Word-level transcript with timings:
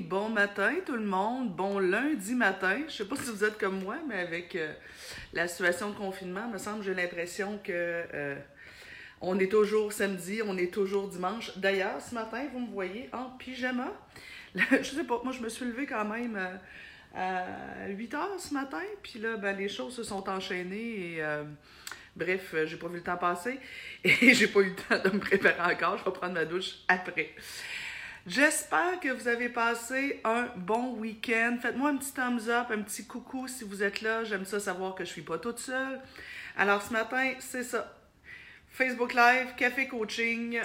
Bon 0.00 0.28
matin 0.28 0.72
tout 0.84 0.96
le 0.96 1.04
monde, 1.04 1.54
bon 1.54 1.78
lundi 1.78 2.34
matin. 2.34 2.80
Je 2.88 2.92
sais 2.94 3.04
pas 3.04 3.14
si 3.14 3.30
vous 3.30 3.44
êtes 3.44 3.58
comme 3.58 3.82
moi, 3.82 3.96
mais 4.08 4.18
avec 4.18 4.56
euh, 4.56 4.72
la 5.32 5.46
situation 5.46 5.90
de 5.90 5.94
confinement, 5.94 6.48
me 6.48 6.58
semble 6.58 6.82
j'ai 6.82 6.94
l'impression 6.94 7.58
que 7.62 7.72
euh, 7.72 8.34
on 9.20 9.38
est 9.38 9.50
toujours 9.50 9.92
samedi, 9.92 10.40
on 10.44 10.56
est 10.56 10.72
toujours 10.72 11.08
dimanche. 11.08 11.56
D'ailleurs, 11.58 12.00
ce 12.00 12.12
matin, 12.12 12.44
vous 12.52 12.58
me 12.60 12.72
voyez 12.72 13.08
en 13.12 13.30
pyjama. 13.38 13.92
je 14.54 14.82
sais 14.82 15.04
pas, 15.04 15.20
moi 15.22 15.32
je 15.32 15.40
me 15.40 15.48
suis 15.48 15.64
levée 15.64 15.86
quand 15.86 16.04
même 16.04 16.36
euh, 16.36 17.86
à 17.86 17.88
8 17.88 18.14
heures 18.14 18.40
ce 18.40 18.52
matin, 18.52 18.82
puis 19.02 19.20
là, 19.20 19.36
ben, 19.36 19.56
les 19.56 19.68
choses 19.68 19.94
se 19.94 20.02
sont 20.02 20.28
enchaînées 20.28 21.18
et 21.18 21.22
bref, 22.16 22.54
j'ai 22.64 22.76
pas 22.76 22.88
vu 22.88 22.96
le 22.96 23.02
temps 23.02 23.16
passer 23.16 23.60
et 24.04 24.34
j'ai 24.34 24.48
pas 24.48 24.60
eu 24.60 24.70
le 24.70 24.74
temps 24.74 25.08
de 25.08 25.14
me 25.14 25.20
préparer 25.20 25.74
encore. 25.74 25.98
Je 25.98 26.04
vais 26.04 26.12
prendre 26.12 26.34
ma 26.34 26.44
douche 26.44 26.78
après. 26.88 27.30
J'espère 28.26 29.00
que 29.00 29.10
vous 29.10 29.28
avez 29.28 29.50
passé 29.50 30.22
un 30.24 30.48
bon 30.56 30.94
week-end. 30.94 31.58
Faites-moi 31.60 31.90
un 31.90 31.96
petit 31.98 32.12
thumbs 32.12 32.48
up, 32.48 32.68
un 32.70 32.80
petit 32.80 33.06
coucou 33.06 33.48
si 33.48 33.64
vous 33.64 33.82
êtes 33.82 34.00
là. 34.00 34.24
J'aime 34.24 34.46
ça 34.46 34.58
savoir 34.60 34.94
que 34.94 35.04
je 35.04 35.10
suis 35.10 35.20
pas 35.20 35.36
toute 35.36 35.58
seule. 35.58 36.00
Alors 36.56 36.80
ce 36.80 36.90
matin, 36.90 37.34
c'est 37.38 37.64
ça. 37.64 37.94
Facebook 38.70 39.12
Live, 39.12 39.48
café 39.58 39.88
coaching, 39.88 40.58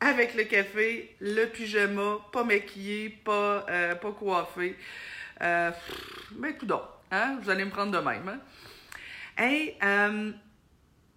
avec 0.00 0.34
le 0.34 0.42
café, 0.42 1.14
le 1.20 1.44
pyjama, 1.44 2.18
pas 2.32 2.42
maquillé, 2.42 3.10
pas, 3.24 3.64
euh, 3.70 3.94
pas 3.94 4.10
coiffé. 4.10 4.76
Euh, 5.42 5.70
mais 6.38 6.54
tout 6.54 6.66
hein? 7.12 7.38
Vous 7.40 7.50
allez 7.50 7.64
me 7.64 7.70
prendre 7.70 7.92
de 7.92 8.04
même. 8.04 8.28
Hein? 8.28 8.40
Hey, 9.38 9.76
euh, 9.80 10.32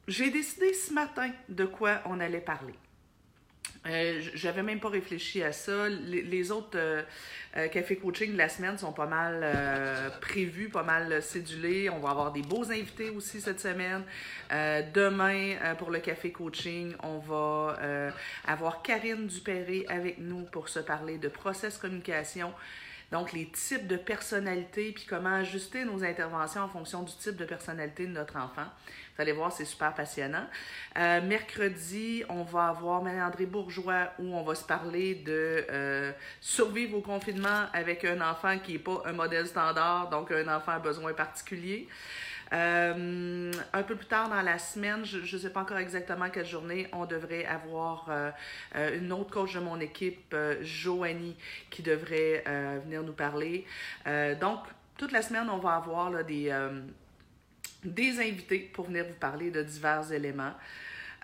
j'ai 0.07 0.29
décidé 0.29 0.71
ce 0.71 0.93
matin 0.93 1.31
de 1.49 1.65
quoi 1.65 2.03
on 2.05 2.19
allait 2.19 2.41
parler. 2.41 2.75
Euh, 3.85 4.21
J'avais 4.33 4.63
même 4.63 4.79
pas 4.79 4.89
réfléchi 4.89 5.43
à 5.43 5.51
ça. 5.51 5.89
Les, 5.89 6.51
autres 6.51 6.77
euh, 6.77 7.01
euh, 7.57 7.67
cafés 7.67 7.97
coaching 7.97 8.33
de 8.33 8.37
la 8.37 8.47
semaine 8.47 8.77
sont 8.77 8.93
pas 8.93 9.07
mal 9.07 9.41
euh, 9.43 10.09
prévus, 10.21 10.69
pas 10.69 10.83
mal 10.83 11.21
cédulés. 11.21 11.89
On 11.89 11.99
va 11.99 12.11
avoir 12.11 12.31
des 12.31 12.41
beaux 12.41 12.71
invités 12.71 13.09
aussi 13.09 13.41
cette 13.41 13.59
semaine. 13.59 14.03
demain, 14.93 15.55
pour 15.77 15.91
le 15.91 15.99
café 15.99 16.31
coaching, 16.31 16.93
on 17.03 17.17
va 17.19 17.77
avoir 18.45 18.81
Karine 18.81 19.27
Dupéré 19.27 19.85
avec 19.89 20.17
nous 20.19 20.43
pour 20.43 20.69
se 20.69 20.79
parler 20.79 21.17
de 21.17 21.27
process 21.27 21.77
communication. 21.77 22.53
Donc, 23.11 23.31
les 23.31 23.45
types 23.45 23.85
de 23.85 23.95
personnalités, 23.95 24.91
puis 24.91 25.05
comment 25.07 25.35
ajuster 25.35 25.85
nos 25.85 26.03
interventions 26.03 26.61
en 26.61 26.67
fonction 26.67 27.03
du 27.03 27.13
type 27.13 27.35
de 27.35 27.45
personnalité 27.45 28.07
de 28.07 28.11
notre 28.11 28.37
enfant. 28.37 28.65
Vous 29.15 29.21
allez 29.21 29.31
voir, 29.31 29.51
c'est 29.51 29.65
super 29.65 29.93
passionnant. 29.93 30.47
Euh, 30.97 31.21
mercredi, 31.21 32.23
on 32.29 32.41
va 32.41 32.69
avoir 32.69 33.03
Marie-André 33.03 33.45
Bourgeois 33.45 34.11
où 34.17 34.35
on 34.35 34.41
va 34.41 34.55
se 34.55 34.63
parler 34.63 35.13
de 35.13 35.67
euh, 35.69 36.11
survivre 36.41 36.97
au 36.97 37.01
confinement 37.01 37.67
avec 37.73 38.05
un 38.05 38.21
enfant 38.21 38.57
qui 38.57 38.73
n'est 38.73 38.79
pas 38.79 39.03
un 39.05 39.11
modèle 39.11 39.45
standard, 39.45 40.09
donc 40.09 40.31
un 40.31 40.47
enfant 40.47 40.71
à 40.71 40.79
besoin 40.79 41.13
particulier. 41.13 41.87
Euh, 42.53 43.51
un 43.71 43.83
peu 43.83 43.95
plus 43.95 44.07
tard 44.07 44.29
dans 44.29 44.41
la 44.41 44.57
semaine, 44.57 45.05
je 45.05 45.19
ne 45.19 45.41
sais 45.41 45.49
pas 45.51 45.61
encore 45.61 45.77
exactement 45.77 46.31
quelle 46.31 46.47
journée, 46.47 46.87
on 46.91 47.05
devrait 47.05 47.45
avoir 47.45 48.09
une 48.75 49.11
autre 49.11 49.29
coach 49.29 49.53
de 49.53 49.59
mon 49.59 49.79
équipe, 49.79 50.35
Joanie, 50.61 51.35
qui 51.69 51.83
devrait 51.83 52.43
venir 52.83 53.03
nous 53.03 53.13
parler. 53.13 53.65
donc, 54.41 54.59
toute 54.97 55.11
la 55.11 55.23
semaine, 55.23 55.49
on 55.49 55.57
va 55.57 55.75
avoir 55.75 56.23
des 56.23 56.51
des 57.83 58.19
invités 58.19 58.71
pour 58.73 58.85
venir 58.85 59.05
vous 59.05 59.19
parler 59.19 59.51
de 59.51 59.61
divers 59.61 60.11
éléments. 60.11 60.53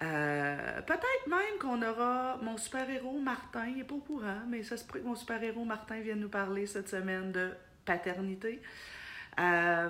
Euh, 0.01 0.81
peut-être 0.81 1.27
même 1.27 1.59
qu'on 1.59 1.81
aura 1.81 2.37
mon 2.41 2.57
super-héros 2.57 3.19
Martin, 3.19 3.67
il 3.67 3.77
n'est 3.77 3.83
pas 3.83 3.95
au 3.95 3.99
courant, 3.99 4.41
mais 4.47 4.63
ça 4.63 4.77
se 4.77 4.85
pourrait 4.85 5.01
que 5.01 5.05
mon 5.05 5.15
super-héros 5.15 5.65
Martin 5.65 5.99
vienne 5.99 6.19
nous 6.19 6.29
parler 6.29 6.65
cette 6.67 6.87
semaine 6.87 7.31
de 7.31 7.49
paternité. 7.85 8.61
Euh, 9.39 9.89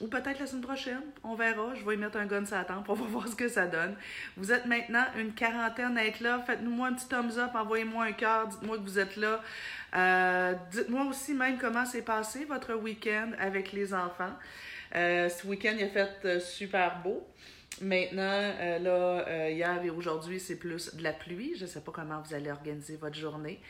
ou 0.00 0.08
peut-être 0.08 0.38
la 0.40 0.46
semaine 0.46 0.62
prochaine, 0.62 1.00
on 1.24 1.34
verra. 1.34 1.74
Je 1.74 1.84
vais 1.84 1.94
y 1.94 1.96
mettre 1.96 2.18
un 2.18 2.26
gun 2.26 2.44
la 2.50 2.64
tempe, 2.64 2.88
on 2.88 2.94
va 2.94 3.04
voir 3.08 3.28
ce 3.28 3.36
que 3.36 3.48
ça 3.48 3.66
donne. 3.66 3.94
Vous 4.36 4.52
êtes 4.52 4.66
maintenant 4.66 5.04
une 5.18 5.32
quarantaine 5.32 5.96
à 5.96 6.04
être 6.06 6.20
là. 6.20 6.42
Faites-nous 6.46 6.84
un 6.84 6.92
petit 6.92 7.08
thumbs 7.08 7.38
up, 7.38 7.50
envoyez-moi 7.54 8.04
un 8.04 8.12
cœur, 8.12 8.48
dites-moi 8.48 8.78
que 8.78 8.82
vous 8.82 8.98
êtes 8.98 9.16
là. 9.16 9.40
Euh, 9.94 10.54
dites-moi 10.70 11.04
aussi 11.04 11.34
même 11.34 11.58
comment 11.58 11.84
s'est 11.84 12.02
passé 12.02 12.44
votre 12.44 12.74
week-end 12.74 13.30
avec 13.38 13.72
les 13.72 13.94
enfants. 13.94 14.32
Euh, 14.94 15.28
ce 15.28 15.46
week-end, 15.46 15.74
il 15.76 15.84
a 15.84 15.88
fait 15.88 16.18
euh, 16.24 16.40
super 16.40 17.00
beau. 17.02 17.26
Maintenant, 17.80 18.22
euh, 18.22 18.78
là, 18.78 19.48
hier 19.50 19.82
et 19.82 19.90
aujourd'hui, 19.90 20.38
c'est 20.38 20.56
plus 20.58 20.94
de 20.94 21.02
la 21.02 21.12
pluie. 21.12 21.54
Je 21.56 21.62
ne 21.62 21.66
sais 21.66 21.80
pas 21.80 21.90
comment 21.90 22.20
vous 22.20 22.34
allez 22.34 22.50
organiser 22.50 22.96
votre 22.96 23.16
journée. 23.16 23.60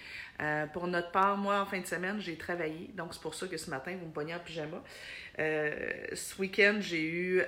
pour 0.72 0.88
notre 0.88 1.12
part, 1.12 1.36
moi, 1.36 1.60
en 1.60 1.66
fin 1.66 1.80
de 1.80 1.86
semaine, 1.86 2.20
j'ai 2.20 2.36
travaillé. 2.36 2.90
Donc, 2.94 3.14
c'est 3.14 3.22
pour 3.22 3.34
ça 3.34 3.46
que 3.46 3.56
ce 3.56 3.70
matin, 3.70 3.96
vous 3.98 4.06
me 4.06 4.12
pognez 4.12 4.34
en 4.34 4.40
pyjama. 4.40 4.82
ce 5.38 6.40
week-end, 6.40 6.78
j'ai 6.80 7.04
eu 7.04 7.42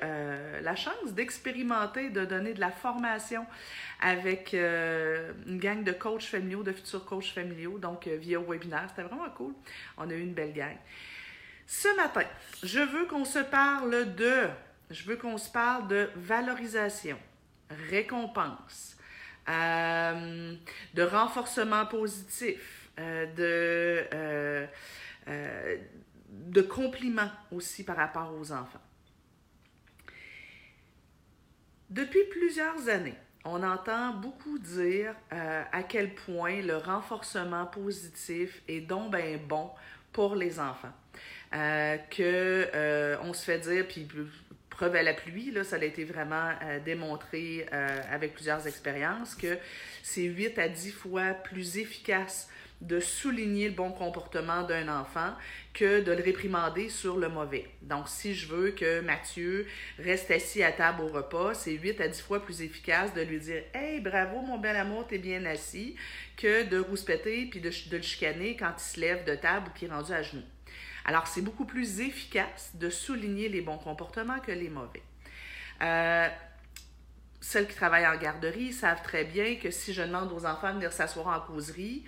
la 0.62 0.76
chance 0.76 1.12
d'expérimenter, 1.12 2.08
de 2.10 2.24
donner 2.24 2.54
de 2.54 2.60
la 2.60 2.70
formation 2.70 3.44
avec 4.00 4.52
une 4.54 5.58
gang 5.58 5.82
de 5.82 5.92
coachs 5.92 6.22
familiaux, 6.22 6.62
de 6.62 6.72
futurs 6.72 7.04
coachs 7.04 7.34
familiaux, 7.34 7.78
donc 7.78 8.06
via 8.06 8.38
webinaire. 8.38 8.86
C'était 8.90 9.08
vraiment 9.08 9.28
cool. 9.30 9.54
On 9.98 10.08
a 10.08 10.14
eu 10.14 10.20
une 10.20 10.34
belle 10.34 10.52
gang. 10.52 10.76
Ce 11.66 11.94
matin, 11.96 12.26
je 12.62 12.80
veux 12.80 13.06
qu'on 13.06 13.24
se 13.24 13.38
parle 13.38 14.14
de, 14.14 14.48
je 14.90 15.04
veux 15.04 15.16
qu'on 15.16 15.38
se 15.38 15.50
parle 15.50 15.88
de 15.88 16.10
valorisation, 16.14 17.18
récompense, 17.90 18.96
euh, 19.48 20.54
de 20.94 21.02
renforcement 21.02 21.86
positif, 21.86 22.90
euh, 22.98 23.26
de, 23.34 24.06
euh, 24.14 24.66
de 26.28 26.62
compliments 26.62 27.30
aussi 27.50 27.84
par 27.84 27.96
rapport 27.96 28.34
aux 28.38 28.52
enfants. 28.52 28.80
Depuis 31.90 32.24
plusieurs 32.30 32.88
années, 32.88 33.18
on 33.44 33.62
entend 33.62 34.14
beaucoup 34.14 34.58
dire 34.58 35.14
à 35.30 35.82
quel 35.82 36.14
point 36.14 36.62
le 36.62 36.78
renforcement 36.78 37.66
positif 37.66 38.62
est 38.66 38.80
donc 38.80 39.14
bien 39.14 39.38
bon 39.46 39.70
pour 40.12 40.34
les 40.34 40.58
enfants. 40.58 40.92
Euh, 41.52 41.96
que 42.10 42.68
euh, 42.74 43.16
on 43.22 43.32
se 43.32 43.44
fait 43.44 43.58
dire, 43.58 43.86
puis 43.86 44.08
preuve 44.70 44.96
à 44.96 45.02
la 45.02 45.14
pluie, 45.14 45.52
là, 45.52 45.62
ça 45.62 45.76
a 45.76 45.84
été 45.84 46.04
vraiment 46.04 46.50
euh, 46.62 46.80
démontré 46.80 47.66
avec 48.10 48.34
plusieurs 48.34 48.66
expériences, 48.66 49.34
que 49.34 49.58
c'est 50.02 50.24
8 50.24 50.58
à 50.58 50.68
10 50.68 50.90
fois 50.90 51.34
plus 51.34 51.78
efficace 51.78 52.48
de 52.80 53.00
souligner 53.00 53.68
le 53.68 53.74
bon 53.74 53.90
comportement 53.92 54.62
d'un 54.62 54.88
enfant 54.88 55.32
que 55.72 56.02
de 56.02 56.12
le 56.12 56.22
réprimander 56.22 56.88
sur 56.88 57.16
le 57.16 57.28
mauvais. 57.28 57.66
Donc, 57.82 58.08
si 58.08 58.34
je 58.34 58.46
veux 58.48 58.70
que 58.72 59.00
Mathieu 59.00 59.66
reste 59.98 60.30
assis 60.30 60.62
à 60.62 60.72
table 60.72 61.02
au 61.02 61.08
repas, 61.08 61.54
c'est 61.54 61.72
8 61.72 62.00
à 62.00 62.08
10 62.08 62.20
fois 62.20 62.42
plus 62.42 62.62
efficace 62.62 63.14
de 63.14 63.22
lui 63.22 63.38
dire 63.38 63.62
Hey, 63.72 64.00
bravo, 64.00 64.40
mon 64.42 64.58
bel 64.58 64.76
amour, 64.76 65.06
t'es 65.06 65.18
bien 65.18 65.44
assis, 65.46 65.96
que 66.36 66.64
de 66.64 66.78
rouspéter 66.78 67.46
puis 67.46 67.60
de, 67.60 67.70
de, 67.70 67.96
le 67.96 68.02
chicaner 68.02 68.56
quand 68.56 68.72
il 68.76 68.82
se 68.82 69.00
lève 69.00 69.24
de 69.24 69.34
table 69.34 69.68
ou 69.68 69.78
qu'il 69.78 69.88
est 69.88 69.92
rendu 69.92 70.12
à 70.12 70.22
genoux. 70.22 70.42
Alors, 71.04 71.26
c'est 71.26 71.42
beaucoup 71.42 71.66
plus 71.66 72.00
efficace 72.00 72.70
de 72.74 72.88
souligner 72.88 73.48
les 73.48 73.60
bons 73.60 73.78
comportements 73.78 74.40
que 74.40 74.52
les 74.52 74.70
mauvais. 74.70 75.02
Euh, 75.82 76.28
celles 77.40 77.68
qui 77.68 77.74
travaillent 77.74 78.06
en 78.06 78.16
garderie 78.16 78.72
savent 78.72 79.02
très 79.02 79.24
bien 79.24 79.56
que 79.56 79.70
si 79.70 79.92
je 79.92 80.02
demande 80.02 80.32
aux 80.32 80.46
enfants 80.46 80.70
de 80.70 80.76
venir 80.76 80.92
s'asseoir 80.92 81.26
en 81.26 81.40
causerie, 81.40 82.04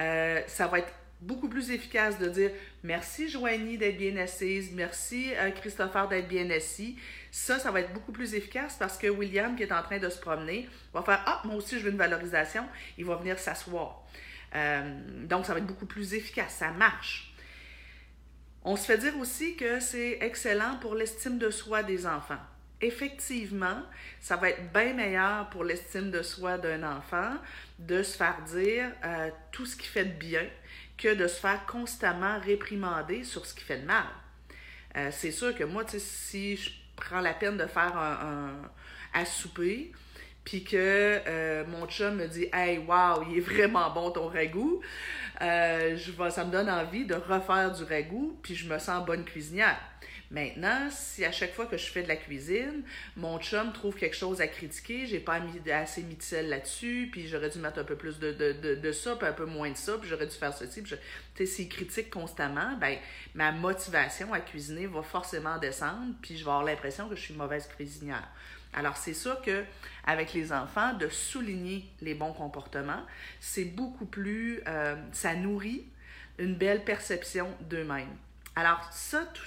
euh, 0.00 0.42
ça 0.46 0.66
va 0.66 0.80
être 0.80 0.92
beaucoup 1.22 1.48
plus 1.48 1.70
efficace 1.70 2.18
de 2.18 2.28
dire 2.28 2.50
merci 2.82 3.30
Joanie 3.30 3.78
d'être 3.78 3.96
bien 3.96 4.14
assise, 4.18 4.72
merci 4.72 5.32
euh, 5.36 5.50
Christopher 5.52 6.08
d'être 6.08 6.28
bien 6.28 6.50
assis. 6.50 6.98
Ça, 7.30 7.58
ça 7.58 7.70
va 7.70 7.80
être 7.80 7.94
beaucoup 7.94 8.12
plus 8.12 8.34
efficace 8.34 8.76
parce 8.78 8.98
que 8.98 9.06
William, 9.06 9.56
qui 9.56 9.62
est 9.62 9.72
en 9.72 9.82
train 9.82 9.98
de 9.98 10.08
se 10.10 10.18
promener, 10.18 10.68
va 10.92 11.02
faire 11.02 11.22
Ah, 11.24 11.40
moi 11.44 11.54
aussi, 11.54 11.78
je 11.78 11.84
veux 11.84 11.90
une 11.90 11.96
valorisation. 11.96 12.66
Il 12.98 13.06
va 13.06 13.16
venir 13.16 13.38
s'asseoir. 13.38 14.02
donc, 15.22 15.46
ça 15.46 15.54
va 15.54 15.60
être 15.60 15.66
beaucoup 15.66 15.86
plus 15.86 16.12
efficace. 16.12 16.56
Ça 16.58 16.70
marche. 16.72 17.33
On 18.64 18.76
se 18.76 18.86
fait 18.86 18.98
dire 18.98 19.16
aussi 19.18 19.56
que 19.56 19.78
c'est 19.78 20.18
excellent 20.22 20.78
pour 20.80 20.94
l'estime 20.94 21.38
de 21.38 21.50
soi 21.50 21.82
des 21.82 22.06
enfants. 22.06 22.40
Effectivement, 22.80 23.82
ça 24.20 24.36
va 24.36 24.50
être 24.50 24.72
bien 24.72 24.94
meilleur 24.94 25.50
pour 25.50 25.64
l'estime 25.64 26.10
de 26.10 26.22
soi 26.22 26.56
d'un 26.56 26.82
enfant 26.82 27.34
de 27.78 28.02
se 28.02 28.16
faire 28.16 28.40
dire 28.42 28.90
euh, 29.04 29.30
tout 29.52 29.66
ce 29.66 29.76
qui 29.76 29.86
fait 29.86 30.04
de 30.04 30.12
bien 30.12 30.46
que 30.96 31.14
de 31.14 31.26
se 31.26 31.40
faire 31.40 31.66
constamment 31.66 32.38
réprimander 32.40 33.24
sur 33.24 33.44
ce 33.44 33.54
qui 33.54 33.64
fait 33.64 33.78
de 33.78 33.86
mal. 33.86 34.04
Euh, 34.96 35.10
c'est 35.12 35.32
sûr 35.32 35.54
que 35.54 35.64
moi, 35.64 35.84
si 35.88 36.56
je 36.56 36.70
prends 36.96 37.20
la 37.20 37.34
peine 37.34 37.56
de 37.56 37.66
faire 37.66 37.96
un, 37.96 39.24
souper, 39.24 39.92
puis 40.44 40.64
que 40.64 41.20
euh, 41.26 41.64
mon 41.66 41.86
chum 41.86 42.16
me 42.16 42.26
dit 42.26 42.48
Hey, 42.52 42.78
wow, 42.78 43.24
il 43.28 43.38
est 43.38 43.40
vraiment 43.40 43.90
bon 43.90 44.10
ton 44.10 44.28
ragoût, 44.28 44.80
euh, 45.42 45.96
je 45.96 46.12
vais, 46.12 46.30
ça 46.30 46.44
me 46.44 46.52
donne 46.52 46.70
envie 46.70 47.04
de 47.06 47.14
refaire 47.14 47.72
du 47.72 47.84
ragoût, 47.84 48.38
puis 48.42 48.54
je 48.54 48.68
me 48.68 48.78
sens 48.78 49.04
bonne 49.04 49.24
cuisinière. 49.24 49.80
Maintenant, 50.30 50.88
si 50.90 51.24
à 51.24 51.30
chaque 51.30 51.52
fois 51.52 51.66
que 51.66 51.76
je 51.76 51.86
fais 51.86 52.02
de 52.02 52.08
la 52.08 52.16
cuisine, 52.16 52.82
mon 53.16 53.38
chum 53.38 53.72
trouve 53.72 53.94
quelque 53.94 54.16
chose 54.16 54.40
à 54.40 54.48
critiquer, 54.48 55.06
j'ai 55.06 55.20
pas 55.20 55.40
assez 55.72 56.02
mis 56.02 56.16
de 56.16 56.22
sel 56.22 56.48
là-dessus, 56.48 57.08
puis 57.12 57.28
j'aurais 57.28 57.50
dû 57.50 57.58
mettre 57.58 57.78
un 57.78 57.84
peu 57.84 57.94
plus 57.94 58.18
de, 58.18 58.32
de, 58.32 58.52
de, 58.52 58.74
de 58.74 58.92
ça, 58.92 59.14
puis 59.16 59.28
un 59.28 59.32
peu 59.32 59.44
moins 59.44 59.70
de 59.70 59.76
ça, 59.76 59.96
puis 59.98 60.08
j'aurais 60.08 60.26
dû 60.26 60.34
faire 60.34 60.52
ceci, 60.52 60.82
puis 60.82 60.96
je... 61.36 61.44
s'il 61.44 61.68
critique 61.68 62.10
constamment, 62.10 62.76
ben 62.80 62.98
ma 63.34 63.52
motivation 63.52 64.32
à 64.32 64.40
cuisiner 64.40 64.86
va 64.86 65.02
forcément 65.02 65.58
descendre, 65.58 66.14
puis 66.20 66.36
je 66.36 66.44
vais 66.44 66.50
avoir 66.50 66.64
l'impression 66.64 67.08
que 67.08 67.14
je 67.14 67.20
suis 67.20 67.34
mauvaise 67.34 67.68
cuisinière. 67.68 68.28
Alors, 68.74 68.96
c'est 68.96 69.14
sûr 69.14 69.40
que 69.40 69.64
avec 70.04 70.34
les 70.34 70.52
enfants, 70.52 70.92
de 70.94 71.08
souligner 71.08 71.88
les 72.00 72.14
bons 72.14 72.32
comportements, 72.32 73.02
c'est 73.40 73.64
beaucoup 73.64 74.06
plus, 74.06 74.60
euh, 74.66 74.96
ça 75.12 75.34
nourrit 75.34 75.86
une 76.38 76.54
belle 76.56 76.84
perception 76.84 77.56
d'eux-mêmes. 77.60 78.16
Alors, 78.56 78.92
ça, 78.92 79.24
tout, 79.32 79.44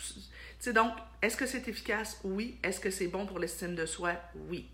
sais, 0.60 0.74
donc, 0.74 0.94
est-ce 1.22 1.38
que 1.38 1.46
c'est 1.46 1.68
efficace? 1.68 2.20
Oui. 2.24 2.58
Est-ce 2.64 2.80
que 2.80 2.90
c'est 2.90 3.08
bon 3.08 3.26
pour 3.26 3.40
l'estime 3.40 3.76
de 3.76 3.86
soi? 3.86 4.14
Oui. 4.50 4.70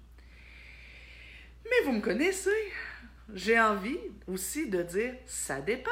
Mais 1.65 1.85
vous 1.85 1.93
me 1.93 2.01
connaissez. 2.01 2.73
J'ai 3.33 3.59
envie 3.59 3.99
aussi 4.27 4.69
de 4.69 4.83
dire 4.83 5.15
ça 5.25 5.61
dépend. 5.61 5.89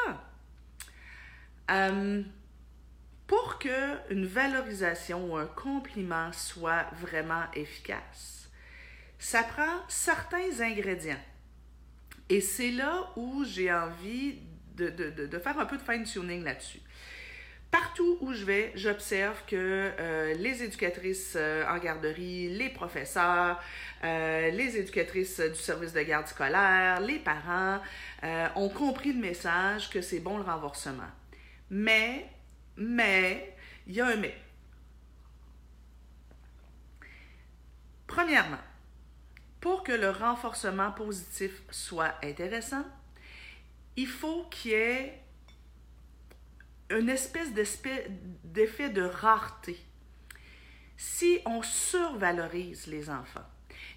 Pour 3.27 3.59
qu'une 3.59 4.25
valorisation 4.25 5.31
ou 5.31 5.37
un 5.37 5.45
compliment 5.45 6.33
soit 6.33 6.87
vraiment 6.99 7.45
efficace, 7.53 8.40
ça 9.21 9.43
prend 9.43 9.85
certains 9.87 10.61
ingrédients. 10.61 11.21
Et 12.27 12.41
c'est 12.41 12.71
là 12.71 13.11
où 13.15 13.45
j'ai 13.45 13.71
envie 13.71 14.39
de, 14.75 14.89
de, 14.89 15.37
faire 15.37 15.59
un 15.59 15.65
peu 15.67 15.77
de 15.77 15.83
fine-tuning 15.83 16.43
là-dessus. 16.43 16.81
Partout 17.69 18.17
où 18.21 18.33
je 18.33 18.43
vais, 18.43 18.71
j'observe 18.73 19.39
que 19.45 19.55
euh, 19.99 20.33
les 20.33 20.63
éducatrices 20.63 21.35
euh, 21.35 21.63
en 21.67 21.77
garderie, 21.77 22.49
les 22.49 22.69
professeurs, 22.69 23.61
euh, 24.03 24.49
les 24.49 24.75
éducatrices 24.77 25.39
du 25.39 25.55
service 25.55 25.93
de 25.93 26.01
garde 26.01 26.25
scolaire, 26.25 26.99
les 26.99 27.19
parents 27.19 27.79
ont 28.55 28.69
compris 28.69 29.13
le 29.13 29.21
message 29.21 29.89
que 29.91 30.01
c'est 30.01 30.19
bon 30.19 30.37
le 30.37 30.43
renforcement. 30.43 31.09
Mais, 31.69 32.25
mais, 32.75 33.55
il 33.85 33.93
y 33.93 34.01
a 34.01 34.07
un 34.07 34.15
mais. 34.15 34.35
Premièrement, 38.07 38.57
pour 39.61 39.83
que 39.83 39.91
le 39.91 40.09
renforcement 40.09 40.91
positif 40.91 41.61
soit 41.69 42.15
intéressant, 42.23 42.83
il 43.95 44.07
faut 44.07 44.43
qu'il 44.49 44.71
y 44.71 44.73
ait 44.73 45.21
une 46.89 47.09
espèce 47.09 47.53
d'effet 47.53 48.89
de 48.89 49.03
rareté. 49.03 49.77
Si 50.97 51.39
on 51.45 51.61
survalorise 51.61 52.87
les 52.87 53.09
enfants 53.09 53.45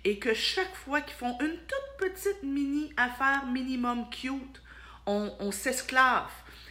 et 0.04 0.18
que 0.18 0.34
chaque 0.34 0.74
fois 0.74 1.00
qu'ils 1.00 1.16
font 1.16 1.36
une 1.40 1.56
toute 1.56 2.10
petite 2.10 2.42
mini 2.42 2.92
affaire 2.96 3.46
minimum 3.46 4.08
cute, 4.10 4.62
on, 5.06 5.50
s'esclave 5.50 6.30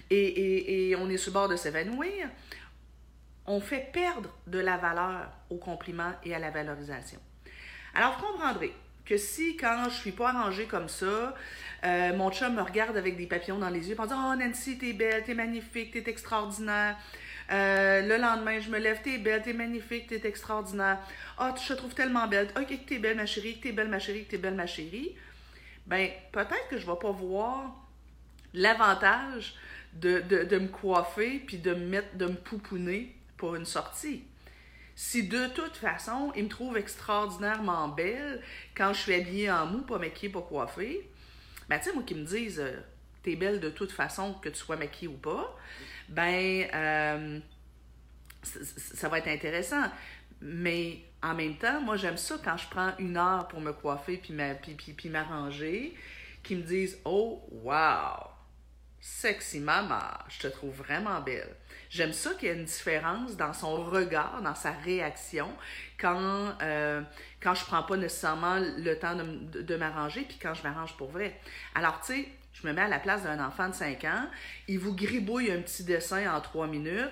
et, 0.09 0.95
on 0.97 1.09
est 1.09 1.17
sur 1.17 1.31
le 1.31 1.33
bord 1.33 1.49
de 1.49 1.55
s'évanouir, 1.55 2.29
on 3.45 3.59
fait 3.59 3.91
perdre 3.91 4.29
de 4.47 4.59
la 4.59 4.77
valeur 4.77 5.29
au 5.49 5.57
compliment 5.57 6.13
et 6.23 6.33
à 6.33 6.39
la 6.39 6.49
valorisation. 6.49 7.19
Alors, 7.93 8.17
vous 8.17 8.25
comprendrez 8.25 8.73
que 9.05 9.17
si, 9.17 9.57
quand 9.57 9.85
je 9.89 9.95
suis 9.95 10.11
pas 10.11 10.29
arrangée 10.29 10.65
comme 10.65 10.87
ça, 10.87 11.35
euh, 11.85 12.15
mon 12.15 12.31
chum 12.31 12.55
me 12.55 12.61
regarde 12.61 12.95
avec 12.95 13.17
des 13.17 13.27
papillons 13.27 13.57
dans 13.57 13.69
les 13.69 13.89
yeux 13.89 13.95
en 13.99 14.03
disant 14.03 14.31
Oh 14.31 14.35
Nancy, 14.35 14.77
t'es 14.77 14.93
belle, 14.93 15.23
t'es 15.23 15.33
magnifique, 15.33 15.91
t'es 15.91 16.09
extraordinaire. 16.09 16.97
Euh, 17.51 18.01
le 18.01 18.17
lendemain, 18.17 18.59
je 18.59 18.69
me 18.69 18.79
lève, 18.79 19.01
t'es 19.03 19.17
belle, 19.17 19.41
t'es 19.41 19.53
magnifique, 19.53 20.07
t'es 20.07 20.25
extraordinaire. 20.25 20.99
oh, 21.41 21.49
je 21.61 21.67
te 21.67 21.73
trouve 21.73 21.93
tellement 21.93 22.27
belle. 22.27 22.47
Ok, 22.57 22.67
que 22.67 22.87
t'es 22.87 22.99
belle, 22.99 23.17
ma 23.17 23.25
chérie, 23.25 23.57
que 23.57 23.63
t'es 23.63 23.71
belle, 23.73 23.89
ma 23.89 23.99
chérie, 23.99 24.23
que 24.23 24.31
t'es 24.31 24.37
belle, 24.37 24.55
ma 24.55 24.65
chérie. 24.65 25.15
Ben, 25.85 26.09
peut-être 26.31 26.69
que 26.69 26.77
je 26.77 26.85
vais 26.85 26.97
pas 26.99 27.11
voir 27.11 27.75
l'avantage 28.53 29.55
de, 29.93 30.21
de, 30.21 30.43
de, 30.43 30.57
me 30.57 30.67
coiffer 30.67 31.39
puis 31.45 31.57
de 31.57 31.73
me 31.73 31.85
mettre, 31.85 32.15
de 32.15 32.27
me 32.27 32.35
pouponner 32.35 33.15
pour 33.35 33.55
une 33.55 33.65
sortie. 33.65 34.23
Si 34.95 35.27
de 35.27 35.47
toute 35.47 35.75
façon, 35.77 36.31
il 36.35 36.43
me 36.45 36.49
trouve 36.49 36.77
extraordinairement 36.77 37.87
belle 37.87 38.41
quand 38.75 38.93
je 38.93 38.99
suis 38.99 39.13
habillée 39.13 39.51
en 39.51 39.65
mou, 39.65 39.81
pas 39.81 39.97
maquillée, 39.97 40.31
pas 40.31 40.41
coiffée, 40.41 41.09
ben 41.69 41.79
tu 41.79 41.85
sais, 41.85 41.93
moi 41.93 42.03
qui 42.03 42.15
me 42.15 42.25
disent 42.25 42.59
euh, 42.59 42.79
t'es 43.23 43.35
belle 43.35 43.59
de 43.59 43.69
toute 43.69 43.91
façon, 43.91 44.33
que 44.35 44.49
tu 44.49 44.55
sois 44.55 44.75
maquillée 44.75 45.07
ou 45.07 45.17
pas, 45.17 45.57
ben 46.09 46.67
euh, 46.73 47.39
ça 48.43 49.09
va 49.09 49.17
être 49.19 49.29
intéressant. 49.29 49.85
Mais 50.41 50.99
en 51.21 51.33
même 51.33 51.55
temps, 51.55 51.81
moi 51.81 51.95
j'aime 51.95 52.17
ça 52.17 52.35
quand 52.43 52.57
je 52.57 52.67
prends 52.69 52.93
une 52.99 53.17
heure 53.17 53.47
pour 53.47 53.61
me 53.61 53.71
coiffer 53.71 54.17
puis 54.17 55.09
m'arranger, 55.09 55.95
qui 56.43 56.55
me 56.55 56.61
disent 56.61 56.99
Oh 57.05 57.41
wow! 57.51 58.32
Sexy 59.05 59.59
maman, 59.59 59.99
je 60.29 60.39
te 60.39 60.47
trouve 60.47 60.73
vraiment 60.75 61.19
belle. 61.19 61.53
J'aime 61.89 62.13
ça 62.13 62.33
qu'il 62.35 62.47
y 62.47 62.51
ait 62.51 62.55
une 62.55 62.63
différence 62.63 63.35
dans 63.35 63.51
son 63.51 63.83
regard, 63.83 64.41
dans 64.41 64.55
sa 64.55 64.71
réaction, 64.71 65.51
quand, 65.99 66.53
euh, 66.61 67.01
quand 67.41 67.53
je 67.53 67.65
prends 67.65 67.83
pas 67.83 67.97
nécessairement 67.97 68.59
le 68.59 68.93
temps 68.97 69.15
de, 69.15 69.61
de, 69.61 69.75
m'arranger, 69.75 70.21
puis 70.21 70.37
quand 70.41 70.53
je 70.53 70.63
m'arrange 70.63 70.95
pour 70.95 71.11
vrai. 71.11 71.37
Alors, 71.75 71.99
tu 71.99 72.13
sais, 72.13 72.29
je 72.53 72.65
me 72.65 72.71
mets 72.71 72.83
à 72.83 72.87
la 72.87 72.97
place 72.97 73.23
d'un 73.23 73.45
enfant 73.45 73.67
de 73.67 73.73
5 73.73 74.05
ans, 74.05 74.25
il 74.69 74.79
vous 74.79 74.95
gribouille 74.95 75.51
un 75.51 75.59
petit 75.59 75.83
dessin 75.83 76.33
en 76.33 76.39
3 76.39 76.67
minutes, 76.67 77.11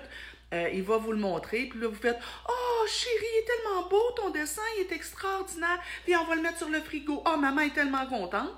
euh, 0.54 0.70
il 0.72 0.84
va 0.84 0.96
vous 0.96 1.12
le 1.12 1.18
montrer, 1.18 1.66
puis 1.66 1.78
là, 1.78 1.88
vous 1.88 1.94
faites 1.94 2.18
Oh, 2.48 2.86
chérie, 2.88 3.16
il 3.20 3.42
est 3.42 3.46
tellement 3.46 3.86
beau 3.90 4.10
ton 4.16 4.30
dessin, 4.30 4.62
il 4.78 4.86
est 4.90 4.92
extraordinaire, 4.92 5.78
puis 6.04 6.16
on 6.16 6.24
va 6.24 6.36
le 6.36 6.40
mettre 6.40 6.56
sur 6.56 6.70
le 6.70 6.80
frigo. 6.80 7.22
Oh, 7.26 7.36
maman 7.36 7.60
est 7.60 7.74
tellement 7.74 8.06
contente. 8.06 8.48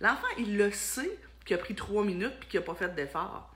L'enfant, 0.00 0.28
il 0.38 0.56
le 0.56 0.72
sait 0.72 1.18
qui 1.50 1.54
a 1.54 1.58
pris 1.58 1.74
trois 1.74 2.04
minutes 2.04 2.38
puis 2.38 2.48
qui 2.48 2.56
n'a 2.58 2.62
pas 2.62 2.76
fait 2.76 2.94
d'effort. 2.94 3.52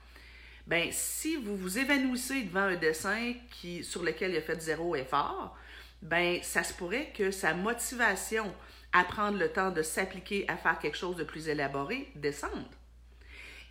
Ben, 0.67 0.89
si 0.91 1.37
vous 1.37 1.55
vous 1.55 1.79
évanouissez 1.79 2.43
devant 2.43 2.63
un 2.63 2.75
dessin 2.75 3.35
qui, 3.51 3.85
sur 3.85 4.03
lequel 4.03 4.31
il 4.31 4.37
a 4.37 4.41
fait 4.41 4.59
zéro 4.59 4.97
effort, 4.97 5.55
ben, 6.01 6.39
ça 6.43 6.61
se 6.63 6.73
pourrait 6.73 7.13
que 7.15 7.31
sa 7.31 7.53
motivation 7.53 8.53
à 8.91 9.05
prendre 9.05 9.37
le 9.37 9.49
temps 9.49 9.71
de 9.71 9.81
s'appliquer 9.81 10.43
à 10.49 10.57
faire 10.57 10.77
quelque 10.79 10.97
chose 10.97 11.15
de 11.15 11.23
plus 11.23 11.47
élaboré 11.47 12.11
descende. 12.15 12.65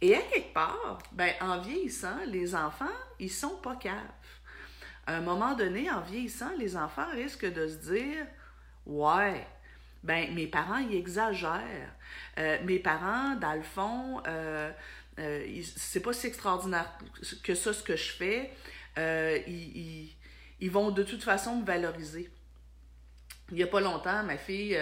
Et 0.00 0.14
à 0.14 0.22
quelque 0.22 0.54
part, 0.54 1.00
ben, 1.12 1.34
en 1.42 1.60
vieillissant, 1.60 2.20
les 2.26 2.54
enfants, 2.54 2.86
ils 3.18 3.30
sont 3.30 3.56
pas 3.56 3.76
caves. 3.76 3.94
À 5.06 5.16
un 5.16 5.20
moment 5.20 5.54
donné, 5.54 5.90
en 5.90 6.00
vieillissant, 6.00 6.56
les 6.56 6.78
enfants 6.78 7.10
risquent 7.12 7.52
de 7.52 7.68
se 7.68 7.92
dire 7.92 8.26
Ouais, 8.86 9.46
ben 10.04 10.32
mes 10.34 10.46
parents, 10.46 10.78
ils 10.78 10.96
exagèrent. 10.96 11.94
Euh, 12.38 12.58
mes 12.64 12.78
parents, 12.78 13.36
dans 13.36 13.54
le 13.54 13.62
fond, 13.62 14.22
euh, 14.26 14.70
euh, 15.18 15.62
c'est 15.76 16.00
pas 16.00 16.12
si 16.12 16.26
extraordinaire 16.26 16.92
que 17.42 17.54
ça 17.54 17.72
ce 17.72 17.82
que 17.82 17.96
je 17.96 18.12
fais. 18.12 18.52
Ils, 19.48 20.10
ils, 20.60 20.70
vont 20.70 20.90
de 20.90 21.02
toute 21.02 21.22
façon 21.22 21.56
me 21.56 21.64
valoriser. 21.64 22.30
Il 23.50 23.56
n'y 23.56 23.62
a 23.62 23.66
pas 23.66 23.80
longtemps, 23.80 24.22
ma 24.24 24.36
fille, 24.36 24.78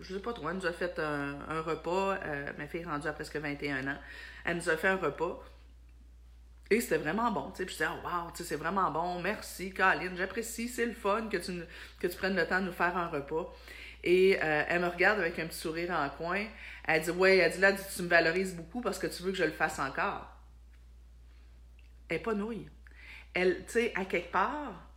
je 0.00 0.14
sais 0.14 0.20
pas 0.20 0.32
trop, 0.32 0.48
elle 0.48 0.56
nous 0.56 0.66
a 0.66 0.72
fait 0.72 0.98
un, 0.98 1.60
repas. 1.60 2.18
ma 2.56 2.66
fille 2.66 2.80
est 2.80 2.84
rendue 2.84 3.08
à 3.08 3.12
presque 3.12 3.36
21 3.36 3.86
ans. 3.88 3.98
Elle 4.44 4.56
nous 4.56 4.68
a 4.68 4.76
fait 4.76 4.88
un 4.88 4.96
repas. 4.96 5.42
Et 6.70 6.80
c'était 6.80 6.98
vraiment 6.98 7.30
bon, 7.30 7.50
tu 7.50 7.58
sais. 7.58 7.64
Puis 7.64 7.76
je 7.78 7.84
disais, 7.84 7.90
oh, 7.92 8.06
wow, 8.06 8.30
tu 8.34 8.42
c'est 8.42 8.56
vraiment 8.56 8.90
bon, 8.90 9.20
merci, 9.20 9.72
Caroline, 9.72 10.16
j'apprécie, 10.16 10.68
c'est 10.68 10.86
le 10.86 10.94
fun 10.94 11.28
que 11.28 11.36
tu, 11.36 11.52
que 12.00 12.08
tu 12.08 12.16
prennes 12.16 12.34
le 12.34 12.46
temps 12.46 12.60
de 12.60 12.66
nous 12.66 12.72
faire 12.72 12.96
un 12.96 13.06
repas. 13.06 13.54
Et 14.06 14.38
euh, 14.40 14.64
elle 14.68 14.82
me 14.82 14.86
regarde 14.86 15.18
avec 15.18 15.36
un 15.40 15.46
petit 15.46 15.58
sourire 15.58 15.90
en 15.90 16.08
coin. 16.10 16.46
Elle 16.84 17.02
dit 17.02 17.10
Ouais, 17.10 17.38
elle 17.38 17.50
dit 17.52 17.58
là, 17.58 17.72
tu 17.72 18.02
me 18.02 18.08
valorises 18.08 18.54
beaucoup 18.54 18.80
parce 18.80 19.00
que 19.00 19.08
tu 19.08 19.24
veux 19.24 19.32
que 19.32 19.36
je 19.36 19.42
le 19.42 19.50
fasse 19.50 19.80
encore. 19.80 20.30
Elle 22.08 22.18
n'est 22.18 22.22
pas 22.22 22.34
nouille. 22.34 22.68
Elle, 23.34 23.64
tu 23.66 23.72
sais, 23.72 23.92
à 23.96 24.04
quelque 24.04 24.30
part, 24.30 24.88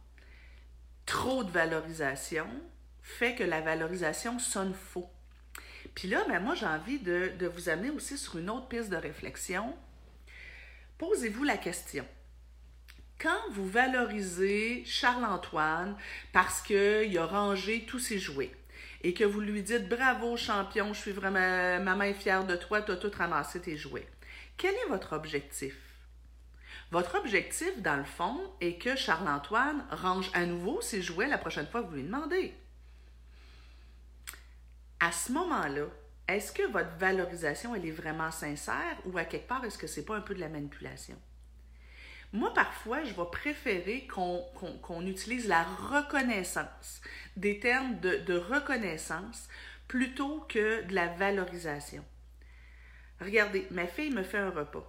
trop 1.08 1.44
de 1.44 1.50
valorisation 1.50 2.48
fait 3.01 3.34
que 3.34 3.44
la 3.44 3.62
valorisation 3.62 4.38
sonne 4.38 4.75
faux. 4.75 5.10
Puis 5.96 6.08
là, 6.08 6.24
ben, 6.28 6.39
moi, 6.39 6.54
j'ai 6.54 6.68
envie 6.68 7.00
de, 7.00 7.32
de 7.39 7.48
vous 7.48 7.68
amener 7.68 7.89
aussi 7.89 8.16
sur 8.16 8.38
une 8.38 8.51
autre 8.51 8.68
piste 8.68 8.92
de 8.92 8.96
réflexion. 8.96 9.75
Posez-vous 11.00 11.44
la 11.44 11.58
question 11.58 12.06
quand 13.20 13.51
vous 13.51 13.68
valorisez 13.68 14.84
Charles-Antoine 14.86 15.98
parce 16.32 16.62
qu'il 16.62 17.18
a 17.18 17.25
rangé 17.25 17.86
tous 17.86 18.00
ses 18.00 18.18
jouets, 18.18 18.51
et 19.01 19.13
que 19.13 19.24
vous 19.24 19.39
lui 19.41 19.63
dites 19.63 19.88
bravo 19.88 20.36
champion, 20.38 20.94
je 20.94 21.00
suis 21.00 21.12
vraiment 21.12 21.79
maman 21.84 22.03
est 22.03 22.13
fière 22.13 22.46
de 22.46 22.56
toi, 22.56 22.82
tu 22.82 22.91
as 22.91 22.98
tout 22.98 23.12
ramassé 23.18 23.62
tes 23.62 23.77
jouets. 23.77 24.08
Quel 24.58 24.74
est 24.75 24.89
votre 24.89 25.13
objectif? 25.13 25.75
Votre 26.91 27.20
objectif, 27.20 27.82
dans 27.82 27.98
le 27.98 28.03
fond, 28.03 28.39
est 28.62 28.77
que 28.82 28.96
Charles-Antoine 28.96 29.86
range 29.91 30.29
à 30.34 30.46
nouveau 30.46 30.82
ses 30.82 31.01
jouets 31.01 31.27
la 31.27 31.38
prochaine 31.38 31.68
fois 31.68 31.84
que 31.84 31.88
vous 31.88 31.96
lui 31.96 32.03
demandez. 32.03 32.53
à 35.00 35.12
ce 35.12 35.32
moment-là, 35.32 35.86
est-ce 36.27 36.51
que 36.51 36.63
votre 36.72 36.96
valorisation, 36.98 37.74
elle 37.74 37.86
est 37.86 37.91
vraiment 37.91 38.32
sincère 38.32 38.98
ou 39.06 39.18
à 39.18 39.25
quelque 39.25 39.48
part, 39.48 39.63
est-ce 39.65 39.77
que 39.77 39.88
c'est 39.88 40.06
pas 40.06 40.15
un 40.15 40.22
peu 40.22 40.36
de 40.36 40.39
la 40.39 40.50
manipulation? 40.50 41.15
Moi, 42.31 42.53
parfois, 42.53 43.03
je 43.03 43.13
vais 43.13 43.29
préférer 43.31 44.07
qu'on 44.07 45.05
utilise 45.07 45.48
la 45.48 45.63
reconnaissance, 45.63 47.01
des 47.36 47.59
termes 47.59 48.00
de, 48.00 48.17
de, 48.17 48.38
reconnaissance, 48.38 49.48
plutôt 49.88 50.45
que 50.48 50.83
de 50.83 50.93
la 50.93 51.07
valorisation. 51.07 52.05
Regardez, 53.19 53.65
ma 53.71 53.88
fille 53.88 54.12
me 54.12 54.24
fait 54.24 54.38
un 54.38 54.51
repas. 54.51 54.86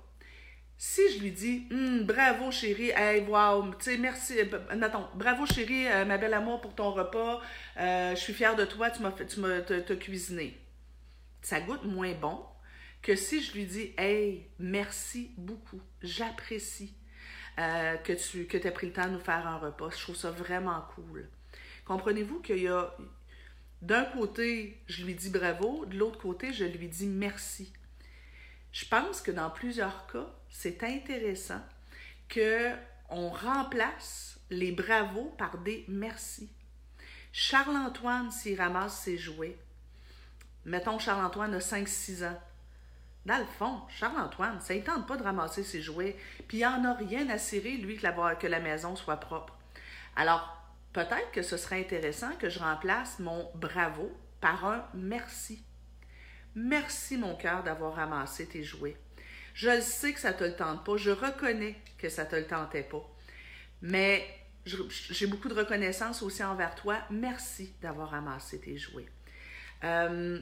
Si 0.76 1.02
je 1.12 1.22
lui 1.22 1.30
dis 1.30 1.66
hum, 1.70 2.04
bravo 2.04 2.50
chérie, 2.50 2.90
hey 2.96 3.22
wow, 3.26 3.70
tu 3.74 3.84
sais 3.84 3.98
merci, 3.98 4.38
euh, 4.38 4.82
attends, 4.82 5.10
bravo 5.14 5.44
chérie, 5.44 5.86
euh, 5.88 6.06
ma 6.06 6.16
belle 6.16 6.32
amour 6.32 6.60
pour 6.62 6.74
ton 6.74 6.92
repas, 6.92 7.42
euh, 7.78 8.14
je 8.14 8.20
suis 8.20 8.32
fière 8.32 8.56
de 8.56 8.64
toi, 8.64 8.90
tu 8.90 9.02
m'as 9.02 9.10
tu 9.10 9.40
m'as 9.40 9.60
cuisiné. 9.96 10.58
Ça 11.42 11.60
goûte 11.60 11.84
moins 11.84 12.14
bon 12.14 12.42
que 13.02 13.14
si 13.14 13.42
je 13.42 13.52
lui 13.52 13.66
dis 13.66 13.92
hey 13.98 14.48
merci 14.58 15.32
beaucoup, 15.36 15.82
j'apprécie 16.02 16.94
que 18.04 18.12
tu 18.12 18.46
que 18.46 18.56
aies 18.56 18.70
pris 18.70 18.86
le 18.86 18.92
temps 18.92 19.06
de 19.06 19.12
nous 19.12 19.20
faire 19.20 19.46
un 19.46 19.58
repas, 19.58 19.90
je 19.90 20.02
trouve 20.02 20.16
ça 20.16 20.30
vraiment 20.30 20.82
cool. 20.94 21.28
Comprenez-vous 21.84 22.40
qu'il 22.40 22.58
y 22.58 22.68
a 22.68 22.94
d'un 23.82 24.04
côté 24.04 24.82
je 24.86 25.04
lui 25.04 25.14
dis 25.14 25.30
bravo, 25.30 25.86
de 25.86 25.96
l'autre 25.96 26.18
côté 26.18 26.52
je 26.52 26.64
lui 26.64 26.88
dis 26.88 27.06
merci. 27.06 27.72
Je 28.72 28.84
pense 28.86 29.20
que 29.20 29.30
dans 29.30 29.50
plusieurs 29.50 30.06
cas, 30.06 30.32
c'est 30.48 30.82
intéressant 30.84 31.60
qu'on 32.32 33.28
remplace 33.28 34.38
les 34.50 34.72
bravos 34.72 35.34
par 35.38 35.58
des 35.58 35.84
merci. 35.88 36.50
Charles-Antoine, 37.32 38.30
s'il 38.30 38.60
ramasse 38.60 39.00
ses 39.00 39.18
jouets, 39.18 39.56
mettons 40.64 40.98
Charles-Antoine 40.98 41.54
a 41.54 41.58
5-6 41.58 42.24
ans. 42.24 42.40
Dans 43.26 43.38
le 43.38 43.44
fond, 43.44 43.82
Charles-Antoine, 43.88 44.60
ça 44.60 44.74
ne 44.74 44.80
tente 44.80 45.06
pas 45.06 45.16
de 45.16 45.22
ramasser 45.22 45.62
ses 45.62 45.82
jouets, 45.82 46.16
puis 46.48 46.58
il 46.58 46.62
n'en 46.62 46.84
a 46.84 46.94
rien 46.94 47.28
à 47.28 47.38
cirer, 47.38 47.72
lui, 47.72 47.98
que 47.98 48.46
la, 48.46 48.60
maison 48.60 48.96
soit 48.96 49.18
propre. 49.18 49.58
Alors, 50.16 50.56
peut-être 50.92 51.30
que 51.32 51.42
ce 51.42 51.56
serait 51.56 51.80
intéressant 51.80 52.34
que 52.36 52.48
je 52.48 52.58
remplace 52.58 53.18
mon 53.18 53.50
bravo 53.54 54.10
par 54.40 54.64
un 54.64 54.86
merci. 54.94 55.62
Merci, 56.54 57.18
mon 57.18 57.36
cœur, 57.36 57.62
d'avoir 57.62 57.94
ramassé 57.94 58.46
tes 58.46 58.64
jouets. 58.64 58.96
Je 59.54 59.68
le 59.68 59.82
sais 59.82 60.12
que 60.12 60.20
ça 60.20 60.32
ne 60.32 60.38
te 60.38 60.44
le 60.44 60.56
tente 60.56 60.84
pas. 60.84 60.96
Je 60.96 61.10
reconnais 61.10 61.76
que 61.98 62.08
ça 62.08 62.24
ne 62.24 62.30
te 62.30 62.36
le 62.36 62.46
tentait 62.46 62.82
pas. 62.82 63.06
Mais 63.82 64.26
j'ai 64.64 65.26
beaucoup 65.26 65.48
de 65.48 65.54
reconnaissance 65.54 66.22
aussi 66.22 66.42
envers 66.42 66.74
toi. 66.74 66.98
Merci 67.10 67.74
d'avoir 67.82 68.10
ramassé 68.10 68.60
tes 68.60 68.78
jouets. 68.78 69.08
Euh, 69.84 70.40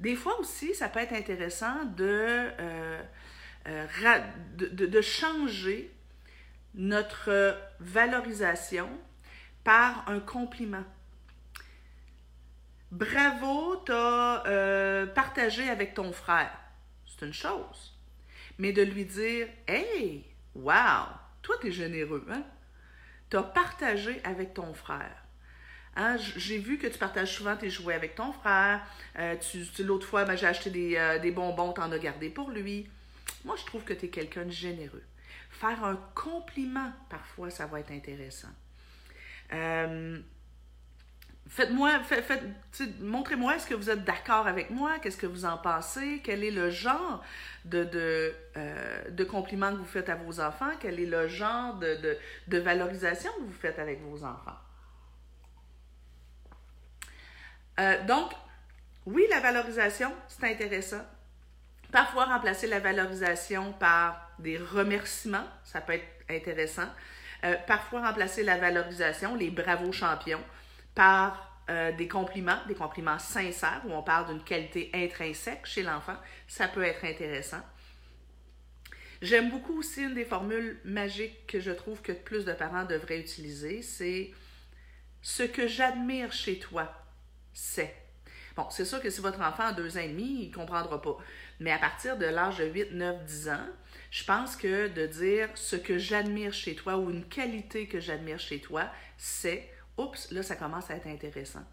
des 0.00 0.16
fois 0.16 0.38
aussi, 0.38 0.74
ça 0.74 0.88
peut 0.88 1.00
être 1.00 1.12
intéressant 1.12 1.84
de, 1.84 2.50
euh, 2.60 3.02
euh, 3.66 4.20
de, 4.56 5.00
changer 5.00 5.92
notre 6.74 7.58
valorisation 7.80 8.88
par 9.64 10.08
un 10.08 10.20
compliment. 10.20 10.84
Bravo, 12.90 13.82
tu 13.84 13.92
as 13.92 15.06
partagé 15.14 15.68
avec 15.68 15.94
ton 15.94 16.12
frère 16.12 16.56
c'est 17.18 17.26
une 17.26 17.32
chose. 17.32 17.96
Mais 18.58 18.72
de 18.72 18.82
lui 18.82 19.04
dire 19.04 19.48
Hey, 19.66 20.24
wow, 20.54 21.06
toi, 21.42 21.56
tu 21.60 21.68
es 21.68 21.72
généreux, 21.72 22.26
hein? 22.30 22.44
Tu 23.30 23.36
as 23.36 23.42
partagé 23.42 24.20
avec 24.24 24.54
ton 24.54 24.72
frère. 24.74 25.24
Hein? 25.96 26.16
J'ai 26.36 26.58
vu 26.58 26.78
que 26.78 26.86
tu 26.86 26.98
partages 26.98 27.34
souvent 27.34 27.56
tes 27.56 27.70
jouets 27.70 27.94
avec 27.94 28.14
ton 28.14 28.32
frère. 28.32 28.80
Euh, 29.18 29.36
tu, 29.36 29.82
L'autre 29.82 30.06
fois, 30.06 30.24
ben, 30.24 30.36
j'ai 30.36 30.46
acheté 30.46 30.70
des, 30.70 30.96
euh, 30.96 31.18
des 31.18 31.30
bonbons, 31.30 31.72
tu 31.72 31.80
en 31.80 31.90
as 31.90 31.98
gardé 31.98 32.28
pour 32.28 32.50
lui. 32.50 32.88
Moi, 33.44 33.56
je 33.56 33.64
trouve 33.64 33.84
que 33.84 33.92
tu 33.92 34.06
es 34.06 34.08
quelqu'un 34.08 34.44
de 34.44 34.50
généreux. 34.50 35.02
Faire 35.50 35.84
un 35.84 35.96
compliment, 36.14 36.92
parfois, 37.08 37.50
ça 37.50 37.66
va 37.66 37.80
être 37.80 37.90
intéressant. 37.90 38.48
Euh, 39.52 40.20
Faites-moi, 41.48 42.00
faites, 42.00 42.42
montrez-moi, 43.00 43.56
est-ce 43.56 43.66
que 43.66 43.74
vous 43.74 43.88
êtes 43.88 44.04
d'accord 44.04 44.46
avec 44.46 44.68
moi? 44.68 44.98
Qu'est-ce 44.98 45.16
que 45.16 45.26
vous 45.26 45.46
en 45.46 45.56
pensez? 45.56 46.20
Quel 46.22 46.44
est 46.44 46.50
le 46.50 46.68
genre 46.68 47.24
de, 47.64 47.84
de, 47.84 48.34
euh, 48.58 49.02
que 49.16 49.76
vous 49.76 49.84
faites 49.86 50.10
à 50.10 50.14
vos 50.14 50.40
enfants? 50.40 50.70
Quel 50.78 51.00
est 51.00 51.06
le 51.06 51.26
genre 51.26 51.76
de 51.76 52.58
valorisation 52.58 53.30
que 53.38 53.44
vous 53.44 53.52
faites 53.52 53.78
avec 53.78 54.02
vos 54.02 54.22
enfants? 54.24 54.58
Euh, 57.78 58.04
donc, 58.04 58.32
oui, 59.06 59.24
la 59.30 59.40
valorisation, 59.40 60.12
c'est 60.26 60.50
intéressant. 60.50 61.04
Parfois, 61.92 62.26
remplacer 62.26 62.66
la 62.66 62.80
valorisation 62.80 63.72
par 63.72 64.30
des 64.38 64.58
remerciements, 64.58 65.46
ça 65.64 65.80
peut 65.80 65.94
être 65.94 66.06
intéressant. 66.28 66.88
Euh, 67.44 67.56
parfois, 67.66 68.06
remplacer 68.06 68.42
la 68.42 68.58
valorisation, 68.58 69.34
les 69.36 69.50
bravos 69.50 69.92
champions, 69.92 70.42
par 70.94 71.62
euh, 71.70 71.92
des 71.92 72.08
compliments, 72.08 72.58
des 72.66 72.74
compliments 72.74 73.18
sincères, 73.18 73.82
où 73.86 73.92
on 73.92 74.02
parle 74.02 74.26
d'une 74.26 74.42
qualité 74.42 74.90
intrinsèque 74.92 75.64
chez 75.64 75.82
l'enfant, 75.82 76.16
ça 76.46 76.68
peut 76.68 76.82
être 76.82 77.04
intéressant. 77.04 77.62
J'aime 79.22 79.50
beaucoup 79.50 79.78
aussi 79.78 80.02
une 80.02 80.14
des 80.14 80.24
formules 80.24 80.80
magiques 80.84 81.46
que 81.46 81.60
je 81.60 81.70
trouve 81.70 82.02
que 82.02 82.12
plus 82.12 82.44
de 82.44 82.52
parents 82.52 82.84
devraient 82.84 83.20
utiliser, 83.20 83.82
c'est 83.82 84.30
ce 85.22 85.42
que 85.42 85.66
j'admire 85.66 86.32
chez 86.32 86.58
toi, 86.58 86.92
c'est. 87.58 87.92
Bon, 88.54 88.66
c'est 88.70 88.84
sûr 88.84 89.02
que 89.02 89.10
si 89.10 89.20
votre 89.20 89.40
enfant 89.40 89.64
a 89.64 89.72
deux 89.72 89.98
ans 89.98 90.00
et 90.00 90.08
demi, 90.08 90.44
il 90.44 90.50
ne 90.50 90.54
comprendra 90.54 91.02
pas. 91.02 91.18
Mais 91.58 91.72
à 91.72 91.78
partir 91.78 92.16
de 92.16 92.24
l'âge 92.24 92.58
de 92.58 92.66
8, 92.66 92.92
9, 92.92 93.24
10 93.24 93.48
ans, 93.48 93.66
je 94.12 94.22
pense 94.22 94.54
que 94.54 94.86
de 94.86 95.06
dire 95.06 95.48
ce 95.56 95.74
que 95.74 95.98
j'admire 95.98 96.52
chez 96.54 96.76
toi 96.76 96.96
ou 96.98 97.10
une 97.10 97.24
qualité 97.24 97.88
que 97.88 97.98
j'admire 97.98 98.38
chez 98.38 98.60
toi, 98.60 98.88
c'est 99.16 99.68
oups, 99.96 100.30
là, 100.30 100.44
ça 100.44 100.54
commence 100.54 100.88
à 100.88 100.94
être 100.94 101.08
intéressant. 101.08 101.64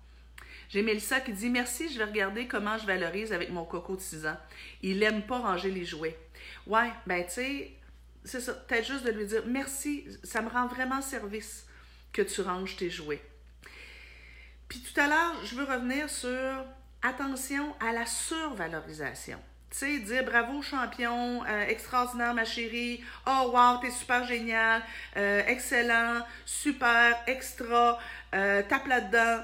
J'ai 0.70 0.82
Mélissa 0.82 1.22
qui 1.22 1.34
dit 1.34 1.52
Merci, 1.52 1.88
je 1.94 2.00
vais 2.00 2.06
regarder 2.06 2.48
comment 2.48 2.80
je 2.80 2.88
valorise 2.88 3.32
avec 3.32 3.52
mon 3.52 3.64
coco 3.64 3.96
de 3.96 4.02
6 4.02 4.26
ans. 4.26 4.38
Il 4.82 5.00
n'aime 5.00 5.22
pas 5.22 5.38
ranger 5.38 5.70
les 5.70 5.86
jouets. 5.86 6.18
Ouais, 6.66 6.90
ben 7.06 7.24
tu 7.26 7.32
sais, 7.32 7.72
c'est 8.24 8.42
ça. 8.42 8.54
Peut-être 8.54 8.88
juste 8.88 9.06
de 9.06 9.12
lui 9.12 9.28
dire 9.28 9.44
Merci, 9.46 10.08
ça 10.24 10.42
me 10.42 10.50
rend 10.50 10.66
vraiment 10.66 11.04
service 11.04 11.68
que 12.12 12.24
tu 12.24 12.42
ranges 12.42 12.76
tes 12.76 12.90
jouets. 12.90 13.22
Puis 14.68 14.80
tout 14.80 15.00
à 15.00 15.08
l'heure, 15.08 15.46
je 15.46 15.56
veux 15.56 15.64
revenir 15.64 16.10
sur 16.10 16.66
attention 17.02 17.76
à 17.80 17.92
la 17.92 18.06
survalorisation. 18.06 19.40
Tu 19.70 19.78
sais, 19.78 20.00
dire 20.00 20.24
bravo 20.24 20.62
champion, 20.62 21.44
euh, 21.44 21.66
extraordinaire 21.68 22.34
ma 22.34 22.46
chérie, 22.46 23.04
oh 23.28 23.52
wow, 23.54 23.78
t'es 23.82 23.92
super 23.92 24.26
génial, 24.26 24.82
euh, 25.18 25.44
excellent, 25.48 26.22
super, 26.46 27.18
extra, 27.28 28.00
euh, 28.34 28.64
tape 28.64 28.88
là-dedans. 28.88 29.44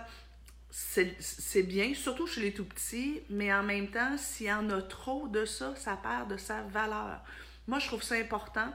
C'est 0.70 1.64
bien, 1.64 1.94
surtout 1.94 2.28
chez 2.28 2.42
les 2.42 2.54
tout 2.54 2.64
petits, 2.64 3.22
mais 3.30 3.54
en 3.54 3.62
même 3.62 3.90
temps, 3.90 4.18
s'il 4.18 4.48
y 4.48 4.54
en 4.54 4.70
a 4.70 4.82
trop 4.82 5.28
de 5.28 5.44
ça, 5.44 5.76
ça 5.76 5.98
perd 6.02 6.32
de 6.32 6.38
sa 6.38 6.62
valeur. 6.62 7.20
Moi, 7.68 7.80
je 7.80 7.88
trouve 7.88 8.02
ça 8.02 8.16
important 8.16 8.74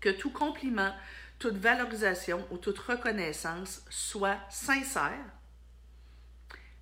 que 0.00 0.08
tout 0.08 0.30
compliment, 0.30 0.92
toute 1.38 1.56
valorisation 1.56 2.44
ou 2.50 2.58
toute 2.58 2.78
reconnaissance 2.78 3.82
soit 3.90 4.38
sincère, 4.50 5.24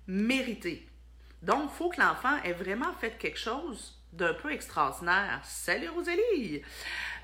méritée. 0.07 0.87
Donc, 1.41 1.69
il 1.71 1.77
faut 1.77 1.89
que 1.89 1.99
l'enfant 1.99 2.41
ait 2.43 2.53
vraiment 2.53 2.93
fait 2.93 3.17
quelque 3.17 3.39
chose 3.39 3.99
d'un 4.13 4.33
peu 4.33 4.51
extraordinaire. 4.51 5.41
Salut 5.43 5.89
Rosalie! 5.89 6.61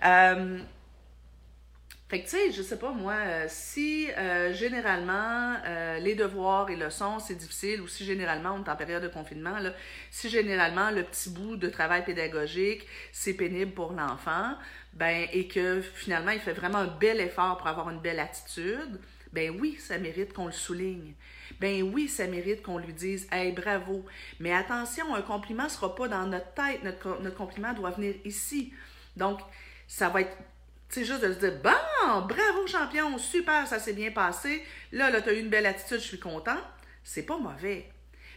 Euh, 0.05 0.59
fait 2.09 2.21
que, 2.21 2.25
tu 2.25 2.31
sais, 2.31 2.51
je 2.51 2.63
sais 2.63 2.79
pas, 2.79 2.91
moi, 2.91 3.13
euh, 3.13 3.45
si 3.47 4.09
euh, 4.17 4.51
généralement 4.51 5.57
les 5.99 6.15
devoirs 6.15 6.69
et 6.69 6.75
leçons, 6.75 7.19
c'est 7.19 7.35
difficile, 7.35 7.81
ou 7.81 7.87
si 7.87 8.03
généralement 8.03 8.55
on 8.55 8.63
est 8.63 8.69
en 8.69 8.75
période 8.75 9.03
de 9.03 9.07
confinement, 9.07 9.59
là, 9.59 9.73
si 10.09 10.29
généralement 10.29 10.89
le 10.89 11.03
petit 11.03 11.29
bout 11.29 11.55
de 11.55 11.69
travail 11.69 12.03
pédagogique, 12.03 12.87
c'est 13.11 13.33
pénible 13.33 13.73
pour 13.73 13.93
l'enfant, 13.93 14.55
ben, 14.93 15.27
et 15.31 15.47
que 15.47 15.81
finalement 15.81 16.31
il 16.31 16.39
fait 16.39 16.53
vraiment 16.53 16.79
un 16.79 16.87
bel 16.87 17.21
effort 17.21 17.57
pour 17.57 17.67
avoir 17.67 17.89
une 17.91 17.99
belle 17.99 18.19
attitude, 18.19 18.99
ben 19.33 19.57
oui, 19.59 19.77
ça 19.79 19.97
mérite 19.97 20.33
qu'on 20.33 20.47
le 20.47 20.51
souligne 20.51 21.13
ben 21.59 21.83
oui, 21.83 22.07
ça 22.07 22.27
mérite 22.27 22.61
qu'on 22.61 22.77
lui 22.77 22.93
dise 22.93 23.27
Hey, 23.31 23.51
bravo. 23.51 24.05
Mais 24.39 24.53
attention, 24.53 25.13
un 25.15 25.21
compliment 25.21 25.65
ne 25.65 25.69
sera 25.69 25.93
pas 25.95 26.07
dans 26.07 26.25
notre 26.25 26.53
tête. 26.53 26.83
Notre, 26.83 27.35
compliment 27.35 27.73
doit 27.73 27.91
venir 27.91 28.15
ici. 28.25 28.73
Donc, 29.15 29.39
ça 29.87 30.09
va 30.09 30.21
être 30.21 30.37
c'est 30.91 31.05
juste 31.05 31.21
de 31.21 31.33
se 31.33 31.39
dire 31.39 31.61
Bon, 31.61 32.21
bravo 32.27 32.65
champion, 32.67 33.17
super, 33.17 33.67
ça 33.67 33.79
s'est 33.79 33.93
bien 33.93 34.11
passé. 34.11 34.63
Là, 34.91 35.09
là, 35.09 35.21
tu 35.21 35.29
as 35.29 35.33
eu 35.33 35.39
une 35.39 35.49
belle 35.49 35.65
attitude, 35.65 35.99
je 35.99 36.05
suis 36.05 36.19
content. 36.19 36.57
C'est 37.03 37.23
pas 37.23 37.37
mauvais. 37.37 37.89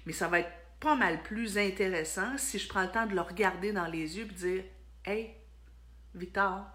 Mais 0.05 0.13
ça 0.13 0.29
va 0.29 0.41
être 0.41 0.51
pas 0.81 0.97
mal 0.97 1.23
plus 1.23 1.57
intéressant 1.59 2.37
si 2.37 2.59
je 2.59 2.69
prends 2.69 2.83
le 2.83 2.91
temps 2.91 3.07
de 3.07 3.15
le 3.15 3.21
regarder 3.21 3.73
dans 3.73 3.87
les 3.87 4.19
yeux 4.19 4.25
et 4.25 4.35
dire 4.35 4.65
Hey, 5.05 5.35
Victor, 6.15 6.67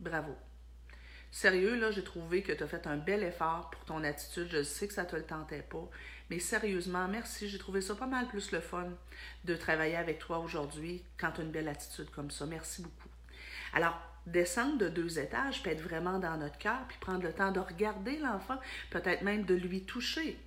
bravo. 0.00 0.36
Sérieux, 1.30 1.78
là, 1.78 1.90
j'ai 1.90 2.04
trouvé 2.04 2.42
que 2.42 2.52
tu 2.52 2.62
as 2.62 2.66
fait 2.66 2.86
un 2.86 2.96
bel 2.96 3.22
effort 3.22 3.70
pour 3.70 3.84
ton 3.84 4.02
attitude. 4.02 4.48
Je 4.50 4.62
sais 4.62 4.88
que 4.88 4.94
ça 4.94 5.04
ne 5.04 5.08
te 5.08 5.16
le 5.16 5.24
tentait 5.24 5.62
pas, 5.62 5.88
Mais 6.30 6.38
sérieusement, 6.38 7.08
merci. 7.08 7.48
J'ai 7.48 7.58
trouvé 7.58 7.80
ça 7.80 7.94
pas 7.94 8.06
mal 8.06 8.26
plus 8.28 8.52
le 8.52 8.60
fun 8.60 8.88
de 9.44 9.54
travailler 9.54 9.96
avec 9.96 10.18
toi 10.18 10.38
aujourd'hui 10.38 11.02
quand 11.18 11.32
tu 11.32 11.40
as 11.40 11.44
une 11.44 11.50
belle 11.50 11.68
attitude 11.68 12.10
comme 12.10 12.30
ça. 12.30 12.46
Merci 12.46 12.82
beaucoup. 12.82 13.08
Alors, 13.72 14.00
descendre 14.26 14.78
de 14.78 14.88
deux 14.88 15.18
étages 15.18 15.62
peut 15.62 15.70
être 15.70 15.80
vraiment 15.80 16.18
dans 16.18 16.36
notre 16.36 16.58
cœur, 16.58 16.80
puis 16.88 16.98
prendre 17.00 17.22
le 17.22 17.32
temps 17.32 17.52
de 17.52 17.60
regarder 17.60 18.18
l'enfant, 18.18 18.58
peut-être 18.90 19.22
même 19.22 19.44
de 19.44 19.54
lui 19.54 19.84
toucher. 19.84 20.38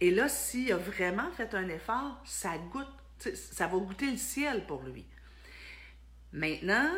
Et 0.00 0.10
là, 0.10 0.28
s'il 0.28 0.72
a 0.72 0.76
vraiment 0.76 1.30
fait 1.32 1.54
un 1.54 1.68
effort, 1.68 2.20
ça 2.24 2.56
goûte, 2.58 2.86
ça 3.34 3.66
va 3.66 3.78
goûter 3.78 4.10
le 4.10 4.16
ciel 4.16 4.66
pour 4.66 4.82
lui. 4.82 5.06
Maintenant, 6.32 6.90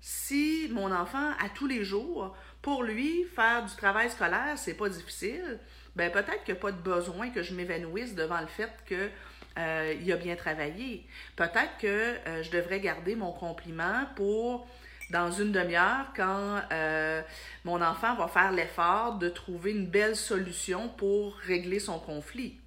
si 0.00 0.68
mon 0.72 0.90
enfant, 0.92 1.30
à 1.38 1.48
tous 1.48 1.66
les 1.66 1.84
jours, 1.84 2.36
pour 2.62 2.84
lui, 2.84 3.24
faire 3.34 3.64
du 3.64 3.74
travail 3.74 4.08
scolaire, 4.08 4.54
c'est 4.56 4.74
pas 4.74 4.88
difficile, 4.88 5.58
ben 5.96 6.10
peut-être 6.10 6.44
qu'il 6.44 6.54
n'y 6.54 6.60
a 6.60 6.62
pas 6.62 6.72
de 6.72 6.80
besoin 6.80 7.30
que 7.30 7.42
je 7.42 7.54
m'évanouisse 7.54 8.14
devant 8.14 8.40
le 8.40 8.46
fait 8.46 8.70
que 8.86 9.10
euh, 9.58 9.94
il 10.00 10.10
a 10.12 10.16
bien 10.16 10.36
travaillé. 10.36 11.06
Peut-être 11.36 11.76
que 11.78 11.86
euh, 11.86 12.42
je 12.42 12.50
devrais 12.50 12.80
garder 12.80 13.16
mon 13.16 13.32
compliment 13.32 14.06
pour 14.16 14.66
dans 15.10 15.30
une 15.30 15.52
demi-heure 15.52 16.06
quand 16.16 16.60
euh, 16.72 17.20
mon 17.64 17.82
enfant 17.82 18.14
va 18.14 18.28
faire 18.28 18.50
l'effort 18.52 19.18
de 19.18 19.28
trouver 19.28 19.72
une 19.72 19.86
belle 19.86 20.16
solution 20.16 20.88
pour 20.88 21.36
régler 21.36 21.80
son 21.80 21.98
conflit 21.98 22.58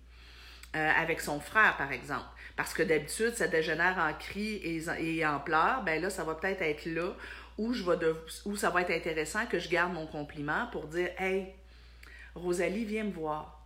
avec 0.74 1.22
son 1.22 1.40
frère, 1.40 1.78
par 1.78 1.94
exemple. 1.94 2.26
Parce 2.58 2.74
que 2.74 2.84
d'habitude, 2.84 3.34
ça 3.34 3.48
dégénère 3.48 3.98
en 3.98 4.14
cris 4.14 4.62
et, 5.00 5.26
en 5.26 5.40
pleurs. 5.40 5.84
Ben 5.84 6.02
là, 6.02 6.10
ça 6.10 6.26
va 6.26 6.36
peut-être 6.36 6.62
être 6.62 6.86
là 6.86 7.14
où, 7.58 7.74
je 7.74 7.84
vais 7.84 7.98
où 8.46 8.56
ça 8.56 8.70
va 8.70 8.82
être 8.82 8.92
intéressant 8.92 9.46
que 9.46 9.60
je 9.60 9.70
garde 9.70 9.94
mon 9.94 10.08
compliment 10.08 10.68
pour 10.72 10.88
dire 10.88 11.10
Hey, 11.18 11.54
Rosalie, 12.36 12.86
viens 12.86 13.06
me 13.06 13.12
voir. 13.12 13.66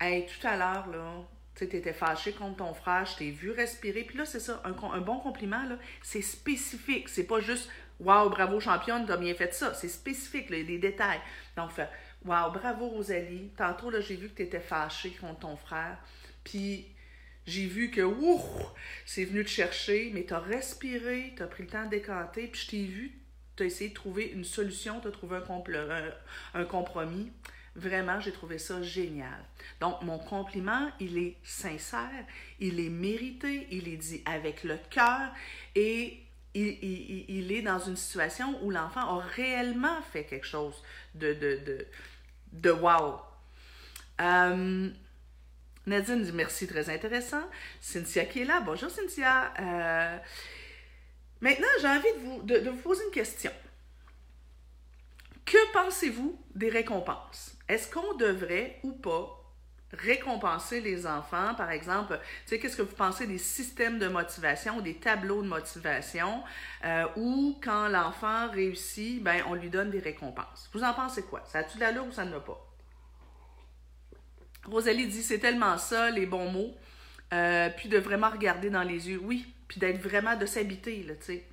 Hey, 0.00 0.26
tout 0.26 0.46
à 0.46 0.56
l'heure, 0.56 0.86
là, 0.88 1.22
tu 1.54 1.64
étais 1.64 1.92
fâché 1.92 2.32
contre 2.32 2.56
ton 2.56 2.74
frère, 2.74 3.06
je 3.06 3.16
t'ai 3.16 3.30
vu 3.30 3.50
respirer. 3.50 4.04
Puis 4.04 4.18
là, 4.18 4.24
c'est 4.24 4.40
ça, 4.40 4.62
un, 4.64 5.00
bon 5.00 5.18
compliment, 5.18 5.64
là, 5.64 5.78
c'est 6.02 6.22
spécifique. 6.22 7.08
C'est 7.08 7.26
pas 7.26 7.40
juste 7.40 7.70
Waouh, 7.98 8.28
bravo 8.28 8.60
championne, 8.60 9.06
t'as 9.06 9.16
bien 9.16 9.34
fait 9.34 9.54
ça. 9.54 9.72
C'est 9.72 9.88
spécifique, 9.88 10.50
là, 10.50 10.62
des 10.62 10.78
détails. 10.78 11.20
Donc, 11.56 11.70
Waouh, 12.24 12.52
bravo 12.52 12.88
Rosalie. 12.88 13.50
Tantôt, 13.56 13.90
là, 13.90 14.00
j'ai 14.00 14.16
vu 14.16 14.28
que 14.28 14.34
tu 14.34 14.42
étais 14.42 14.60
fâché 14.60 15.10
contre 15.12 15.40
ton 15.40 15.56
frère. 15.56 15.96
Puis, 16.44 16.86
j'ai 17.46 17.66
vu 17.66 17.90
que, 17.90 18.02
ouh, 18.02 18.40
c'est 19.04 19.24
venu 19.24 19.44
te 19.44 19.50
chercher, 19.50 20.10
mais 20.12 20.24
tu 20.24 20.34
as 20.34 20.40
respiré, 20.40 21.32
tu 21.36 21.42
as 21.42 21.46
pris 21.46 21.62
le 21.62 21.68
temps 21.68 21.84
de 21.84 21.90
décanter, 21.90 22.48
puis 22.48 22.60
je 22.60 22.70
t'ai 22.70 22.84
vu, 22.84 23.18
tu 23.56 23.62
as 23.62 23.66
essayé 23.66 23.90
de 23.90 23.94
trouver 23.94 24.26
une 24.26 24.44
solution, 24.44 25.00
tu 25.00 25.08
as 25.08 25.10
trouvé 25.10 25.38
un, 25.38 26.60
un 26.60 26.64
compromis. 26.64 27.32
Vraiment, 27.74 28.20
j'ai 28.20 28.32
trouvé 28.32 28.58
ça 28.58 28.82
génial. 28.82 29.44
Donc, 29.80 30.00
mon 30.02 30.18
compliment, 30.18 30.90
il 30.98 31.18
est 31.18 31.36
sincère, 31.42 32.24
il 32.58 32.80
est 32.80 32.88
mérité, 32.88 33.66
il 33.70 33.88
est 33.88 33.96
dit 33.96 34.22
avec 34.24 34.64
le 34.64 34.78
cœur 34.90 35.30
et 35.74 36.22
il, 36.54 37.52
est 37.52 37.62
dans 37.62 37.78
une 37.78 37.96
situation 37.96 38.58
où 38.62 38.70
l'enfant 38.70 39.18
a 39.18 39.20
réellement 39.20 40.00
fait 40.10 40.24
quelque 40.24 40.46
chose 40.46 40.82
de, 41.14 41.34
de, 41.34 41.60
de, 41.66 41.86
de 42.52 42.70
wow. 42.70 43.20
Euh, 44.22 44.88
Nadine 45.86 46.22
dit 46.22 46.32
merci, 46.32 46.66
très 46.66 46.88
intéressant. 46.88 47.42
Cynthia 47.80 48.24
qui 48.24 48.40
est 48.40 48.44
là. 48.44 48.60
Bonjour 48.60 48.90
Cynthia. 48.90 49.52
Euh, 49.60 50.18
maintenant, 51.40 51.66
j'ai 51.80 51.88
envie 51.88 52.12
de 52.12 52.18
vous, 52.18 52.42
de 52.42 52.70
vous 52.70 52.82
poser 52.82 53.04
une 53.04 53.10
question. 53.10 53.52
Que 55.44 55.72
pensez-vous 55.72 56.38
des 56.54 56.68
récompenses? 56.68 57.56
Est-ce 57.68 57.88
qu'on 57.90 58.14
devrait 58.14 58.80
ou 58.82 58.92
pas 58.92 59.36
récompenser 59.92 60.80
les 60.80 61.06
enfants, 61.06 61.54
par 61.54 61.70
exemple, 61.70 62.18
tu 62.44 62.50
sais, 62.50 62.58
qu'est-ce 62.58 62.76
que 62.76 62.82
vous 62.82 62.96
pensez 62.96 63.26
des 63.26 63.38
systèmes 63.38 63.98
de 63.98 64.08
motivation, 64.08 64.80
des 64.80 64.96
tableaux 64.96 65.42
de 65.42 65.48
motivation, 65.48 66.42
euh, 66.84 67.06
où 67.16 67.58
quand 67.62 67.88
l'enfant 67.88 68.50
réussit, 68.50 69.22
ben, 69.22 69.42
on 69.46 69.54
lui 69.54 69.70
donne 69.70 69.90
des 69.90 70.00
récompenses? 70.00 70.68
Vous 70.72 70.82
en 70.82 70.92
pensez 70.92 71.22
quoi? 71.22 71.42
Ça 71.46 71.60
a-tu 71.60 71.78
de 71.78 72.00
ou 72.00 72.12
ça 72.12 72.24
ne 72.24 72.32
l'a 72.32 72.40
pas? 72.40 72.60
Rosalie 74.64 75.06
dit, 75.06 75.22
c'est 75.22 75.38
tellement 75.38 75.78
ça, 75.78 76.10
les 76.10 76.26
bons 76.26 76.50
mots, 76.50 76.74
euh, 77.32 77.70
puis 77.76 77.88
de 77.88 77.98
vraiment 77.98 78.30
regarder 78.30 78.68
dans 78.68 78.82
les 78.82 79.08
yeux, 79.08 79.20
oui, 79.22 79.46
puis 79.68 79.80
d'être 79.80 80.00
vraiment, 80.00 80.36
de 80.36 80.46
s'habiter, 80.46 81.02
là, 81.02 81.14
tu 81.14 81.24
sais, 81.24 81.46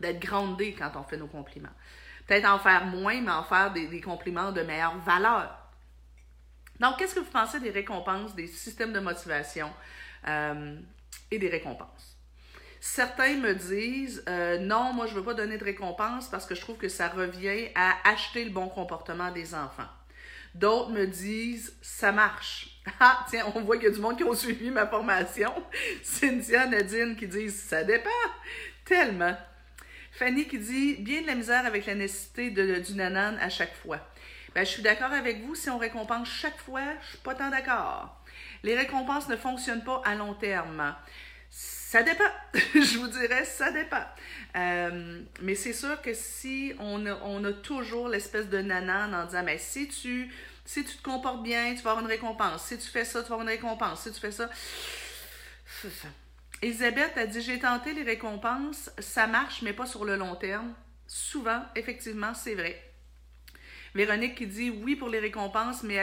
d'être 0.00 0.20
grandé 0.20 0.74
quand 0.74 0.92
on 0.96 1.02
fait 1.02 1.16
nos 1.16 1.26
compliments. 1.26 1.68
Peut-être 2.26 2.48
en 2.48 2.58
faire 2.58 2.86
moins, 2.86 3.20
mais 3.20 3.30
en 3.30 3.42
faire 3.42 3.72
des, 3.72 4.00
compliments 4.00 4.52
de 4.52 4.62
meilleure 4.62 4.98
valeur. 4.98 5.56
Donc, 6.78 6.98
qu'est-ce 6.98 7.14
que 7.14 7.20
vous 7.20 7.30
pensez 7.30 7.58
des 7.58 7.70
récompenses, 7.70 8.34
des 8.34 8.46
systèmes 8.46 8.92
de 8.92 9.00
motivation 9.00 9.72
euh, 10.28 10.78
et 11.30 11.38
des 11.38 11.48
récompenses? 11.48 12.16
Certains 12.80 13.36
me 13.38 13.54
disent 13.54 14.22
euh, 14.28 14.58
non, 14.58 14.92
moi 14.92 15.06
je 15.06 15.14
ne 15.14 15.18
veux 15.18 15.24
pas 15.24 15.34
donner 15.34 15.58
de 15.58 15.64
récompense 15.64 16.28
parce 16.28 16.46
que 16.46 16.54
je 16.54 16.60
trouve 16.60 16.76
que 16.76 16.88
ça 16.88 17.08
revient 17.08 17.70
à 17.74 17.96
acheter 18.08 18.44
le 18.44 18.50
bon 18.50 18.68
comportement 18.68 19.32
des 19.32 19.54
enfants. 19.54 19.88
D'autres 20.54 20.90
me 20.90 21.06
disent 21.06 21.76
ça 21.82 22.12
marche. 22.12 22.67
Ah, 23.00 23.24
tiens, 23.28 23.44
on 23.54 23.60
voit 23.60 23.76
qu'il 23.76 23.88
y 23.88 23.90
a 23.90 23.94
du 23.94 24.00
monde 24.00 24.16
qui 24.16 24.24
a 24.24 24.34
suivi 24.34 24.70
ma 24.70 24.86
formation. 24.86 25.52
Cynthia, 26.02 26.66
Nadine 26.66 27.16
qui 27.16 27.26
disent 27.26 27.62
ça 27.62 27.84
dépend. 27.84 28.10
Tellement. 28.84 29.36
Fanny 30.12 30.48
qui 30.48 30.58
dit 30.58 30.96
bien 30.96 31.22
de 31.22 31.26
la 31.26 31.34
misère 31.34 31.64
avec 31.66 31.86
la 31.86 31.94
nécessité 31.94 32.50
de, 32.50 32.80
du 32.80 32.94
nanan 32.94 33.38
à 33.40 33.48
chaque 33.48 33.74
fois. 33.74 33.98
Ben, 34.54 34.64
je 34.64 34.70
suis 34.70 34.82
d'accord 34.82 35.12
avec 35.12 35.44
vous. 35.44 35.54
Si 35.54 35.70
on 35.70 35.78
récompense 35.78 36.28
chaque 36.28 36.58
fois, 36.58 36.82
je 37.02 37.08
suis 37.10 37.18
pas 37.18 37.34
tant 37.34 37.50
d'accord. 37.50 38.20
Les 38.62 38.76
récompenses 38.76 39.28
ne 39.28 39.36
fonctionnent 39.36 39.84
pas 39.84 40.02
à 40.04 40.14
long 40.14 40.34
terme. 40.34 40.94
Ça 41.50 42.02
dépend. 42.02 42.24
je 42.74 42.98
vous 42.98 43.08
dirais, 43.08 43.44
ça 43.44 43.70
dépend. 43.70 44.04
Euh, 44.56 45.20
mais 45.42 45.54
c'est 45.54 45.72
sûr 45.72 46.02
que 46.02 46.12
si 46.14 46.74
on 46.80 47.06
a, 47.06 47.14
on 47.22 47.44
a 47.44 47.52
toujours 47.52 48.08
l'espèce 48.08 48.48
de 48.48 48.58
nanan 48.58 49.14
en 49.14 49.26
disant, 49.26 49.42
mais 49.44 49.54
ben, 49.54 49.58
si 49.58 49.88
tu, 49.88 50.32
si 50.68 50.84
tu 50.84 50.98
te 50.98 51.02
comportes 51.02 51.42
bien, 51.42 51.74
tu 51.74 51.80
vas 51.80 51.92
avoir 51.92 52.04
une 52.04 52.10
récompense. 52.10 52.66
Si 52.66 52.76
tu 52.76 52.86
fais 52.86 53.06
ça, 53.06 53.22
tu 53.22 53.30
vas 53.30 53.36
avoir 53.36 53.40
une 53.40 53.48
récompense. 53.48 54.02
Si 54.02 54.12
tu 54.12 54.20
fais 54.20 54.30
ça, 54.30 54.50
Elisabeth 56.60 57.16
a 57.16 57.26
dit 57.26 57.40
J'ai 57.40 57.58
tenté 57.58 57.94
les 57.94 58.02
récompenses, 58.02 58.90
ça 58.98 59.26
marche, 59.26 59.62
mais 59.62 59.72
pas 59.72 59.86
sur 59.86 60.04
le 60.04 60.16
long 60.16 60.36
terme. 60.36 60.74
Souvent, 61.06 61.62
effectivement, 61.74 62.34
c'est 62.34 62.54
vrai. 62.54 62.78
Véronique 63.94 64.34
qui 64.34 64.46
dit 64.46 64.68
Oui 64.68 64.94
pour 64.94 65.08
les 65.08 65.20
récompenses, 65.20 65.82
mais 65.84 65.98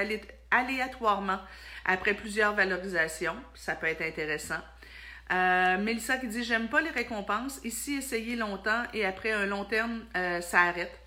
aléatoirement, 0.50 1.40
après 1.86 2.16
plusieurs 2.16 2.56
valorisations. 2.56 3.38
Ça 3.54 3.76
peut 3.76 3.86
être 3.86 4.02
intéressant. 4.02 4.62
Euh, 5.32 5.78
Mélissa 5.78 6.18
qui 6.18 6.28
dit 6.28 6.44
J'aime 6.44 6.70
pas 6.70 6.82
les 6.82 6.90
récompenses. 6.90 7.60
Ici, 7.64 7.98
essayer 7.98 8.36
longtemps 8.36 8.82
et 8.96 9.06
après 9.06 9.32
un 9.32 9.46
long 9.46 9.66
terme, 9.66 10.06
euh, 10.18 10.42
ça 10.42 10.62
arrête. 10.62 11.00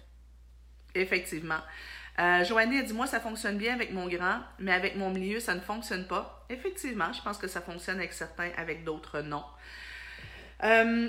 Effectivement. 0.94 1.60
Euh, 2.18 2.44
Joanie 2.44 2.78
a 2.78 2.82
dit 2.82 2.92
Moi, 2.92 3.06
ça 3.06 3.20
fonctionne 3.20 3.58
bien 3.58 3.74
avec 3.74 3.92
mon 3.92 4.08
grand, 4.08 4.40
mais 4.58 4.72
avec 4.72 4.96
mon 4.96 5.10
milieu, 5.10 5.40
ça 5.40 5.54
ne 5.54 5.60
fonctionne 5.60 6.06
pas. 6.06 6.44
Effectivement, 6.48 7.12
je 7.12 7.22
pense 7.22 7.38
que 7.38 7.46
ça 7.46 7.60
fonctionne 7.60 7.98
avec 7.98 8.12
certains, 8.12 8.50
avec 8.56 8.84
d'autres, 8.84 9.20
non. 9.20 9.44
Euh, 10.64 11.08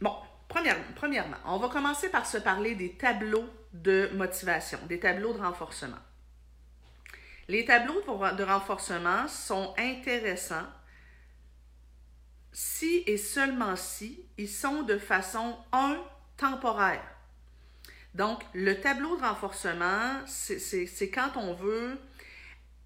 bon, 0.00 0.14
premièrement, 0.48 1.36
on 1.46 1.58
va 1.58 1.68
commencer 1.68 2.08
par 2.08 2.26
se 2.26 2.38
parler 2.38 2.74
des 2.74 2.92
tableaux 2.92 3.48
de 3.72 4.10
motivation, 4.14 4.78
des 4.86 5.00
tableaux 5.00 5.32
de 5.32 5.40
renforcement. 5.40 5.96
Les 7.48 7.64
tableaux 7.64 8.00
de 8.02 8.44
renforcement 8.44 9.26
sont 9.26 9.74
intéressants 9.76 10.66
si 12.52 13.02
et 13.06 13.16
seulement 13.16 13.76
si 13.76 14.26
ils 14.38 14.48
sont 14.48 14.82
de 14.82 14.98
façon, 14.98 15.56
un, 15.72 15.98
temporaire. 16.36 17.02
Donc, 18.14 18.42
le 18.52 18.78
tableau 18.80 19.16
de 19.16 19.22
renforcement, 19.22 20.20
c'est 20.26 21.10
quand 21.10 21.36
on 21.36 21.54
veut 21.54 21.98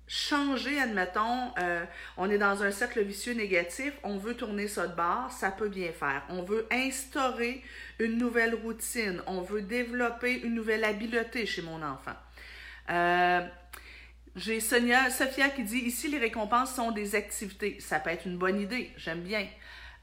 changer, 0.08 0.78
admettons, 0.78 1.52
euh, 1.58 1.84
on 2.16 2.30
est 2.30 2.38
dans 2.38 2.62
un 2.62 2.70
cercle 2.70 3.02
vicieux 3.02 3.34
négatif, 3.34 3.92
on 4.04 4.18
veut 4.18 4.34
tourner 4.34 4.68
ça 4.68 4.86
de 4.86 4.94
bord, 4.94 5.32
ça 5.32 5.50
peut 5.50 5.68
bien 5.68 5.92
faire. 5.92 6.22
On 6.28 6.42
veut 6.42 6.66
instaurer 6.70 7.62
une 7.98 8.16
nouvelle 8.16 8.54
routine, 8.54 9.20
on 9.26 9.40
veut 9.42 9.62
développer 9.62 10.40
une 10.40 10.54
nouvelle 10.54 10.84
habileté 10.84 11.44
chez 11.44 11.62
mon 11.62 11.82
enfant. 11.82 12.14
Euh, 12.90 13.40
j'ai 14.36 14.60
Sonia, 14.60 15.10
Sophia 15.10 15.48
qui 15.48 15.64
dit 15.64 15.78
ici 15.78 16.08
les 16.08 16.18
récompenses 16.18 16.74
sont 16.74 16.92
des 16.92 17.16
activités. 17.16 17.78
Ça 17.80 17.98
peut 17.98 18.10
être 18.10 18.26
une 18.26 18.38
bonne 18.38 18.60
idée, 18.60 18.92
j'aime 18.96 19.22
bien. 19.22 19.46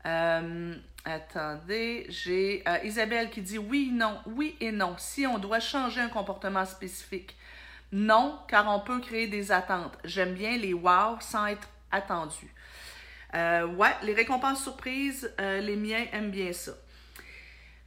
Euh, 0.05 0.75
attendez, 1.05 2.05
j'ai 2.09 2.63
euh, 2.67 2.77
Isabelle 2.83 3.29
qui 3.29 3.41
dit 3.41 3.57
oui, 3.57 3.91
non, 3.93 4.19
oui 4.25 4.55
et 4.59 4.71
non. 4.71 4.95
Si 4.97 5.25
on 5.25 5.37
doit 5.37 5.59
changer 5.59 6.01
un 6.01 6.09
comportement 6.09 6.65
spécifique, 6.65 7.35
non, 7.91 8.39
car 8.47 8.67
on 8.67 8.79
peut 8.79 8.99
créer 8.99 9.27
des 9.27 9.51
attentes. 9.51 9.97
J'aime 10.03 10.33
bien 10.33 10.57
les 10.57 10.73
wow 10.73 11.17
sans 11.19 11.45
être 11.47 11.67
attendu. 11.91 12.53
Euh, 13.35 13.65
ouais, 13.67 13.95
les 14.03 14.13
récompenses 14.13 14.63
surprises, 14.63 15.31
les 15.39 15.75
miens 15.75 16.05
aiment 16.11 16.31
bien 16.31 16.53
ça. 16.53 16.73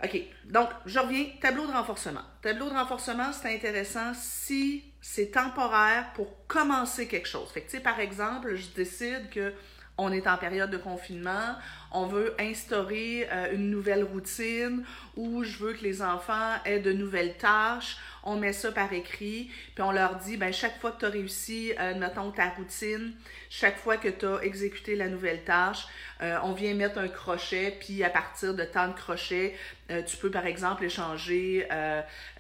OK. 0.05 0.21
Donc, 0.45 0.69
je 0.85 0.99
reviens. 0.99 1.27
Tableau 1.41 1.67
de 1.67 1.73
renforcement. 1.73 2.21
Tableau 2.43 2.69
de 2.69 2.75
renforcement, 2.75 3.33
c'est 3.33 3.55
intéressant 3.55 4.13
si 4.15 4.85
c'est 5.01 5.31
temporaire 5.31 6.13
pour 6.15 6.47
commencer 6.47 7.09
quelque 7.09 7.29
chose. 7.29 7.51
Fait 7.51 7.63
que, 7.63 7.71
tu 7.71 7.77
sais, 7.77 7.83
par 7.83 8.01
exemple, 8.01 8.55
je 8.57 8.69
décide 8.69 9.31
que 9.31 9.55
on 9.99 10.13
est 10.13 10.27
en 10.27 10.37
période 10.37 10.71
de 10.71 10.77
confinement, 10.77 11.57
on 11.91 12.07
veut 12.07 12.35
instaurer 12.39 13.27
euh, 13.33 13.55
une 13.55 13.71
nouvelle 13.71 14.05
routine 14.05 14.85
ou 15.17 15.43
je 15.43 15.57
veux 15.57 15.73
que 15.73 15.83
les 15.83 16.03
enfants 16.03 16.55
aient 16.67 16.81
de 16.81 16.93
nouvelles 16.93 17.37
tâches, 17.39 17.97
on 18.23 18.37
met 18.37 18.53
ça 18.53 18.73
par 18.73 18.93
écrit, 18.93 19.51
puis 19.75 19.83
on 19.83 19.93
leur 19.93 20.17
dit, 20.17 20.37
ben 20.37 20.53
chaque 20.53 20.79
fois 20.81 20.91
que 20.91 21.01
tu 21.01 21.05
as 21.07 21.11
réussi, 21.11 21.73
euh, 21.81 21.95
mettons, 21.95 22.31
ta 22.31 22.51
routine, 22.51 23.15
chaque 23.49 23.79
fois 23.79 23.97
que 23.97 24.09
tu 24.09 24.27
as 24.27 24.43
exécuté 24.43 24.97
la 24.97 25.09
nouvelle 25.09 25.45
tâche, 25.45 25.87
euh, 26.21 26.39
on 26.43 26.53
vient 26.53 26.75
mettre 26.75 26.99
un 26.99 27.09
crochet, 27.09 27.75
puis 27.81 28.05
à 28.05 28.11
partir 28.11 28.53
de 28.55 28.65
tant 28.65 28.89
de 28.89 28.95
crochets, 28.95 29.57
tu 30.07 30.17
peux 30.17 30.33
par 30.33 30.47
exemple 30.47 30.85
échanger 30.85 31.69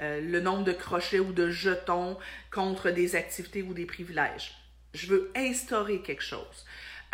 le 0.01 0.40
nombre 0.40 0.64
de 0.64 0.73
crochets 0.73 1.21
ou 1.21 1.33
de 1.33 1.49
jetons 1.49 2.19
contre 2.51 2.90
des 2.90 3.14
activités 3.14 3.62
ou 3.62 3.73
des 3.73 3.87
privilèges. 3.87 4.53
Je 4.95 5.07
veux 5.07 5.31
instaurer 5.37 6.01
quelque 6.01 6.25
chose. 6.25 6.65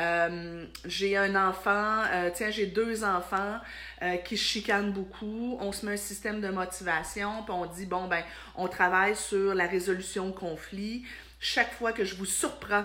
Euh, 0.03 0.65
j'ai 0.85 1.17
un 1.17 1.35
enfant, 1.37 2.03
euh, 2.13 2.31
tiens, 2.35 2.51
j'ai 2.51 2.67
deux 2.67 3.05
enfants 3.05 3.59
euh, 4.03 4.17
qui 4.17 4.37
chicanent 4.37 4.93
beaucoup. 4.93 5.57
On 5.61 5.71
se 5.73 5.87
met 5.87 5.93
un 5.93 5.97
système 5.97 6.41
de 6.41 6.49
motivation, 6.49 7.43
puis 7.45 7.53
on 7.53 7.67
dit, 7.67 7.87
bon, 7.87 8.09
ben, 8.09 8.23
on 8.57 8.69
travaille 8.69 9.15
sur 9.15 9.55
la 9.55 9.67
résolution 9.67 10.27
de 10.27 10.33
conflits. 10.33 11.05
Chaque 11.39 11.73
fois 11.75 11.93
que 11.93 12.05
je 12.05 12.15
vous 12.17 12.25
surprends 12.25 12.85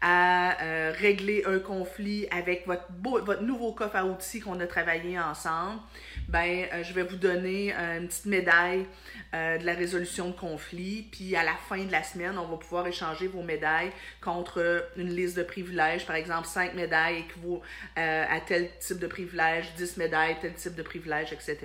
à 0.00 0.56
régler 0.92 1.42
un 1.46 1.58
conflit 1.58 2.26
avec 2.30 2.66
votre, 2.66 2.86
votre 3.02 3.42
nouveau 3.42 3.72
coffre 3.72 3.96
à 3.96 4.04
outils 4.04 4.40
qu'on 4.40 4.60
a 4.60 4.66
travaillé 4.66 5.18
ensemble, 5.18 5.80
ben, 6.28 6.66
je 6.82 6.92
vais 6.92 7.02
vous 7.02 7.16
donner 7.16 7.72
une 7.72 8.06
petite 8.06 8.26
médaille 8.26 8.86
euh, 9.34 9.58
de 9.58 9.66
la 9.66 9.74
résolution 9.74 10.28
de 10.28 10.32
conflits. 10.32 11.06
Puis 11.12 11.36
à 11.36 11.44
la 11.44 11.54
fin 11.68 11.84
de 11.84 11.92
la 11.92 12.02
semaine, 12.02 12.38
on 12.38 12.46
va 12.46 12.56
pouvoir 12.56 12.86
échanger 12.86 13.26
vos 13.26 13.42
médailles 13.42 13.92
contre 14.22 14.88
une 14.96 15.14
liste 15.14 15.36
de 15.36 15.42
privilèges. 15.42 16.06
Par 16.06 16.16
exemple, 16.16 16.46
5 16.46 16.72
médailles 16.72 17.18
équivaut 17.18 17.60
euh, 17.98 18.24
à 18.26 18.40
tel 18.40 18.70
type 18.78 18.98
de 18.98 19.06
privilège, 19.06 19.66
10 19.76 19.98
médailles, 19.98 20.36
tel 20.40 20.54
type 20.54 20.74
de 20.74 20.82
privilège, 20.82 21.34
etc. 21.34 21.58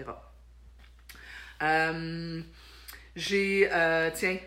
Euh, 1.62 2.42
j'ai, 3.16 3.70
tiens, 4.14 4.38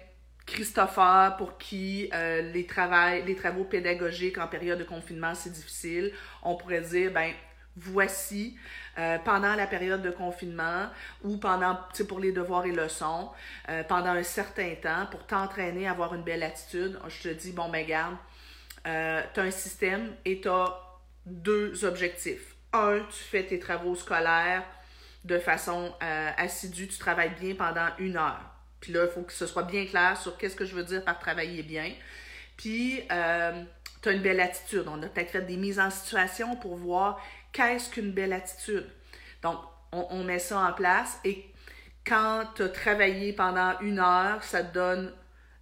Christopher, 0.47 1.37
pour 1.37 1.59
qui 1.59 2.09
les, 2.13 2.67
les 3.27 3.35
travaux 3.37 3.65
pédagogiques 3.65 4.39
en 4.39 4.47
période 4.47 4.79
de 4.79 4.85
confinement, 4.85 5.35
c'est 5.35 5.53
difficile. 5.53 6.13
On 6.43 6.57
pourrait 6.57 6.83
dire, 6.83 7.13
ben, 7.13 7.33
voici 7.77 8.57
euh, 8.99 9.19
pendant 9.19 9.55
la 9.55 9.67
période 9.67 10.03
de 10.03 10.11
confinement 10.11 10.89
ou 11.23 11.37
pendant, 11.37 11.79
pour 12.09 12.19
les 12.19 12.33
devoirs 12.33 12.65
et 12.65 12.73
leçons, 12.73 13.31
euh, 13.69 13.83
pendant 13.85 14.11
un 14.11 14.23
certain 14.23 14.75
temps, 14.75 15.07
pour 15.11 15.27
t'entraîner 15.27 15.87
à 15.87 15.91
avoir 15.91 16.15
une 16.15 16.23
belle 16.23 16.43
attitude, 16.43 16.99
je 17.09 17.29
te 17.29 17.35
dis, 17.35 17.53
bon, 17.53 17.69
ben 17.69 17.87
garde, 17.87 18.17
euh, 18.87 19.23
tu 19.35 19.41
as 19.41 19.43
un 19.43 19.51
système 19.51 20.15
et 20.25 20.41
tu 20.41 20.49
as 20.49 20.75
deux 21.27 21.85
objectifs. 21.85 22.57
Un, 22.73 23.01
tu 23.01 23.23
fais 23.23 23.45
tes 23.45 23.59
travaux 23.59 23.95
scolaires 23.95 24.65
de 25.25 25.39
façon 25.39 25.93
assidue, 26.37 26.87
tu 26.87 26.99
travailles 26.99 27.35
bien 27.41 27.57
pendant 27.57 27.89
une 27.99 28.17
heure. 28.17 28.56
Puis 28.81 28.93
là, 28.93 29.05
il 29.05 29.11
faut 29.11 29.23
que 29.23 29.33
ce 29.33 29.47
soit 29.47 29.65
bien 29.65 29.87
clair 29.87 30.17
sur 30.17 30.37
qu'est-ce 30.37 30.57
que 30.57 30.65
je 30.65 30.75
veux 30.75 30.85
dire 30.85 31.05
par 31.05 31.19
travailler 31.19 31.63
bien. 31.63 31.93
Puis, 32.57 33.03
tu 33.09 33.13
as 34.09 34.13
une 34.13 34.23
belle 34.23 34.41
attitude. 34.41 34.85
On 34.87 35.03
a 35.03 35.07
peut-être 35.09 35.31
fait 35.31 35.43
des 35.43 35.57
mises 35.57 35.79
en 35.79 35.91
situation 35.91 36.57
pour 36.57 36.77
voir 36.77 37.21
qu'est-ce 37.53 37.91
qu'une 37.91 38.13
belle 38.13 38.33
attitude. 38.33 38.87
Donc, 39.43 39.59
on, 39.93 40.25
met 40.25 40.39
ça 40.39 40.61
en 40.61 40.73
place 40.73 41.19
et 41.25 41.45
quand 42.07 42.45
tu 42.55 42.63
as 42.63 42.69
travaillé 42.69 43.33
pendant 43.33 43.79
une 43.81 43.99
heure, 43.99 44.43
ça 44.43 44.63
te 44.63 44.75
donne 44.75 45.13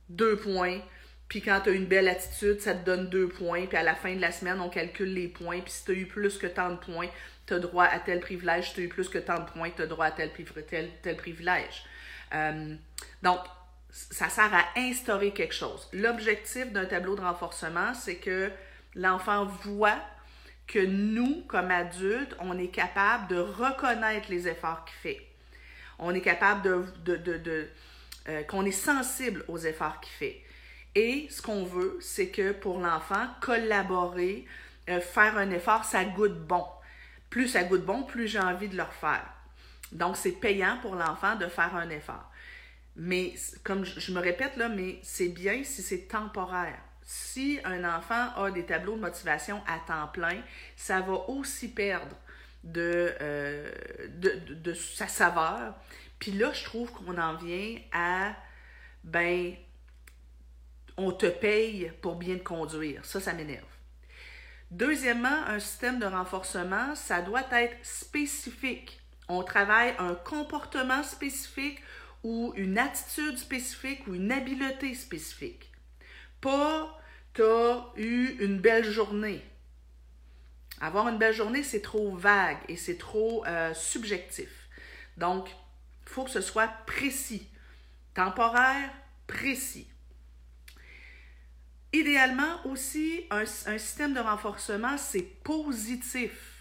deux 0.09 0.37
points. 0.37 0.81
Puis 1.29 1.41
quand 1.41 1.61
tu 1.63 1.71
as 1.71 1.73
une 1.73 1.87
belle 1.87 2.09
attitude, 2.09 2.61
ça 2.61 2.75
te 2.75 2.85
donne 2.85 3.09
deux 3.09 3.29
points. 3.29 3.67
Puis 3.67 3.77
à 3.77 3.83
la 3.83 3.95
fin 3.95 4.15
de 4.15 4.21
la 4.21 4.33
semaine, 4.33 4.61
on 4.61 4.69
calcule 4.69 5.15
les 5.15 5.29
points. 5.29 5.61
Puis 5.61 5.73
si 5.73 5.85
tu 5.85 5.93
as 5.93 5.95
eu 5.95 6.07
plus 6.07 6.37
que 6.37 6.47
tant 6.47 6.71
de 6.71 6.77
points, 6.77 7.09
tu 7.47 7.55
as 7.55 7.59
droit 7.59 7.85
à 7.85 7.99
tel 7.99 8.21
privilège. 8.21 8.69
Si 8.69 8.75
tu 8.75 8.81
as 8.81 8.85
eu 8.85 8.89
plus 8.89 9.09
que 9.09 9.19
tant 9.19 9.39
de 9.39 9.51
points, 9.51 9.71
tu 9.71 9.83
as 9.83 9.87
droit 9.87 10.07
à 10.07 10.11
tel 10.11 10.31
privilège. 11.17 11.85
Euh, 12.35 12.75
donc, 13.23 13.41
ça 13.91 14.29
sert 14.29 14.53
à 14.53 14.65
instaurer 14.77 15.33
quelque 15.33 15.55
chose. 15.55 15.89
L'objectif 15.93 16.73
d'un 16.73 16.85
tableau 16.85 17.15
de 17.15 17.21
renforcement, 17.21 17.95
c'est 17.95 18.17
que 18.17 18.51
l'enfant 18.95 19.45
voit 19.45 20.01
que 20.67 20.85
nous, 20.85 21.43
comme 21.47 21.71
adultes, 21.71 22.35
on 22.41 22.59
est 22.59 22.69
capable 22.69 23.29
de 23.29 23.39
reconnaître 23.39 24.31
les 24.31 24.49
efforts 24.49 24.85
qu'il 24.85 24.97
fait. 24.97 25.27
On 25.99 26.15
est 26.15 26.21
capable 26.21 26.63
de, 27.05 27.69
euh, 28.29 28.43
qu'on 28.45 28.65
est 28.65 28.73
sensible 28.73 29.45
aux 29.49 29.59
efforts 29.59 30.01
qu'il 30.01 30.13
fait. 30.13 30.43
Et 30.95 31.29
ce 31.31 31.43
qu'on 31.43 31.65
veut, 31.65 31.99
c'est 32.01 32.29
que 32.29 32.53
pour 32.53 32.81
l'enfant, 32.81 33.27
collaborer, 33.41 34.45
euh, 34.89 35.01
faire 35.01 35.37
un 35.37 35.51
effort, 35.51 35.85
ça 35.85 36.05
goûte 36.05 36.39
bon. 36.47 36.65
Plus 37.31 37.49
ça 37.49 37.65
goûte 37.65 37.85
bon, 37.85 38.03
plus 38.05 38.29
j'ai 38.29 38.41
envie 38.41 38.69
de 38.69 38.77
le 38.77 38.83
refaire. 38.83 39.34
Donc, 39.95 40.17
c'est 40.17 40.33
payant 40.33 40.79
pour 40.83 40.97
l'enfant 40.97 41.37
de 41.37 41.47
faire 41.47 41.75
un 41.75 41.89
effort. 41.89 42.31
Mais, 42.97 43.35
comme 43.63 43.85
je 43.85 44.13
me 44.13 44.21
répète 44.21 44.57
là, 44.57 44.69
mais 44.69 44.99
c'est 45.03 45.29
bien 45.29 45.65
si 45.65 45.83
c'est 45.83 46.07
temporaire 46.07 46.79
si 47.05 47.61
un 47.65 47.85
enfant 47.85 48.31
a 48.37 48.51
des 48.51 48.65
tableaux 48.65 48.97
de 48.97 49.01
motivation 49.01 49.63
à 49.67 49.79
temps 49.79 50.09
plein, 50.09 50.41
ça 50.77 51.01
va 51.01 51.29
aussi 51.29 51.69
perdre 51.69 52.17
de, 52.63 53.15
euh, 53.21 53.71
de, 54.09 54.73
sa 54.73 55.07
saveur. 55.07 55.75
Puis 56.19 56.33
là, 56.33 56.53
je 56.53 56.65
trouve 56.65 56.91
qu'on 56.93 57.19
en 57.19 57.37
vient 57.37 57.77
à, 57.93 58.35
ben, 59.03 59.55
on 60.97 61.13
te 61.13 61.27
paye 61.27 61.93
pour 62.01 62.17
bien 62.17 62.39
te 62.39 62.43
conduire. 62.43 63.05
Ça, 63.05 63.21
ça 63.21 63.35
m'énerve. 63.35 63.65
Deuxièmement, 64.71 65.45
un 65.47 65.59
système 65.59 65.99
de 65.99 66.07
renforcement, 66.07 66.95
ça 66.95 67.21
doit 67.21 67.45
être 67.53 67.77
spécifique. 67.83 69.01
On 69.29 69.43
travaille 69.43 69.95
un 69.99 70.15
comportement 70.15 71.03
spécifique 71.03 71.81
ou 72.23 72.53
une 72.57 72.79
attitude 72.79 73.39
spécifique 73.39 74.07
ou 74.07 74.15
une 74.15 74.33
habileté 74.33 74.95
spécifique 74.95 75.71
pas 76.45 77.01
t'as 77.33 77.87
eu 77.97 78.37
une 78.39 78.59
belle 78.61 78.85
journée. 78.85 79.43
Avoir 80.79 81.09
une 81.09 81.17
belle 81.17 81.33
journée, 81.33 81.63
c'est 81.63 81.81
trop 81.81 82.15
vague 82.15 82.59
et 82.69 82.77
c'est 82.77 82.99
trop 82.99 83.47
euh, 83.47 83.73
subjectif. 83.73 84.69
Donc, 85.17 85.49
il 85.49 86.11
faut 86.11 86.25
que 86.25 86.31
ce 86.31 86.43
soit 86.43 86.69
précis, 86.85 87.49
temporaire, 88.13 88.91
précis. 89.27 89.89
Idéalement 91.95 92.67
aussi, 92.67 93.25
un, 93.31 93.45
un 93.45 93.79
système 93.79 94.13
de 94.13 94.21
renforcement, 94.21 94.99
c'est 94.99 95.23
positif. 95.23 96.54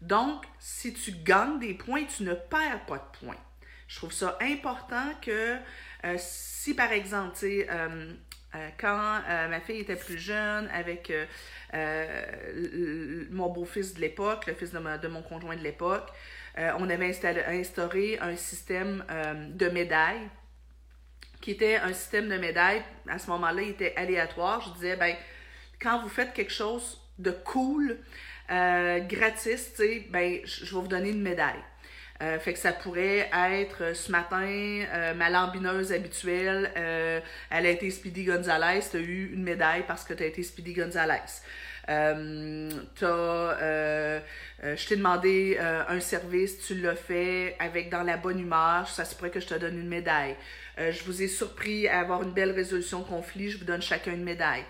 Donc, 0.00 0.44
si 0.58 0.92
tu 0.92 1.12
gagnes 1.12 1.58
des 1.58 1.74
points, 1.74 2.04
tu 2.04 2.22
ne 2.22 2.34
perds 2.34 2.84
pas 2.86 2.98
de 2.98 3.26
points. 3.26 3.40
Je 3.88 3.96
trouve 3.96 4.12
ça 4.12 4.36
important 4.40 5.12
que 5.22 5.56
euh, 6.04 6.14
si, 6.18 6.74
par 6.74 6.92
exemple, 6.92 7.36
tu 7.38 7.64
euh, 7.68 8.12
euh, 8.54 8.68
quand 8.78 9.20
ma 9.50 9.60
fille 9.60 9.80
était 9.80 9.96
plus 9.96 10.18
jeune, 10.18 10.68
avec 10.68 11.12
mon 13.30 13.48
beau-fils 13.48 13.94
de 13.94 14.00
l'époque, 14.00 14.46
le 14.46 14.54
fils 14.54 14.72
de, 14.72 15.08
mon 15.08 15.22
conjoint 15.22 15.56
de 15.56 15.62
l'époque, 15.62 16.10
on 16.56 16.88
avait 16.88 17.14
instauré 17.48 18.18
un 18.20 18.36
système 18.36 19.04
de 19.54 19.68
médailles 19.68 20.28
qui 21.40 21.52
était 21.52 21.76
un 21.76 21.92
système 21.92 22.28
de 22.28 22.36
médailles. 22.36 22.82
À 23.08 23.18
ce 23.18 23.30
moment-là, 23.30 23.62
il 23.62 23.70
était 23.70 23.94
aléatoire. 23.96 24.60
Je 24.60 24.70
disais, 24.74 24.96
ben, 24.96 25.14
quand 25.80 26.02
vous 26.02 26.08
faites 26.08 26.32
quelque 26.32 26.52
chose 26.52 27.00
de 27.18 27.30
cool, 27.30 27.98
gratis, 28.48 29.72
ben, 30.10 30.38
je 30.44 30.64
vais 30.64 30.80
vous 30.80 30.88
donner 30.88 31.10
une 31.10 31.22
médaille. 31.22 31.62
Euh, 32.20 32.38
fait 32.40 32.52
que 32.52 32.58
ça 32.58 32.72
pourrait 32.72 33.30
être 33.32 33.82
euh, 33.82 33.94
ce 33.94 34.10
matin, 34.10 34.44
euh, 34.44 35.14
ma 35.14 35.30
lambineuse 35.30 35.92
habituelle, 35.92 36.72
elle 36.74 37.66
a 37.66 37.68
été 37.68 37.90
Speedy 37.90 38.24
Gonzalez, 38.24 38.80
tu 38.90 38.96
as 38.96 39.00
eu 39.00 39.30
une 39.32 39.44
médaille 39.44 39.84
parce 39.86 40.04
que 40.04 40.14
tu 40.14 40.24
as 40.24 40.26
été 40.26 40.42
Speedy 40.42 40.72
Gonzalez. 40.72 41.20
Euh, 41.88 42.68
je 44.60 44.88
t'ai 44.88 44.96
demandé 44.96 45.58
un 45.60 46.00
service, 46.00 46.66
tu 46.66 46.74
l'as 46.74 46.96
fait 46.96 47.56
avec 47.60 47.88
dans 47.88 48.02
la 48.02 48.16
bonne 48.16 48.40
humeur, 48.40 48.88
ça 48.88 49.04
se 49.04 49.14
pourrait 49.14 49.30
que 49.30 49.40
je 49.40 49.46
te 49.46 49.54
donne 49.54 49.78
une 49.78 49.88
médaille. 49.88 50.34
je 50.76 51.02
vous 51.04 51.22
ai 51.22 51.28
surpris 51.28 51.86
à 51.88 52.00
avoir 52.00 52.22
une 52.24 52.32
belle 52.32 52.50
résolution 52.50 53.00
de 53.00 53.04
conflit, 53.04 53.50
je 53.50 53.58
vous 53.58 53.64
donne 53.64 53.80
chacun 53.80 54.12
une 54.12 54.24
médaille. 54.24 54.64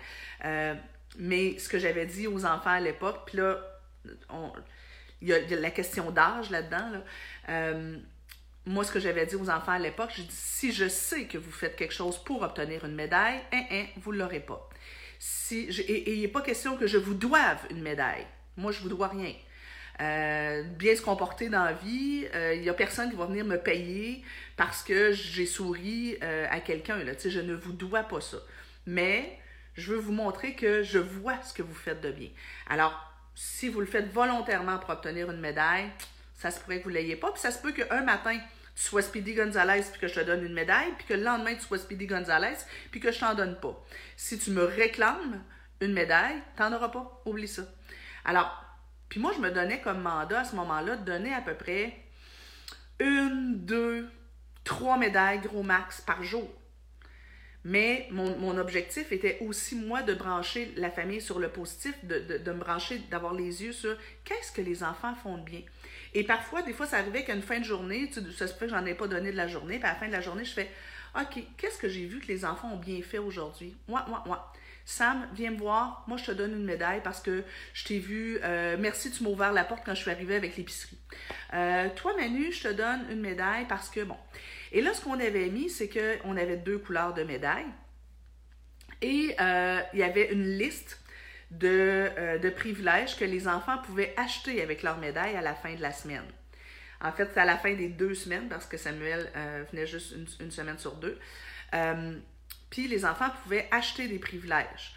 mais 1.17 1.57
ce 1.57 1.67
que 1.67 1.79
j'avais 1.79 2.05
dit 2.05 2.27
aux 2.27 2.45
enfants 2.45 2.69
à 2.69 2.79
l'époque, 2.79 3.23
puis 3.25 3.37
là, 3.37 3.59
il 5.21 5.27
y, 5.27 5.33
a, 5.33 5.39
la 5.55 5.71
question 5.71 6.11
d'âge 6.11 6.49
là-dedans. 6.49 7.03
Euh, 7.49 7.97
moi, 8.65 8.83
ce 8.83 8.91
que 8.91 8.99
j'avais 8.99 9.25
dit 9.25 9.35
aux 9.35 9.49
enfants 9.49 9.71
à 9.71 9.79
l'époque, 9.79 10.11
j'ai 10.15 10.23
dit 10.23 10.35
si 10.35 10.71
je 10.71 10.87
sais 10.87 11.25
que 11.25 11.37
vous 11.37 11.51
faites 11.51 11.75
quelque 11.75 11.93
chose 11.93 12.23
pour 12.23 12.41
obtenir 12.41 12.85
une 12.85 12.95
médaille, 12.95 13.41
hein, 13.51 13.63
hein, 13.71 13.85
vous 13.97 14.13
ne 14.13 14.19
l'aurez 14.19 14.39
pas. 14.41 14.69
Si 15.17 15.65
et 15.65 16.13
il 16.13 16.21
n'est 16.21 16.27
pas 16.27 16.41
question 16.41 16.77
que 16.77 16.87
je 16.87 16.97
vous 16.97 17.13
doive 17.13 17.59
une 17.69 17.81
médaille. 17.81 18.25
Moi, 18.57 18.71
je 18.71 18.77
ne 18.79 18.83
vous 18.83 18.89
dois 18.89 19.07
rien. 19.07 19.33
euh, 20.01 20.63
bien 20.63 20.95
se 20.95 21.01
comporter 21.01 21.49
dans 21.49 21.63
la 21.63 21.73
vie. 21.73 22.25
Euh, 22.35 22.53
Il 22.55 22.61
n'y 22.61 22.69
a 22.69 22.73
personne 22.73 23.09
qui 23.09 23.15
va 23.15 23.25
venir 23.25 23.45
me 23.45 23.57
payer 23.57 24.23
parce 24.55 24.83
que 24.83 25.11
j'ai 25.11 25.45
souri 25.45 26.17
euh, 26.23 26.45
à 26.49 26.59
quelqu'un. 26.59 27.03
Là. 27.03 27.13
Je 27.23 27.39
ne 27.39 27.53
vous 27.53 27.73
dois 27.73 28.03
pas 28.03 28.21
ça. 28.21 28.37
Mais 28.85 29.37
je 29.75 29.93
veux 29.93 29.99
vous 29.99 30.11
montrer 30.11 30.55
que 30.55 30.83
je 30.83 30.99
vois 30.99 31.41
ce 31.43 31.53
que 31.53 31.61
vous 31.61 31.73
faites 31.73 32.01
de 32.01 32.11
bien. 32.11 32.29
Alors, 32.69 33.08
si 33.41 33.69
vous 33.69 33.79
le 33.79 33.85
faites 33.85 34.11
volontairement 34.11 34.79
pour 34.79 34.89
obtenir 34.89 35.31
une 35.31 35.39
médaille, 35.39 35.89
ça 36.35 36.51
se 36.51 36.59
pourrait 36.59 36.79
que 36.79 36.83
vous 36.83 36.89
ne 36.89 36.95
l'ayez 36.95 37.15
pas. 37.15 37.31
Puis 37.31 37.39
ça 37.39 37.51
se 37.51 37.61
peut 37.61 37.71
qu'un 37.71 38.01
matin, 38.01 38.37
tu 38.75 38.83
sois 38.83 39.01
Speedy 39.01 39.33
Gonzalez 39.33 39.81
puis 39.89 40.01
que 40.01 40.09
je 40.09 40.15
te 40.15 40.19
donne 40.19 40.43
une 40.43 40.53
médaille, 40.53 40.91
puis 40.97 41.07
que 41.07 41.13
le 41.13 41.23
lendemain, 41.23 41.55
tu 41.55 41.61
sois 41.61 41.77
Speedy 41.77 42.05
Gonzalez 42.05 42.57
puis 42.91 42.99
que 42.99 43.13
je 43.13 43.19
t'en 43.19 43.35
donne 43.35 43.57
pas. 43.57 43.81
Si 44.17 44.37
tu 44.37 44.51
me 44.51 44.65
réclames 44.65 45.41
une 45.79 45.93
médaille, 45.93 46.35
tu 46.57 46.63
n'en 46.63 46.73
auras 46.73 46.89
pas. 46.89 47.21
Oublie 47.25 47.47
ça. 47.47 47.61
Alors, 48.25 48.61
puis 49.07 49.21
moi, 49.21 49.31
je 49.33 49.39
me 49.39 49.51
donnais 49.51 49.79
comme 49.79 50.01
mandat 50.01 50.41
à 50.41 50.43
ce 50.43 50.57
moment-là 50.57 50.97
de 50.97 51.05
donner 51.05 51.33
à 51.33 51.39
peu 51.39 51.53
près 51.53 51.97
une, 52.99 53.65
deux, 53.65 54.11
trois 54.65 54.97
médailles 54.97 55.39
gros 55.39 55.63
max 55.63 56.01
par 56.01 56.23
jour. 56.23 56.49
Mais 57.69 58.07
mon, 58.09 58.57
objectif 58.57 59.11
était 59.11 59.37
aussi, 59.41 59.75
moi, 59.75 60.01
de 60.01 60.15
brancher 60.15 60.73
la 60.75 60.89
famille 60.89 61.21
sur 61.21 61.37
le 61.37 61.49
positif, 61.49 61.93
de 62.03 62.51
me 62.51 62.59
brancher, 62.59 62.97
d'avoir 63.11 63.35
les 63.35 63.63
yeux 63.63 63.73
sur 63.73 63.95
qu'est-ce 64.23 64.51
que 64.51 64.61
les 64.61 64.83
enfants 64.83 65.13
font 65.13 65.37
de 65.37 65.43
bien. 65.43 65.61
Et 66.15 66.23
parfois, 66.23 66.63
des 66.63 66.73
fois, 66.73 66.87
ça 66.87 66.97
arrivait 66.97 67.23
qu'à 67.23 67.35
une 67.35 67.43
fin 67.43 67.59
de 67.59 67.63
journée, 67.63 68.09
tu, 68.11 68.19
ça 68.31 68.47
se 68.47 68.55
fait 68.55 68.65
que 68.65 68.71
j'en 68.71 68.85
ai 68.87 68.95
pas 68.95 69.07
donné 69.07 69.31
de 69.31 69.37
la 69.37 69.47
journée, 69.47 69.77
puis 69.77 69.87
à 69.87 69.93
la 69.93 69.99
fin 69.99 70.07
de 70.07 70.11
la 70.11 70.21
journée, 70.21 70.43
je 70.45 70.53
fais 70.53 70.71
OK, 71.15 71.43
qu'est-ce 71.57 71.77
que 71.77 71.87
j'ai 71.87 72.05
vu 72.07 72.19
que 72.19 72.27
les 72.27 72.43
enfants 72.43 72.73
ont 72.73 72.77
bien 72.77 73.01
fait 73.03 73.19
aujourd'hui? 73.19 73.75
Moi, 73.87 74.03
moi, 74.07 74.23
moi. 74.25 74.51
Sam, 74.85 75.27
viens 75.35 75.51
me 75.51 75.57
voir. 75.57 76.03
Moi, 76.07 76.17
je 76.17 76.25
te 76.25 76.31
donne 76.31 76.53
une 76.53 76.65
médaille 76.65 77.01
parce 77.03 77.21
que 77.21 77.43
je 77.73 77.85
t'ai 77.85 77.99
vu. 77.99 78.39
Euh, 78.43 78.75
merci, 78.79 79.11
tu 79.11 79.23
m'as 79.23 79.29
ouvert 79.29 79.53
la 79.53 79.63
porte 79.63 79.83
quand 79.85 79.93
je 79.93 80.01
suis 80.01 80.09
arrivée 80.09 80.35
avec 80.35 80.57
l'épicerie. 80.57 80.97
Euh, 81.53 81.89
toi, 81.95 82.15
Manu, 82.17 82.51
je 82.51 82.63
te 82.63 82.73
donne 82.73 83.05
une 83.11 83.21
médaille 83.21 83.65
parce 83.67 83.89
que, 83.89 84.03
bon. 84.03 84.17
Et 84.71 84.81
là, 84.81 84.93
ce 84.93 85.01
qu'on 85.01 85.19
avait 85.19 85.49
mis, 85.49 85.69
c'est 85.69 85.89
qu'on 85.89 86.37
avait 86.37 86.57
deux 86.57 86.77
couleurs 86.77 87.13
de 87.13 87.23
médailles. 87.23 87.65
Et 89.01 89.35
euh, 89.39 89.81
il 89.93 89.99
y 89.99 90.03
avait 90.03 90.31
une 90.31 90.57
liste 90.57 90.99
de, 91.51 92.09
euh, 92.17 92.37
de, 92.37 92.49
privilèges 92.49 93.17
que 93.17 93.25
les 93.25 93.47
enfants 93.47 93.77
pouvaient 93.79 94.13
acheter 94.17 94.61
avec 94.61 94.83
leur 94.83 94.97
médaille 94.97 95.35
à 95.35 95.41
la 95.41 95.55
fin 95.55 95.73
de 95.73 95.81
la 95.81 95.91
semaine. 95.91 96.25
En 97.01 97.11
fait, 97.11 97.29
c'est 97.33 97.39
à 97.39 97.45
la 97.45 97.57
fin 97.57 97.73
des 97.73 97.87
deux 97.87 98.13
semaines 98.13 98.49
parce 98.49 98.65
que 98.65 98.77
Samuel 98.77 99.31
euh, 99.35 99.63
venait 99.71 99.87
juste 99.87 100.13
une, 100.39 100.51
semaine 100.51 100.77
sur 100.77 100.95
deux. 100.95 101.17
Puis 102.69 102.87
les 102.87 103.05
enfants 103.05 103.29
pouvaient 103.43 103.67
acheter 103.71 104.07
des 104.07 104.19
privilèges. 104.19 104.93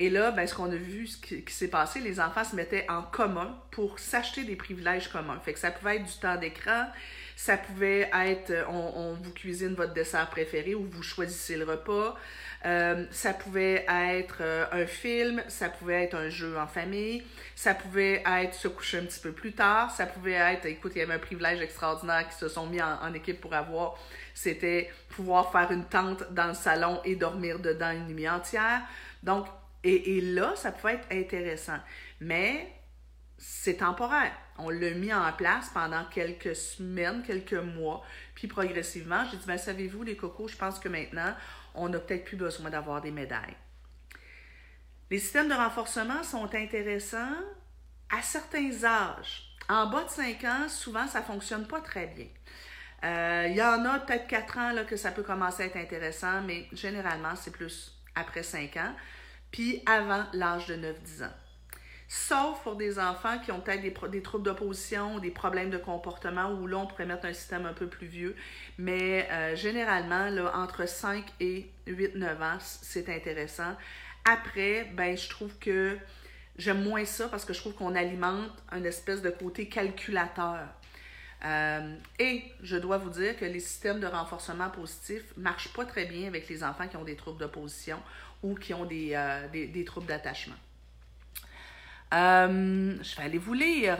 Et 0.00 0.10
là, 0.10 0.32
ben, 0.32 0.46
ce 0.46 0.54
qu'on 0.54 0.70
a 0.72 0.76
vu, 0.76 1.06
ce 1.06 1.16
qui, 1.16 1.44
qui 1.44 1.54
s'est 1.54 1.68
passé, 1.68 2.00
les 2.00 2.18
enfants 2.18 2.42
se 2.42 2.56
mettaient 2.56 2.84
en 2.90 3.02
commun 3.02 3.56
pour 3.70 4.00
s'acheter 4.00 4.42
des 4.42 4.56
privilèges 4.56 5.08
communs. 5.08 5.38
Fait 5.38 5.52
que 5.52 5.58
ça 5.60 5.70
pouvait 5.70 5.96
être 5.96 6.04
du 6.04 6.18
temps 6.18 6.36
d'écran, 6.36 6.86
ça 7.36 7.56
pouvait 7.56 8.10
être, 8.14 8.52
on, 8.68 8.92
on, 8.96 9.12
vous 9.14 9.32
cuisine 9.32 9.74
votre 9.74 9.92
dessert 9.92 10.30
préféré 10.30 10.74
ou 10.74 10.84
vous 10.84 11.02
choisissez 11.02 11.56
le 11.56 11.64
repas. 11.64 12.16
Euh, 12.64 13.04
ça 13.10 13.34
pouvait 13.34 13.84
être 13.88 14.38
euh, 14.40 14.64
un 14.72 14.86
film, 14.86 15.42
ça 15.48 15.68
pouvait 15.68 16.04
être 16.04 16.14
un 16.14 16.30
jeu 16.30 16.56
en 16.58 16.66
famille, 16.66 17.22
ça 17.54 17.74
pouvait 17.74 18.22
être 18.26 18.54
se 18.54 18.68
coucher 18.68 18.98
un 18.98 19.04
petit 19.04 19.20
peu 19.20 19.32
plus 19.32 19.52
tard, 19.52 19.90
ça 19.90 20.06
pouvait 20.06 20.32
être, 20.32 20.64
écoute, 20.64 20.92
il 20.94 21.00
y 21.00 21.02
avait 21.02 21.14
un 21.14 21.18
privilège 21.18 21.60
extraordinaire 21.60 22.26
qui 22.26 22.38
se 22.38 22.48
sont 22.48 22.66
mis 22.66 22.80
en, 22.80 23.02
en 23.02 23.12
équipe 23.12 23.40
pour 23.40 23.52
avoir, 23.52 23.98
c'était 24.32 24.90
pouvoir 25.10 25.52
faire 25.52 25.70
une 25.72 25.84
tente 25.84 26.32
dans 26.32 26.46
le 26.46 26.54
salon 26.54 27.02
et 27.04 27.16
dormir 27.16 27.58
dedans 27.58 27.90
une 27.90 28.06
nuit 28.06 28.28
entière. 28.28 28.80
Donc, 29.22 29.46
et, 29.82 30.16
et 30.16 30.20
là, 30.22 30.54
ça 30.56 30.72
pouvait 30.72 30.94
être 30.94 31.12
intéressant. 31.12 31.78
Mais 32.20 32.72
c'est 33.36 33.74
temporaire. 33.74 34.32
On 34.58 34.70
l'a 34.70 34.90
mis 34.90 35.12
en 35.12 35.32
place 35.32 35.70
pendant 35.74 36.04
quelques 36.04 36.54
semaines, 36.54 37.22
quelques 37.26 37.52
mois, 37.54 38.04
puis 38.34 38.46
progressivement, 38.46 39.24
j'ai 39.30 39.36
dit, 39.36 39.46
ben, 39.46 39.58
savez-vous, 39.58 40.02
les 40.04 40.16
cocos, 40.16 40.48
je 40.48 40.56
pense 40.56 40.78
que 40.78 40.88
maintenant, 40.88 41.34
on 41.74 41.88
n'a 41.88 41.98
peut-être 41.98 42.24
plus 42.24 42.36
besoin 42.36 42.70
d'avoir 42.70 43.00
des 43.00 43.10
médailles. 43.10 43.56
Les 45.10 45.18
systèmes 45.18 45.48
de 45.48 45.54
renforcement 45.54 46.22
sont 46.22 46.54
intéressants 46.54 47.36
à 48.10 48.22
certains 48.22 48.84
âges. 48.84 49.50
En 49.68 49.86
bas 49.86 50.04
de 50.04 50.10
5 50.10 50.44
ans, 50.44 50.68
souvent, 50.68 51.06
ça 51.06 51.20
ne 51.20 51.24
fonctionne 51.24 51.66
pas 51.66 51.80
très 51.80 52.06
bien. 52.06 52.26
Euh, 53.04 53.46
il 53.48 53.56
y 53.56 53.62
en 53.62 53.84
a 53.84 53.98
peut-être 54.00 54.26
4 54.26 54.58
ans 54.58 54.72
là, 54.72 54.84
que 54.84 54.96
ça 54.96 55.10
peut 55.10 55.22
commencer 55.22 55.62
à 55.62 55.66
être 55.66 55.76
intéressant, 55.76 56.42
mais 56.42 56.68
généralement, 56.72 57.34
c'est 57.36 57.50
plus 57.50 57.92
après 58.14 58.42
5 58.42 58.76
ans, 58.76 58.94
puis 59.50 59.82
avant 59.86 60.24
l'âge 60.32 60.66
de 60.66 60.76
9-10 60.76 61.24
ans. 61.24 61.32
Sauf 62.06 62.62
pour 62.62 62.76
des 62.76 62.98
enfants 62.98 63.38
qui 63.38 63.50
ont 63.50 63.60
peut-être 63.60 64.10
des, 64.10 64.22
troubles 64.22 64.44
d'opposition, 64.44 65.18
des 65.18 65.30
problèmes 65.30 65.70
de 65.70 65.78
comportement, 65.78 66.50
où 66.52 66.66
là, 66.66 66.78
on 66.78 66.86
pourrait 66.86 67.06
mettre 67.06 67.24
un 67.24 67.32
système 67.32 67.64
un 67.64 67.72
peu 67.72 67.86
plus 67.86 68.06
vieux. 68.06 68.36
Mais 68.78 69.26
euh, 69.30 69.56
généralement, 69.56 70.28
là, 70.28 70.52
entre 70.54 70.86
5 70.86 71.24
et 71.40 71.70
8-9 71.86 72.42
ans, 72.42 72.58
c'est 72.60 73.08
intéressant. 73.08 73.74
Après, 74.24 74.90
ben, 74.94 75.16
je 75.16 75.28
trouve 75.28 75.58
que 75.58 75.96
j'aime 76.56 76.82
moins 76.82 77.04
ça 77.04 77.28
parce 77.28 77.44
que 77.44 77.52
je 77.52 77.60
trouve 77.60 77.74
qu'on 77.74 77.94
alimente 77.94 78.50
un 78.70 78.84
espèce 78.84 79.22
de 79.22 79.30
côté 79.30 79.68
calculateur. 79.68 80.68
Euh, 81.44 81.96
et 82.18 82.42
je 82.62 82.76
dois 82.76 82.98
vous 82.98 83.10
dire 83.10 83.36
que 83.36 83.44
les 83.44 83.60
systèmes 83.60 84.00
de 84.00 84.06
renforcement 84.06 84.70
positif 84.70 85.22
ne 85.36 85.42
marchent 85.42 85.72
pas 85.72 85.84
très 85.84 86.06
bien 86.06 86.26
avec 86.26 86.48
les 86.48 86.64
enfants 86.64 86.88
qui 86.88 86.96
ont 86.96 87.04
des 87.04 87.16
troubles 87.16 87.38
d'opposition 87.38 87.98
ou 88.42 88.54
qui 88.54 88.72
ont 88.72 88.86
des, 88.86 89.10
euh, 89.14 89.48
des 89.48 89.84
troubles 89.84 90.06
d'attachement. 90.06 90.54
Euh, 92.14 92.96
je 93.02 93.16
vais 93.16 93.22
aller 93.24 93.38
vous 93.38 93.54
lire. 93.54 93.98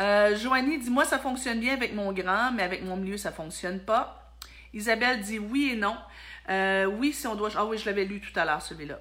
Euh, 0.00 0.36
Joanie 0.36 0.78
dit 0.78 0.90
Moi, 0.90 1.04
ça 1.04 1.18
fonctionne 1.18 1.60
bien 1.60 1.74
avec 1.74 1.94
mon 1.94 2.12
grand, 2.12 2.52
mais 2.52 2.62
avec 2.62 2.82
mon 2.82 2.96
milieu, 2.96 3.16
ça 3.16 3.30
ne 3.30 3.34
fonctionne 3.34 3.80
pas. 3.80 4.34
Isabelle 4.72 5.20
dit 5.20 5.38
oui 5.38 5.70
et 5.72 5.76
non. 5.76 5.96
Euh, 6.48 6.86
oui, 6.86 7.12
si 7.12 7.26
on 7.26 7.34
doit. 7.34 7.50
Ah 7.56 7.64
oui, 7.66 7.78
je 7.78 7.86
l'avais 7.86 8.04
lu 8.04 8.20
tout 8.20 8.38
à 8.38 8.44
l'heure, 8.44 8.62
celui-là. 8.62 9.00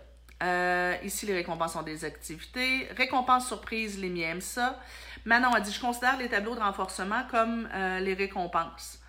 Ici, 1.03 1.25
les 1.25 1.34
récompenses 1.34 1.73
sont 1.73 1.84
des 1.84 2.03
activités. 2.03 2.89
Récompenses 2.97 3.47
surprises, 3.47 3.97
les 3.97 4.10
miens 4.10 4.39
ça. 4.41 4.77
Manon 5.23 5.53
a 5.53 5.62
dit 5.62 5.71
Je 5.71 5.79
considère 5.79 6.17
les 6.17 6.27
tableaux 6.27 6.56
de 6.56 6.60
renforcement 6.60 7.23
comme 7.32 7.69
les 8.01 8.13
récompenses. 8.13 8.99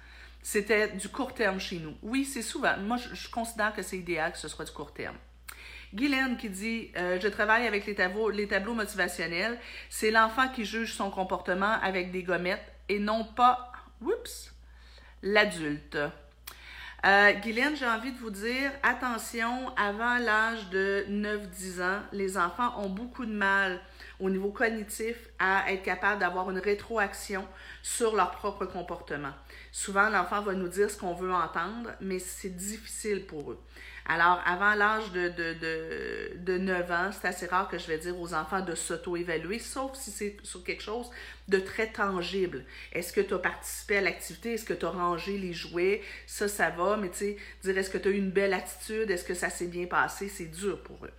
C'était 0.43 0.89
du 0.89 1.09
court 1.09 1.35
terme 1.35 1.59
chez 1.59 1.79
nous. 1.79 1.97
Oui, 2.03 2.25
c'est 2.25 2.43
souvent. 2.43 2.77
Moi, 2.77 2.99
je 2.99 3.29
considère 3.31 3.75
que 3.75 3.83
c'est 3.83 3.99
idéal 3.99 4.31
que 4.31 4.39
ce 4.39 4.47
soit 4.47 4.65
du 4.65 4.71
court 4.71 4.93
terme. 4.93 5.17
Guylaine 5.95 6.37
qui 6.37 6.49
dit 6.51 6.91
euh, 6.97 7.19
Je 7.21 7.29
travaille 7.29 7.67
avec 7.67 7.87
les 7.87 7.95
tableaux, 7.95 8.31
les 8.31 8.49
tableaux 8.49 8.75
motivationnels. 8.75 9.59
C'est 9.89 10.11
l'enfant 10.11 10.49
qui 10.49 10.65
juge 10.65 10.93
son 10.93 11.11
comportement 11.11 11.79
avec 11.83 12.11
des 12.11 12.23
gommettes 12.23 12.73
et 12.89 12.99
non 12.99 13.25
pas, 13.25 13.73
l'adulte. 15.23 15.99
Euh, 17.07 17.33
Guylaine, 17.35 17.77
j'ai 17.77 17.87
envie 17.87 18.13
de 18.13 18.19
vous 18.19 18.31
dire 18.31 18.71
attention, 18.83 19.71
avant 19.77 20.17
l'âge 20.17 20.71
de 20.71 21.05
9-10 21.11 21.83
ans, 21.83 22.01
les 22.13 22.39
enfants 22.39 22.73
ont 22.79 22.89
beaucoup 22.89 23.27
de 23.27 23.33
mal 23.33 23.81
au 24.21 24.31
niveau 24.31 24.51
cognitif 24.51 25.17
à 25.39 25.71
être 25.71 25.83
capable 25.83 26.21
d'avoir 26.21 26.51
une 26.51 26.59
rétroaction 26.59 27.47
sur 27.83 28.17
leur 28.17 28.31
propre 28.31 28.65
comportement. 28.65 29.33
Souvent, 29.71 30.09
l'enfant 30.09 30.41
va 30.41 30.55
nous 30.55 30.69
dire 30.69 30.91
ce 30.91 30.97
qu'on 30.97 31.13
veut 31.13 31.33
entendre, 31.33 31.91
mais 32.01 32.19
c'est 32.19 32.57
difficile 32.57 33.27
pour 33.27 33.53
eux. 33.53 33.61
Alors, 34.07 34.43
avant 34.45 34.75
l'âge 34.75 35.11
de, 35.13 35.29
de, 35.31 35.55
de, 35.55 36.37
de 36.37 36.59
9 36.59 36.91
ans, 36.91 37.11
c'est 37.11 37.27
assez 37.27 37.47
rare 37.47 37.69
que 37.69 37.79
je 37.79 37.87
vais 37.87 37.97
dire 37.97 38.19
aux 38.21 38.35
enfants 38.35 38.61
de 38.61 38.75
s'auto-évaluer, 38.75 39.59
sauf 39.59 39.95
si 39.95 40.11
c'est 40.11 40.37
sur 40.43 40.63
quelque 40.63 40.83
chose 40.83 41.11
de 41.49 41.59
très 41.59 41.87
tangible. 41.87 42.65
Est-ce 42.93 43.15
que 43.15 43.23
tu 43.23 43.33
as 43.33 43.39
participé 43.39 43.97
à 43.97 44.01
l'activité? 44.03 44.55
Est-ce 44.55 44.67
que 44.67 44.75
tu 44.75 44.85
as 44.85 44.91
rangé 44.91 45.39
les 45.39 45.55
jouets? 45.55 46.03
Ça, 46.27 46.49
ça 46.49 46.69
va, 46.69 46.99
mais 46.99 47.09
tu 47.09 47.17
sais, 47.17 47.37
dire 47.63 47.79
est-ce 47.79 47.89
que 47.89 47.97
tu 47.97 48.09
as 48.09 48.11
eu 48.11 48.19
une 48.19 48.31
belle 48.31 48.53
attitude? 48.53 49.11
Est-ce 49.11 49.25
que 49.25 49.35
ça 49.35 49.49
s'est 49.49 49.69
bien 49.69 49.87
passé? 49.87 50.29
C'est 50.29 50.51
dur 50.51 50.83
pour 50.83 51.07
eux. 51.07 51.13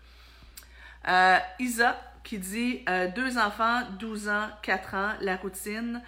Euh, 1.08 1.38
Isa 1.60 2.00
qui 2.24 2.38
dit 2.38 2.84
euh, 2.89 3.08
deux 3.08 3.38
enfants, 3.38 3.82
12 4.00 4.30
ans, 4.30 4.50
4 4.62 4.93
ans, 4.93 5.13
la 5.21 5.38
routine. 5.38 6.02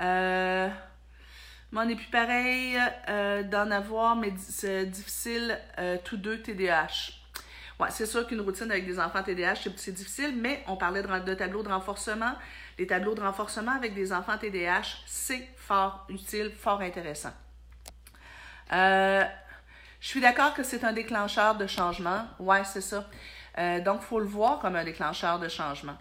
Euh, 0.00 0.68
mais 1.72 1.80
on 1.80 1.84
n'est 1.84 1.96
plus 1.96 2.10
pareil 2.10 2.78
euh, 3.08 3.42
d'en 3.42 3.70
avoir, 3.70 4.16
mais 4.16 4.32
c'est 4.38 4.86
difficile, 4.86 5.58
euh, 5.78 5.98
tous 6.02 6.16
deux 6.16 6.40
TDAH. 6.40 7.12
Ouais, 7.78 7.90
c'est 7.90 8.06
sûr 8.06 8.26
qu'une 8.26 8.40
routine 8.40 8.70
avec 8.70 8.86
des 8.86 8.98
enfants 8.98 9.22
TDAH, 9.22 9.68
c'est 9.76 9.92
difficile, 9.92 10.34
mais 10.36 10.64
on 10.66 10.76
parlait 10.76 11.02
de, 11.02 11.34
tableaux 11.34 11.62
de 11.62 11.68
renforcement. 11.68 12.32
Les 12.78 12.86
tableaux 12.86 13.14
de 13.14 13.20
renforcement 13.20 13.72
avec 13.72 13.94
des 13.94 14.12
enfants 14.12 14.36
TDAH, 14.36 15.02
c'est 15.06 15.46
fort 15.56 16.06
utile, 16.08 16.50
fort 16.50 16.80
intéressant. 16.80 17.32
Euh, 18.72 19.22
je 20.00 20.08
suis 20.08 20.20
d'accord 20.20 20.54
que 20.54 20.62
c'est 20.62 20.84
un 20.84 20.92
déclencheur 20.92 21.56
de 21.56 21.66
changement. 21.66 22.24
Ouais, 22.38 22.64
c'est 22.64 22.80
ça. 22.80 23.08
Donc, 23.84 24.00
il 24.02 24.06
faut 24.06 24.20
le 24.20 24.26
voir 24.26 24.60
comme 24.60 24.76
un 24.76 24.84
déclencheur 24.84 25.40
de 25.40 25.48
changement. 25.48 25.96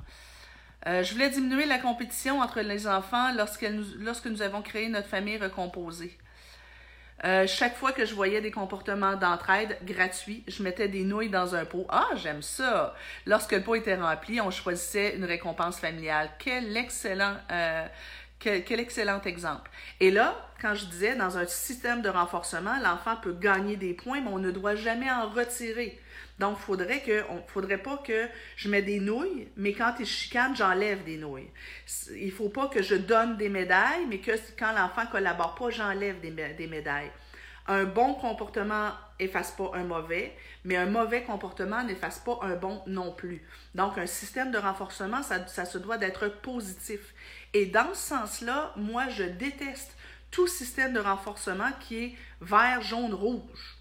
Euh, 0.88 1.04
je 1.04 1.13
voulais 1.13 1.30
diminuer 1.30 1.65
la 1.65 1.80
compétition 1.80 2.39
entre 2.39 2.62
les 2.62 2.88
enfants 2.88 3.34
lorsque 3.34 3.63
nous, 4.26 4.41
avons 4.41 4.62
créé 4.62 4.88
notre 4.88 5.08
famille 5.08 5.38
recomposée. 5.38 6.17
Euh, 7.26 7.45
chaque 7.47 7.76
fois 7.76 7.91
que 7.91 8.06
je 8.06 8.13
voyais 8.13 8.41
des 8.41 8.52
comportements 8.52 9.15
d'entraide 9.15 9.78
gratuits, 9.84 10.43
je 10.47 10.63
mettais 10.63 10.88
des 10.88 11.04
nouilles 11.04 11.32
dans 11.32 11.56
un 11.56 11.65
pot. 11.65 11.86
Ah, 11.89 12.08
j'aime 12.15 12.41
ça. 12.41 12.95
Lorsque 13.26 13.52
le 13.52 13.63
pot 13.63 13.76
était 13.76 13.95
rempli, 13.95 14.39
on 14.39 14.52
choisissait 14.52 15.15
une 15.15 15.26
récompense 15.26 15.80
familiale. 15.80 16.30
Quel 16.39 16.78
excellent, 16.78 17.36
euh, 17.52 17.88
quel, 18.39 18.80
excellent 18.80 19.19
exemple. 19.26 19.69
Et 20.00 20.12
là, 20.12 20.38
quand 20.62 20.76
je 20.76 20.86
disais 20.86 21.15
dans 21.15 21.38
un 21.38 21.47
système 21.47 22.02
de 22.02 22.10
renforcement, 22.10 22.78
l'enfant 22.82 23.15
peut 23.17 23.34
gagner 23.34 23.76
des 23.76 23.93
points, 23.93 24.21
mais 24.21 24.30
on 24.30 24.39
ne 24.39 24.52
doit 24.52 24.76
jamais 24.76 25.10
en 25.12 25.28
retirer. 25.28 26.00
Donc, 26.39 26.60
faudrait 26.60 27.02
que, 27.02 27.23
faudrait 27.47 27.80
pas 27.80 27.97
que 27.97 28.28
je 28.56 28.69
mette 28.69 28.86
des 28.86 29.00
nouilles, 29.00 29.47
mais 29.58 29.73
quand 29.73 29.95
il 30.00 30.06
chicane, 30.06 30.56
j'enlève 30.56 31.04
des 31.04 31.17
nouilles. 31.17 31.50
Il 32.15 32.32
faut 32.32 32.50
pas 32.50 32.67
que 32.67 32.84
je 32.84 32.95
donne 32.95 33.38
des 33.38 33.50
médailles, 33.50 34.06
mais 34.08 34.19
que 34.19 34.32
quand 34.58 34.71
l'enfant 34.73 35.08
collabore 35.08 35.56
pas, 35.56 35.71
j'enlève 35.71 36.19
des, 36.19 36.32
des 36.32 36.67
médailles. 36.67 37.12
Un 37.67 37.84
bon 37.86 38.13
comportement 38.13 38.91
efface 39.19 39.52
pas 39.52 39.71
un 39.73 39.84
mauvais, 39.84 40.34
mais 40.63 40.78
un 40.78 40.86
mauvais 40.86 41.23
comportement 41.23 41.84
n'efface 41.84 42.19
pas 42.19 42.39
un 42.43 42.56
bon 42.56 42.82
non 42.86 43.13
plus. 43.13 43.41
Donc, 43.73 43.97
un 43.97 44.06
système 44.06 44.52
de 44.52 44.58
renforcement, 44.58 45.23
ça, 45.23 45.47
ça 45.47 45.65
se 45.65 45.78
doit 45.78 45.97
d'être 45.97 46.28
positif. 46.28 47.13
Et 47.54 47.65
dans 47.65 47.93
ce 47.93 48.10
sens-là, 48.10 48.73
moi, 48.78 49.10
je 49.10 49.23
déteste 49.23 49.97
tout 50.30 50.47
système 50.47 50.93
de 50.93 51.00
renforcement 51.00 51.71
qui 51.80 51.97
est 51.97 52.15
vert, 52.41 52.82
jaune, 52.82 53.13
rouge. 53.13 53.77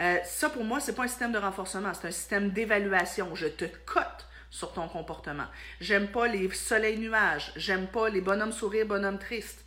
Euh, 0.00 0.16
ça, 0.24 0.48
pour 0.48 0.64
moi, 0.64 0.80
c'est 0.80 0.94
pas 0.94 1.04
un 1.04 1.08
système 1.08 1.32
de 1.32 1.38
renforcement, 1.38 1.92
c'est 1.94 2.08
un 2.08 2.12
système 2.12 2.50
d'évaluation. 2.50 3.34
Je 3.34 3.46
te 3.46 3.66
cote 3.84 4.26
sur 4.50 4.72
ton 4.72 4.88
comportement. 4.88 5.46
J'aime 5.80 6.08
pas 6.08 6.26
les 6.26 6.50
soleils-nuages. 6.50 7.52
J'aime 7.56 7.86
pas 7.86 8.08
les 8.08 8.20
bonhommes 8.20 8.52
sourires, 8.52 8.86
bonhommes 8.86 9.18
tristes. 9.18 9.64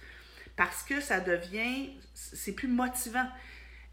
Parce 0.56 0.84
que 0.84 1.02
ça 1.02 1.20
devient, 1.20 1.92
c'est 2.14 2.54
plus 2.54 2.68
motivant. 2.68 3.28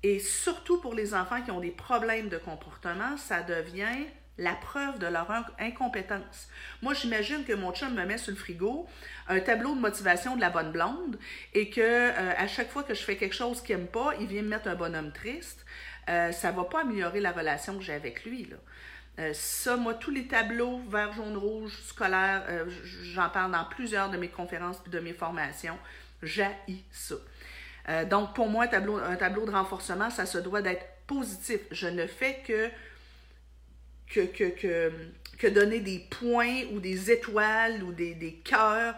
Et 0.02 0.18
surtout 0.18 0.80
pour 0.80 0.94
les 0.94 1.14
enfants 1.14 1.42
qui 1.42 1.50
ont 1.50 1.60
des 1.60 1.70
problèmes 1.70 2.28
de 2.28 2.38
comportement, 2.38 3.16
ça 3.18 3.42
devient 3.42 4.06
la 4.38 4.54
preuve 4.54 4.98
de 4.98 5.06
leur 5.06 5.30
incompétence. 5.58 6.48
Moi, 6.80 6.94
j'imagine 6.94 7.44
que 7.44 7.52
mon 7.52 7.72
chum 7.72 7.94
me 7.94 8.04
met 8.06 8.16
sur 8.16 8.32
le 8.32 8.38
frigo 8.38 8.86
un 9.28 9.38
tableau 9.40 9.74
de 9.74 9.80
motivation 9.80 10.34
de 10.34 10.40
la 10.40 10.48
bonne 10.48 10.72
blonde 10.72 11.18
et 11.52 11.68
que 11.68 11.80
euh, 11.80 12.32
à 12.36 12.46
chaque 12.46 12.70
fois 12.70 12.82
que 12.82 12.94
je 12.94 13.02
fais 13.02 13.16
quelque 13.16 13.34
chose 13.34 13.60
qu'il 13.60 13.76
n'aime 13.76 13.86
pas, 13.86 14.14
il 14.18 14.26
vient 14.26 14.42
me 14.42 14.48
mettre 14.48 14.68
un 14.68 14.74
bonhomme 14.74 15.12
triste. 15.12 15.66
Euh, 16.10 16.32
ça 16.32 16.50
ne 16.50 16.56
va 16.56 16.64
pas 16.64 16.80
améliorer 16.80 17.20
la 17.20 17.32
relation 17.32 17.76
que 17.78 17.84
j'ai 17.84 17.92
avec 17.92 18.24
lui. 18.24 18.46
Là. 18.46 18.56
Euh, 19.18 19.32
ça, 19.32 19.76
moi, 19.76 19.94
tous 19.94 20.10
les 20.10 20.26
tableaux 20.26 20.80
vert, 20.88 21.12
jaune, 21.12 21.36
rouge, 21.36 21.78
scolaires, 21.86 22.44
euh, 22.48 22.64
j'en 23.14 23.28
parle 23.28 23.52
dans 23.52 23.64
plusieurs 23.64 24.10
de 24.10 24.16
mes 24.16 24.28
conférences 24.28 24.78
et 24.86 24.90
de 24.90 24.98
mes 24.98 25.12
formations. 25.12 25.78
J'haïs 26.22 26.84
ça. 26.90 27.14
donc, 28.04 28.34
pour 28.34 28.48
moi, 28.48 28.64
un 28.64 28.68
tableau, 28.68 28.98
un 28.98 29.16
tableau 29.16 29.46
de 29.46 29.50
renforcement, 29.50 30.10
ça 30.10 30.26
se 30.26 30.38
doit 30.38 30.62
d'être 30.62 30.84
positif. 31.06 31.60
Je 31.70 31.86
ne 31.86 32.06
fais 32.06 32.42
que, 32.46 32.70
que, 34.06 34.50
que 34.50 34.92
que 35.40 35.46
donner 35.46 35.80
des 35.80 35.98
points 35.98 36.64
ou 36.70 36.80
des 36.80 37.10
étoiles 37.10 37.82
ou 37.82 37.92
des, 37.92 38.14
des 38.14 38.34
cœurs 38.34 38.94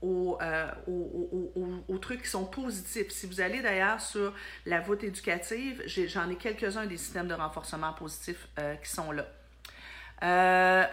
aux, 0.00 0.38
aux, 0.86 1.52
aux, 1.54 1.84
aux, 1.86 1.98
trucs 1.98 2.22
qui 2.22 2.28
sont 2.28 2.46
positifs. 2.46 3.10
Si 3.10 3.26
vous 3.26 3.42
allez 3.42 3.60
d'ailleurs 3.60 4.00
sur 4.00 4.32
la 4.64 4.80
voûte 4.80 5.04
éducative, 5.04 5.82
j'en 5.86 6.30
ai, 6.30 6.36
quelques-uns 6.36 6.86
des 6.86 6.96
systèmes 6.96 7.28
de 7.28 7.34
renforcement 7.34 7.92
positif 7.92 8.48
euh, 8.58 8.74
qui 8.76 8.90
sont 8.90 9.12
là. 9.12 9.26
Euh, 10.22 10.86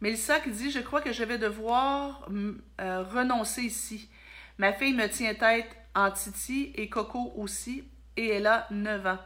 Mélissa 0.00 0.40
qui 0.40 0.50
dit 0.50 0.70
Je 0.70 0.80
crois 0.80 1.00
que 1.00 1.12
je 1.12 1.24
vais 1.24 1.38
devoir 1.38 2.28
euh, 2.30 3.02
renoncer 3.02 3.62
ici. 3.62 4.10
Ma 4.58 4.74
fille 4.74 4.94
me 4.94 5.06
tient 5.08 5.34
tête 5.34 5.74
en 5.94 6.10
Titi 6.10 6.72
et 6.74 6.90
Coco 6.90 7.32
aussi, 7.36 7.84
et 8.16 8.28
elle 8.28 8.46
a 8.46 8.66
9 8.70 9.06
ans. 9.06 9.18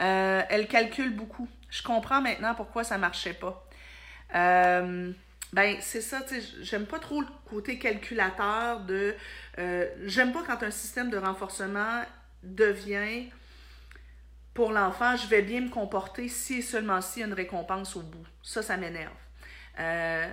Euh, 0.00 0.42
elle 0.48 0.68
calcule 0.68 1.14
beaucoup. 1.14 1.48
Je 1.76 1.82
comprends 1.82 2.22
maintenant 2.22 2.54
pourquoi 2.54 2.84
ça 2.84 2.96
marchait 2.96 3.34
pas. 3.34 3.68
Euh, 4.34 5.12
ben, 5.52 5.76
c'est 5.80 6.00
ça, 6.00 6.22
tu 6.22 6.40
sais, 6.40 6.48
j'aime 6.62 6.86
pas 6.86 6.98
trop 6.98 7.20
le 7.20 7.26
côté 7.44 7.78
calculateur 7.78 8.80
de. 8.80 9.14
Euh, 9.58 9.86
j'aime 10.04 10.32
pas 10.32 10.42
quand 10.46 10.62
un 10.62 10.70
système 10.70 11.10
de 11.10 11.18
renforcement 11.18 12.02
devient 12.42 13.28
pour 14.54 14.72
l'enfant, 14.72 15.16
je 15.16 15.26
vais 15.26 15.42
bien 15.42 15.60
me 15.60 15.68
comporter 15.68 16.28
si 16.28 16.54
et 16.54 16.62
seulement 16.62 17.02
s'il 17.02 17.20
y 17.20 17.24
a 17.24 17.26
une 17.26 17.34
récompense 17.34 17.94
au 17.94 18.00
bout. 18.00 18.26
Ça, 18.42 18.62
ça 18.62 18.78
m'énerve. 18.78 19.12
Euh, 19.78 20.26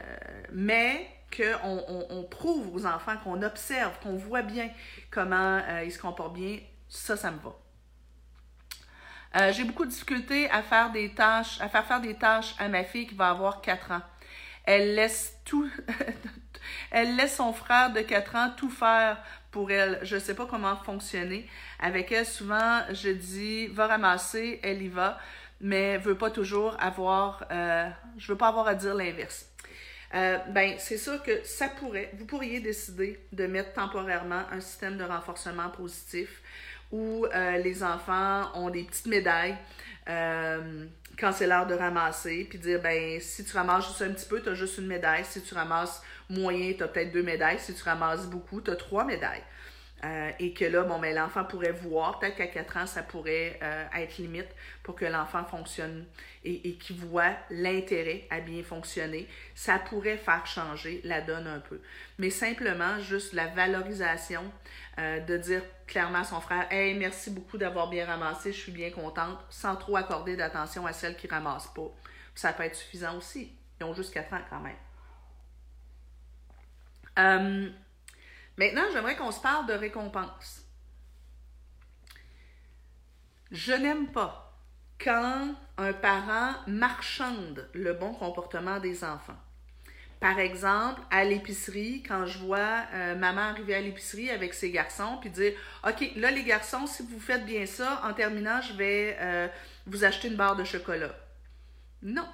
mais 0.53 1.05
qu'on 1.35 2.05
on, 2.09 2.23
prouve 2.23 2.73
aux 2.73 2.85
enfants, 2.85 3.17
qu'on 3.21 3.41
observe, 3.41 3.99
qu'on 4.01 4.15
voit 4.15 4.43
bien 4.43 4.69
comment 5.11 5.61
ils 5.83 5.91
se 5.91 5.99
comportent 5.99 6.35
bien, 6.35 6.59
ça, 6.87 7.17
ça 7.17 7.31
me 7.31 7.39
va. 7.39 7.53
Euh, 9.35 9.51
j'ai 9.51 9.63
beaucoup 9.63 9.85
de 9.85 9.89
difficultés 9.89 10.49
à 10.51 10.61
faire 10.61 10.91
des 10.91 11.09
tâches, 11.09 11.59
à 11.59 11.67
faire 11.67 11.85
faire 11.85 12.01
des 12.01 12.13
tâches 12.13 12.53
à 12.59 12.67
ma 12.67 12.83
fille 12.83 13.07
qui 13.07 13.15
va 13.15 13.29
avoir 13.29 13.61
4 13.61 13.91
ans. 13.91 14.01
Elle 14.63 14.95
laisse 14.95 15.37
tout, 15.43 15.69
elle 16.91 17.15
laisse 17.15 17.37
son 17.37 17.51
frère 17.51 17.91
de 17.91 18.01
4 18.01 18.35
ans 18.35 18.51
tout 18.55 18.69
faire 18.69 19.17
pour 19.49 19.71
elle. 19.71 19.99
Je 20.03 20.15
ne 20.15 20.19
sais 20.19 20.35
pas 20.35 20.45
comment 20.45 20.75
fonctionner. 20.75 21.49
Avec 21.79 22.11
elle, 22.11 22.27
souvent, 22.27 22.81
je 22.91 23.09
dis, 23.09 23.67
va 23.67 23.87
ramasser, 23.87 24.59
elle 24.61 24.83
y 24.83 24.87
va, 24.87 25.17
mais 25.61 25.97
veut 25.97 26.17
pas 26.17 26.29
toujours 26.29 26.77
avoir, 26.79 27.45
euh, 27.51 27.89
je 28.17 28.31
veux 28.31 28.37
pas 28.37 28.49
avoir 28.49 28.67
à 28.67 28.75
dire 28.75 28.93
l'inverse. 28.93 29.47
Euh, 30.13 30.37
ben, 30.49 30.75
c'est 30.77 30.99
sûr 30.99 31.23
que 31.23 31.43
ça 31.43 31.69
pourrait, 31.69 32.11
vous 32.19 32.25
pourriez 32.25 32.59
décider 32.59 33.19
de 33.31 33.47
mettre 33.47 33.73
temporairement 33.73 34.43
un 34.51 34.59
système 34.59 34.95
de 34.95 35.03
renforcement 35.03 35.69
positif 35.69 36.42
où 36.93 37.25
euh, 37.25 37.57
les 37.57 37.83
enfants 37.83 38.51
ont 38.53 38.69
des 38.69 38.83
petites 38.83 39.07
médailles 39.07 39.57
euh, 40.07 40.85
quand 41.19 41.31
c'est 41.31 41.47
l'heure 41.47 41.65
de 41.65 41.73
ramasser, 41.73 42.45
puis 42.49 42.59
dire 42.59 42.79
ben 42.81 43.19
si 43.19 43.43
tu 43.43 43.55
ramasses 43.55 43.87
juste 43.87 44.01
un 44.03 44.11
petit 44.11 44.27
peu, 44.27 44.41
tu 44.41 44.49
as 44.49 44.53
juste 44.53 44.77
une 44.77 44.87
médaille. 44.87 45.25
Si 45.25 45.41
tu 45.41 45.53
ramasses 45.53 46.01
moyen, 46.29 46.73
tu 46.73 46.83
as 46.83 46.87
peut-être 46.87 47.11
deux 47.11 47.23
médailles. 47.23 47.59
Si 47.59 47.73
tu 47.73 47.83
ramasses 47.83 48.27
beaucoup, 48.27 48.61
tu 48.61 48.71
as 48.71 48.75
trois 48.75 49.05
médailles. 49.05 49.43
Euh, 50.03 50.31
et 50.39 50.53
que 50.53 50.65
là, 50.65 50.83
bon, 50.83 50.99
ben, 50.99 51.15
l'enfant 51.15 51.45
pourrait 51.45 51.71
voir, 51.71 52.19
peut-être 52.19 52.35
qu'à 52.35 52.47
4 52.47 52.77
ans, 52.77 52.85
ça 52.85 53.03
pourrait 53.03 53.57
euh, 53.63 53.85
être 53.95 54.17
limite 54.17 54.49
pour 54.83 54.95
que 54.95 55.05
l'enfant 55.05 55.45
fonctionne 55.45 56.05
et, 56.43 56.69
et 56.69 56.73
qu'il 56.75 56.97
voit 56.97 57.31
l'intérêt 57.49 58.27
à 58.29 58.41
bien 58.41 58.63
fonctionner. 58.63 59.29
Ça 59.55 59.79
pourrait 59.79 60.17
faire 60.17 60.45
changer 60.45 60.99
la 61.05 61.21
donne 61.21 61.47
un 61.47 61.59
peu. 61.59 61.79
Mais 62.17 62.29
simplement, 62.29 62.99
juste 62.99 63.31
la 63.31 63.47
valorisation 63.47 64.43
euh, 64.99 65.21
de 65.21 65.37
dire 65.37 65.63
clairement 65.87 66.19
à 66.19 66.23
son 66.25 66.41
frère 66.41 66.67
Hey, 66.69 66.95
merci 66.95 67.29
beaucoup 67.29 67.57
d'avoir 67.57 67.89
bien 67.89 68.05
ramassé, 68.05 68.51
je 68.51 68.59
suis 68.59 68.73
bien 68.73 68.91
contente, 68.91 69.39
sans 69.49 69.77
trop 69.77 69.95
accorder 69.95 70.35
d'attention 70.35 70.85
à 70.85 70.91
celle 70.91 71.15
qui 71.15 71.27
ramasse 71.27 71.67
pas. 71.67 71.89
Ça 72.35 72.51
peut 72.51 72.63
être 72.63 72.75
suffisant 72.75 73.17
aussi. 73.17 73.53
Ils 73.79 73.85
ont 73.85 73.93
juste 73.93 74.13
4 74.13 74.33
ans 74.33 74.41
quand 74.49 74.59
même. 74.59 74.75
Maintenant, 78.57 78.83
j'aimerais 78.91 79.15
qu'on 79.15 79.31
se 79.31 79.41
parle 79.41 79.65
de 79.67 79.73
récompense. 79.73 80.63
Je 83.51 83.73
n'aime 83.73 84.11
pas 84.11 84.59
quand 84.99 85.55
un 85.77 85.93
parent 85.93 86.53
marchande 86.67 87.69
le 87.73 87.93
bon 87.93 88.13
comportement 88.13 88.79
des 88.79 89.03
enfants. 89.03 89.37
Par 90.19 90.39
exemple, 90.39 91.01
à 91.11 91.25
l'épicerie, 91.25 92.01
quand 92.01 92.25
je 92.25 92.37
vois 92.39 92.85
euh, 92.93 93.13
maman 93.15 93.41
arriver 93.41 93.75
à 93.75 93.81
l'épicerie 93.81 94.29
avec 94.29 94.53
ses 94.53 94.71
garçons, 94.71 95.17
puis 95.19 95.29
dire 95.29 95.51
OK, 95.85 96.11
là, 96.15 96.31
les 96.31 96.43
garçons, 96.43 96.87
si 96.87 97.03
vous 97.03 97.19
faites 97.19 97.45
bien 97.45 97.65
ça, 97.65 98.01
en 98.05 98.13
terminant, 98.13 98.61
je 98.61 98.73
vais 98.73 99.17
euh, 99.19 99.47
vous 99.85 100.05
acheter 100.05 100.29
une 100.29 100.37
barre 100.37 100.55
de 100.55 100.63
chocolat. 100.63 101.13
Non. 102.01 102.27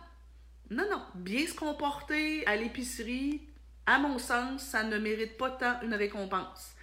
Non, 0.69 0.85
non. 0.91 1.01
Bien 1.15 1.47
se 1.47 1.55
comporter 1.55 2.45
à 2.45 2.55
l'épicerie, 2.55 3.48
à 3.89 3.97
mon 3.97 4.19
sens, 4.19 4.61
ça 4.61 4.83
ne 4.83 4.99
mérite 4.99 5.35
pas 5.35 5.49
tant 5.49 5.81
une 5.81 5.95
récompense. 5.95 6.75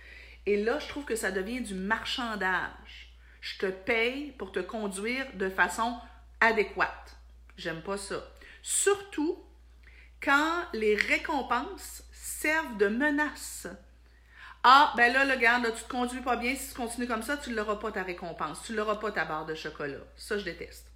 Et 0.44 0.60
là, 0.64 0.80
je 0.80 0.88
trouve 0.88 1.04
que 1.04 1.14
ça 1.14 1.30
devient 1.30 1.60
du 1.60 1.74
marchandage. 1.74 3.14
Je 3.40 3.58
te 3.58 3.66
paye 3.66 4.32
pour 4.32 4.50
te 4.50 4.58
conduire 4.58 5.24
de 5.34 5.48
façon 5.48 6.00
adéquate. 6.40 7.16
J'aime 7.56 7.80
pas 7.80 7.96
ça. 7.96 8.24
Surtout 8.60 9.38
quand 10.20 10.64
les 10.72 10.96
récompenses 10.96 12.02
servent 12.10 12.76
de 12.76 12.88
menace. 12.88 13.68
Ah, 14.64 14.92
ben 14.96 15.12
là, 15.12 15.24
le 15.24 15.40
gars, 15.40 15.60
là, 15.60 15.70
tu 15.70 15.84
te 15.84 15.88
conduis 15.88 16.22
pas 16.22 16.34
bien, 16.34 16.56
si 16.56 16.70
tu 16.70 16.74
continues 16.74 17.06
comme 17.06 17.22
ça, 17.22 17.36
tu 17.36 17.54
l'auras 17.54 17.76
pas 17.76 17.92
ta 17.92 18.02
récompense, 18.02 18.64
tu 18.66 18.74
l'auras 18.74 18.96
pas 18.96 19.12
ta 19.12 19.24
barre 19.24 19.46
de 19.46 19.54
chocolat. 19.54 20.02
Ça, 20.16 20.38
je 20.38 20.44
déteste. 20.44 20.90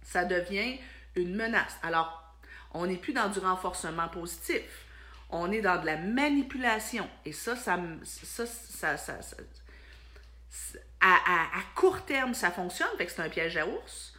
Ça 0.00 0.24
devient 0.24 0.78
une 1.16 1.34
menace. 1.34 1.76
Alors, 1.82 2.22
on 2.72 2.86
n'est 2.86 2.98
plus 2.98 3.12
dans 3.12 3.28
du 3.28 3.40
renforcement 3.40 4.06
positif 4.06 4.83
on 5.34 5.50
est 5.50 5.60
dans 5.60 5.80
de 5.80 5.86
la 5.86 5.96
manipulation. 5.96 7.08
Et 7.24 7.32
ça, 7.32 7.56
ça, 7.56 7.76
ça, 8.04 8.96
ça, 8.96 9.20
à, 11.00 11.60
court 11.74 12.04
terme, 12.04 12.34
ça 12.34 12.50
fonctionne, 12.50 12.88
fait 12.96 13.06
que 13.06 13.12
c'est 13.12 13.22
un 13.22 13.28
piège 13.28 13.56
à 13.56 13.66
ours. 13.66 14.14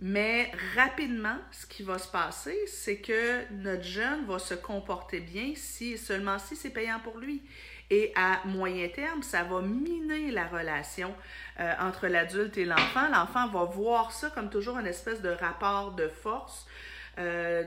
Mais 0.00 0.52
rapidement, 0.76 1.36
ce 1.50 1.66
qui 1.66 1.82
va 1.82 1.98
se 1.98 2.06
passer, 2.06 2.56
c'est 2.66 2.98
que 2.98 3.50
notre 3.52 3.82
jeune 3.82 4.26
va 4.26 4.38
se 4.38 4.54
comporter 4.54 5.18
bien 5.18 5.54
si 5.56 5.98
seulement 5.98 6.38
si 6.38 6.54
c'est 6.54 6.70
payant 6.70 7.00
pour 7.00 7.18
lui. 7.18 7.42
Et 7.90 8.12
à 8.14 8.42
moyen 8.44 8.88
terme, 8.88 9.22
ça 9.22 9.42
va 9.42 9.60
miner 9.60 10.30
la 10.30 10.46
relation 10.46 11.14
euh, 11.58 11.74
entre 11.80 12.06
l'adulte 12.06 12.56
et 12.58 12.64
l'enfant. 12.64 13.08
L'enfant 13.08 13.48
va 13.48 13.64
voir 13.64 14.12
ça 14.12 14.30
comme 14.30 14.50
toujours 14.50 14.78
une 14.78 14.86
espèce 14.86 15.20
de 15.20 15.30
rapport 15.30 15.92
de 15.92 16.06
force. 16.06 16.66
Euh, 17.18 17.64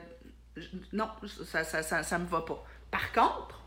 non, 0.93 1.09
ça 1.45 1.63
ça, 1.63 1.83
ça, 1.83 2.03
ça 2.03 2.19
me 2.19 2.25
va 2.27 2.41
pas. 2.41 2.63
Par 2.89 3.11
contre, 3.11 3.61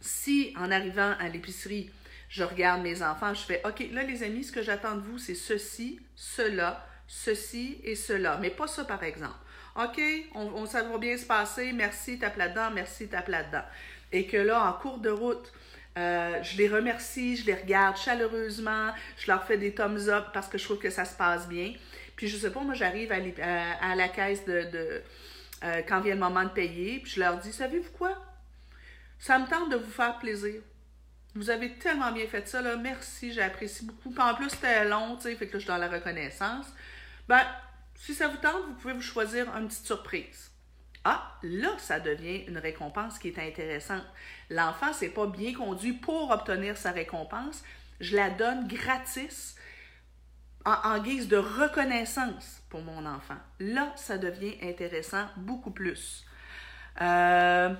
si 0.00 0.54
en 0.56 0.70
arrivant 0.70 1.14
à 1.18 1.28
l'épicerie, 1.28 1.90
je 2.28 2.44
regarde 2.44 2.82
mes 2.82 3.02
enfants, 3.02 3.34
je 3.34 3.42
fais 3.42 3.62
OK, 3.64 3.84
là 3.92 4.02
les 4.02 4.22
amis, 4.22 4.44
ce 4.44 4.52
que 4.52 4.62
j'attends 4.62 4.96
de 4.96 5.00
vous, 5.00 5.18
c'est 5.18 5.34
ceci, 5.34 6.00
cela, 6.14 6.86
ceci 7.06 7.80
et 7.84 7.94
cela, 7.94 8.38
mais 8.40 8.50
pas 8.50 8.66
ça 8.66 8.84
par 8.84 9.02
exemple. 9.02 9.36
OK, 9.76 10.00
on, 10.34 10.64
ça 10.64 10.82
va 10.82 10.96
bien 10.96 11.18
se 11.18 11.26
passer, 11.26 11.72
merci, 11.72 12.18
tape 12.18 12.36
là-dedans, 12.36 12.70
merci, 12.74 13.08
tape 13.08 13.28
là-dedans. 13.28 13.64
Et 14.10 14.26
que 14.26 14.38
là, 14.38 14.64
en 14.64 14.72
cours 14.72 14.98
de 14.98 15.10
route, 15.10 15.52
euh, 15.98 16.42
je 16.42 16.56
les 16.56 16.68
remercie, 16.68 17.36
je 17.36 17.44
les 17.44 17.54
regarde 17.54 17.96
chaleureusement, 17.96 18.92
je 19.18 19.30
leur 19.30 19.44
fais 19.44 19.58
des 19.58 19.74
thumbs 19.74 20.08
up 20.08 20.26
parce 20.32 20.48
que 20.48 20.56
je 20.56 20.64
trouve 20.64 20.78
que 20.78 20.88
ça 20.88 21.04
se 21.04 21.14
passe 21.14 21.46
bien. 21.46 21.74
Puis 22.16 22.28
je 22.28 22.38
sais 22.38 22.50
pas, 22.50 22.60
moi 22.60 22.74
j'arrive 22.74 23.12
à, 23.12 23.90
à, 23.90 23.94
la 23.94 24.08
caisse 24.08 24.46
de 24.46 25.02
euh, 25.64 25.82
quand 25.88 26.00
vient 26.00 26.14
le 26.14 26.20
moment 26.20 26.44
de 26.44 26.50
payer, 26.50 27.00
puis 27.00 27.12
je 27.12 27.20
leur 27.20 27.38
dis, 27.38 27.52
savez-vous 27.52 27.92
quoi? 27.92 28.16
Ça 29.18 29.38
me 29.38 29.46
tente 29.46 29.70
de 29.70 29.76
vous 29.76 29.90
faire 29.90 30.18
plaisir. 30.18 30.60
Vous 31.34 31.50
avez 31.50 31.74
tellement 31.74 32.12
bien 32.12 32.26
fait 32.26 32.48
ça, 32.48 32.62
là. 32.62 32.76
Merci, 32.76 33.32
j'apprécie 33.32 33.84
beaucoup. 33.84 34.10
Puis 34.10 34.22
en 34.22 34.34
plus, 34.34 34.50
c'était 34.50 34.86
long, 34.86 35.16
tu 35.16 35.22
sais, 35.22 35.36
fait 35.36 35.46
que 35.46 35.54
je 35.54 35.58
suis 35.58 35.68
dans 35.68 35.76
la 35.76 35.88
reconnaissance. 35.88 36.66
Ben, 37.28 37.42
si 37.94 38.14
ça 38.14 38.28
vous 38.28 38.36
tente, 38.38 38.64
vous 38.66 38.74
pouvez 38.74 38.94
vous 38.94 39.02
choisir 39.02 39.54
une 39.56 39.68
petite 39.68 39.86
surprise. 39.86 40.50
Ah, 41.04 41.38
là, 41.42 41.70
ça 41.78 42.00
devient 42.00 42.44
une 42.48 42.58
récompense 42.58 43.18
qui 43.18 43.28
est 43.28 43.38
intéressante. 43.38 44.04
L'enfant 44.50 44.92
s'est 44.92 45.10
pas 45.10 45.26
bien 45.26 45.54
conduit 45.54 45.92
pour 45.92 46.30
obtenir 46.30 46.76
sa 46.76 46.90
récompense. 46.90 47.62
Je 48.00 48.16
la 48.16 48.30
donne 48.30 48.66
gratis 48.66 49.55
en, 50.66 50.98
guise 50.98 51.28
de 51.28 51.36
reconnaissance 51.36 52.62
pour 52.68 52.82
mon 52.82 53.06
enfant. 53.06 53.38
Là, 53.60 53.92
ça 53.96 54.18
devient 54.18 54.54
intéressant 54.62 55.26
beaucoup 55.36 55.70
plus. 55.70 56.26
Euh, 57.00 57.74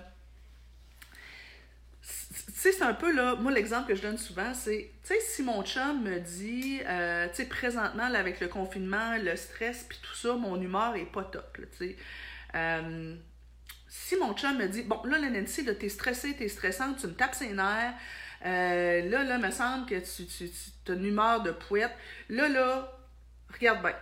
sais, 2.67 2.73
c'est 2.73 2.85
un 2.85 2.95
peu 2.95 3.15
là, 3.15 3.37
moi 3.37 3.53
l'exemple 3.53 3.89
que 3.89 3.95
je 3.95 4.03
donne 4.03 4.19
souvent, 4.19 4.53
c'est, 4.55 4.91
tu 5.03 5.15
sais, 5.15 5.21
si 5.21 5.43
mon 5.43 5.63
chum 5.63 6.03
me 6.03 6.19
dit, 6.19 6.81
euh, 6.87 7.29
tu 7.29 7.37
sais, 7.37 7.45
présentement, 7.47 8.05
avec 8.05 8.41
le 8.41 8.49
confinement, 8.49 9.17
le 9.19 9.37
stress, 9.37 9.85
puis 9.89 9.99
tout 10.03 10.15
ça, 10.15 10.35
mon 10.35 10.61
humeur 10.61 10.97
est 10.97 11.11
pas 11.11 11.25
top, 11.25 11.59
tu 11.73 11.79
sais. 11.79 11.97
Euh, 12.55 13.15
si 13.89 14.17
mon 14.17 14.35
chum 14.35 14.57
me 14.59 14.67
dit, 14.67 14.83
bon, 14.83 15.01
là, 15.05 15.19
la 15.19 15.31
Nancy, 15.31 15.65
là, 15.65 15.75
t'es 15.75 15.89
stressée, 15.89 16.35
t'es 16.35 16.49
stressante, 16.49 16.99
tu 16.99 17.07
me 17.07 17.15
tapes 17.15 17.35
ses 17.35 17.53
nerfs, 17.53 17.95
euh, 18.47 19.11
là, 19.11 19.25
là, 19.25 19.39
me 19.39 19.51
semble 19.51 19.87
que 19.87 19.97
tu, 19.97 20.27
tu, 20.27 20.51
tu 20.85 20.93
as 20.93 20.95
une 20.95 21.05
humeur 21.05 21.43
de 21.43 21.51
pouette, 21.51 21.93
là, 22.29 22.49
là, 22.49 22.93
regarde 23.53 23.83
bien 23.83 23.95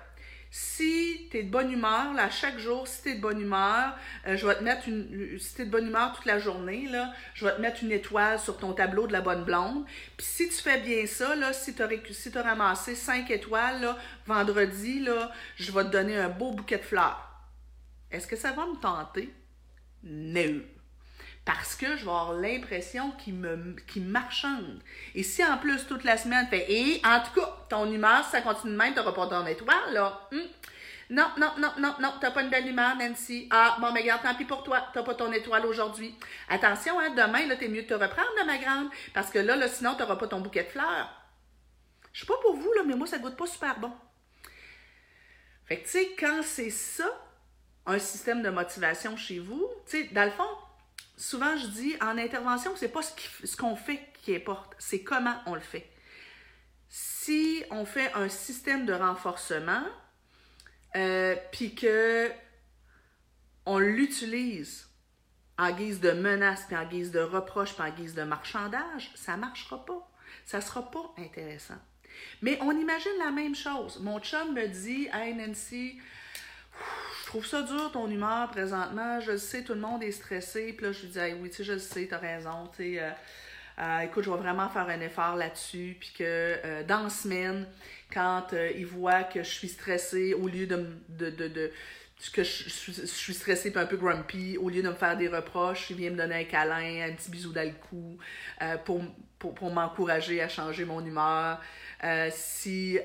si 0.57 1.27
tu 1.33 1.39
es 1.39 1.43
de 1.43 1.51
bonne 1.51 1.73
humeur, 1.73 2.15
là, 2.15 2.31
chaque 2.31 2.61
jour, 2.61 2.87
si 2.87 3.03
tu 3.03 3.09
es 3.09 3.15
de 3.17 3.21
bonne 3.21 3.41
humeur, 3.41 3.99
euh, 4.29 4.37
je 4.37 4.47
vais 4.47 4.55
te 4.55 4.63
mettre 4.63 4.89
une. 4.89 5.37
Si 5.41 5.57
tu 5.57 5.63
es 5.63 5.65
de 5.65 5.71
bonne 5.71 5.89
humeur 5.89 6.13
toute 6.15 6.27
la 6.27 6.39
journée, 6.39 6.87
là, 6.89 7.13
je 7.35 7.45
vais 7.45 7.57
te 7.57 7.61
mettre 7.61 7.83
une 7.83 7.91
étoile 7.91 8.39
sur 8.39 8.57
ton 8.59 8.73
tableau 8.73 9.09
de 9.09 9.13
la 9.13 9.21
bonne 9.21 9.43
blonde. 9.43 9.85
Puis 10.17 10.25
si 10.25 10.49
tu 10.49 10.55
fais 10.55 10.81
bien 10.81 11.07
ça, 11.07 11.35
là, 11.35 11.53
si 11.53 11.75
tu 11.75 11.83
as, 11.83 11.89
si 12.13 12.39
as, 12.39 12.43
ramassé 12.43 12.95
cinq 12.95 13.33
étoiles, 13.33 13.81
là, 13.81 13.99
vendredi, 14.27 15.01
là, 15.01 15.33
je 15.57 15.73
vais 15.73 15.83
te 15.83 15.89
donner 15.89 16.17
un 16.17 16.29
beau 16.29 16.53
bouquet 16.53 16.79
de 16.79 16.85
fleurs. 16.85 17.29
Est-ce 18.13 18.29
que 18.29 18.37
ça 18.37 18.53
va 18.53 18.65
me 18.65 18.77
tenter? 18.77 19.35
Non 20.05 20.61
parce 21.45 21.77
que 21.77 21.97
je 21.97 22.05
vais 22.05 22.11
avoir 22.11 22.33
l'impression 22.33 23.13
qu'il 23.13 23.35
me 23.35 23.77
marchande. 23.99 24.81
Et 25.15 25.23
si 25.23 25.45
en 25.45 25.59
plus 25.59 25.87
toute 25.87 26.05
la 26.05 26.17
semaine 26.17 26.47
fait 26.49 26.71
et 26.71 27.03
en 27.05 27.21
tout 27.21 27.39
cas, 27.39 27.57
ton 27.69 27.91
humeur, 27.91 28.25
si 28.25 28.31
ça 28.31 28.41
continue 28.41 28.73
de 28.73 28.79
même, 28.79 28.95
tu 28.95 28.99
n'auras 28.99 29.13
pas 29.13 29.27
ton 29.27 29.47
étoile, 29.47 29.93
là. 29.93 30.29
Hmm. 30.33 30.39
Non, 31.11 31.31
non, 31.37 31.53
non, 31.59 31.71
non, 31.79 31.95
non, 32.01 32.15
t'as 32.19 32.31
pas 32.31 32.43
une 32.43 32.49
belle 32.49 32.67
humeur, 32.67 32.97
Nancy. 32.97 33.47
Ah, 33.51 33.77
bon, 33.79 33.93
mais 33.93 34.01
regarde, 34.01 34.23
tant 34.23 34.35
pis 34.35 34.47
pour 34.47 34.63
toi, 34.63 34.89
t'as 34.95 35.03
pas 35.03 35.15
ton 35.15 35.31
étoile 35.33 35.67
aujourd'hui. 35.67 36.15
Attention, 36.49 36.99
hein, 36.99 37.11
demain, 37.11 37.47
là, 37.47 37.57
t'es 37.57 37.69
mieux 37.69 37.83
de 37.83 37.89
te 37.89 37.95
reprendre, 37.95 38.31
ma 38.47 38.57
grande, 38.57 38.89
parce 39.13 39.31
que 39.31 39.39
là, 39.39 39.55
là 39.55 39.69
sinon, 39.69 39.95
t'auras 39.97 40.17
pas 40.17 40.29
ton 40.29 40.41
bouquet 40.41 40.65
de 40.65 40.71
fleurs. 40.71 41.11
Je 42.13 42.21
sais 42.21 42.27
pas 42.27 42.39
pour 42.41 42.57
vous, 42.57 42.73
là, 42.73 42.83
mais 42.87 42.95
moi, 42.95 43.07
ça 43.07 43.19
goûte 43.19 43.37
pas 43.37 43.47
super 43.47 43.79
bon. 43.79 43.93
Fait 45.67 45.79
que, 45.79 45.85
tu 45.85 45.91
sais, 45.91 46.17
quand 46.19 46.41
c'est 46.43 46.71
ça, 46.71 47.05
un 47.85 47.99
système 47.99 48.43
de 48.43 48.49
motivation 48.49 49.15
chez 49.17 49.41
vous, 49.41 49.69
tu 49.87 49.99
sais, 49.99 50.05
dans 50.13 50.25
le 50.25 50.31
fond, 50.31 50.49
souvent 51.17 51.57
je 51.57 51.67
dis 51.67 51.97
en 52.01 52.19
intervention, 52.19 52.73
c'est 52.77 52.89
pas 52.89 53.03
ce 53.03 53.57
qu'on 53.57 53.77
fait 53.77 54.01
qui 54.23 54.35
importe, 54.35 54.75
c'est 54.79 55.03
comment 55.03 55.37
on 55.47 55.55
le 55.55 55.61
fait. 55.61 55.91
Si 56.89 57.65
on 57.71 57.85
fait 57.85 58.13
un 58.15 58.29
système 58.29 58.87
de 58.87 58.93
renforcement, 58.93 59.83
euh, 60.97 61.35
puis 61.51 61.75
que 61.75 62.31
on 63.67 63.79
l'utilise 63.79 64.89
en 65.59 65.73
guise 65.73 66.01
de 66.01 66.11
menace, 66.11 66.65
puis 66.67 66.77
en 66.77 66.85
guise 66.85 67.11
de 67.11 67.21
reproche, 67.21 67.75
puis 67.75 67.83
en 67.83 67.91
guise 67.91 68.15
de 68.15 68.23
marchandage, 68.23 69.11
ça 69.15 69.37
marchera 69.37 69.85
pas. 69.85 70.11
Ça 70.45 70.61
sera 70.61 70.91
pas 70.91 71.15
intéressant. 71.19 71.79
Mais 72.43 72.59
on 72.61 72.73
imagine 72.73 73.13
la 73.19 73.31
même 73.31 73.55
chose. 73.55 73.99
Mon 74.01 74.21
chum 74.21 74.55
me 74.55 74.67
dit, 74.69 75.09
Hey 75.13 75.35
Nancy, 75.35 75.99
trouve 77.35 77.47
ça 77.47 77.63
dur 77.63 77.91
ton 77.91 78.09
humeur 78.09 78.49
présentement? 78.49 79.19
Je 79.19 79.33
le 79.33 79.39
sais, 79.39 79.65
tout 79.65 79.75
le 79.75 79.81
monde 79.81 80.05
est 80.05 80.13
stressé. 80.13 80.73
Puis 80.73 80.87
là, 80.87 80.93
je 80.93 81.01
lui 81.01 81.09
dis, 81.09 81.19
oui, 81.41 81.51
tu 81.51 81.57
sais, 81.57 81.65
je 81.65 81.73
le 81.73 81.79
sais, 81.81 82.07
t'as 82.09 82.19
raison. 82.19 82.71
Tu 82.77 82.97
euh, 83.01 83.11
euh, 83.81 83.99
écoute, 84.01 84.23
je 84.23 84.31
vais 84.31 84.37
vraiment 84.37 84.69
faire 84.69 84.89
un 84.89 85.01
effort 85.01 85.35
là-dessus. 85.35 85.97
Puis 85.99 86.13
que 86.17 86.23
euh, 86.23 86.85
dans 86.85 87.03
la 87.03 87.11
semaine, 87.11 87.67
quand 88.13 88.55
il 88.77 88.87
voit 88.87 89.25
que 89.25 89.43
je 89.43 89.51
suis 89.51 89.69
stressée, 89.69 90.33
au 90.33 90.47
lieu 90.47 90.69
de, 90.69 90.87
de, 91.09 91.73
que 92.33 92.45
je, 92.45 92.69
suis 93.05 93.35
stressée 93.35 93.73
et 93.75 93.79
un 93.79 93.87
peu 93.87 93.97
grumpy, 93.97 94.57
au 94.57 94.69
lieu 94.69 94.83
de 94.83 94.89
me 94.91 94.95
faire 94.95 95.17
des 95.17 95.27
reproches, 95.27 95.91
il 95.91 95.97
vient 95.97 96.11
me 96.11 96.17
donner 96.17 96.37
un 96.37 96.45
câlin, 96.45 97.09
un 97.09 97.15
petit 97.15 97.33
bisou 97.33 97.53
dans 97.53 97.69
pour 98.85 99.73
m'encourager 99.73 100.41
à 100.41 100.49
changer 100.49 100.85
mon 100.85 101.05
humeur. 101.05 101.61
si 102.31 103.01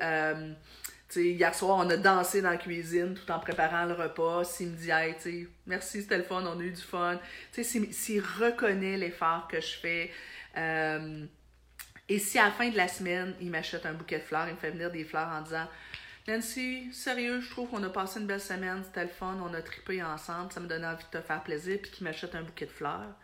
hier 1.16 1.56
soir, 1.56 1.78
on 1.78 1.90
a 1.90 1.98
dansé 1.98 2.42
dans 2.42 2.52
la 2.52 2.58
cuisine 2.58 3.14
tout 3.16 3.32
en 3.32 3.40
préparant 3.40 3.86
le 3.86 3.94
repas. 3.94 4.44
S'il 4.44 4.70
me 4.70 4.76
dit, 4.76 4.92
hey, 4.92 5.48
merci, 5.66 6.02
c'était 6.02 6.18
le 6.18 6.24
fun, 6.24 6.44
on 6.46 6.60
a 6.60 6.64
eu 6.64 6.72
du 6.72 6.82
fun. 6.82 7.20
S'il 7.52 8.22
reconnaît 8.22 8.98
l'effort 8.98 9.48
que 9.48 9.60
je 9.60 9.76
fais. 9.80 10.12
Euh, 10.58 11.26
et 12.08 12.18
si 12.18 12.40
à 12.40 12.46
la 12.46 12.52
fin 12.52 12.70
de 12.70 12.78
la 12.78 12.88
semaine, 12.88 13.36
il 13.40 13.52
m'achète 13.52 13.86
un 13.86 13.94
bouquet 13.94 14.20
de 14.20 14.24
fleurs, 14.24 14.48
il 14.48 14.54
me 14.54 14.60
fait 14.60 14.72
venir 14.72 14.92
des 14.92 15.04
fleurs 15.04 15.30
en 15.30 15.42
disant 15.42 15.68
Nancy, 16.28 16.92
sérieux, 16.92 17.42
je 17.42 17.50
trouve 17.50 17.70
qu'on 17.70 17.84
a 17.84 17.90
passé 17.90 18.20
une 18.20 18.28
belle 18.28 18.42
semaine, 18.42 18.84
c'était 18.84 19.04
le 19.04 19.10
fun, 19.10 19.38
on 19.44 19.54
a 19.54 19.62
tripé 19.62 20.04
ensemble, 20.04 20.52
ça 20.52 20.60
me 20.60 20.68
donnait 20.68 20.88
envie 20.88 21.06
de 21.12 21.20
te 21.20 21.24
faire 21.24 21.42
plaisir, 21.44 21.80
puis 21.82 21.92
qu'il 21.92 22.04
m'achète 22.04 22.36
un 22.36 22.44
bouquet 22.44 22.66
de 22.66 22.72
fleurs. 22.72 23.16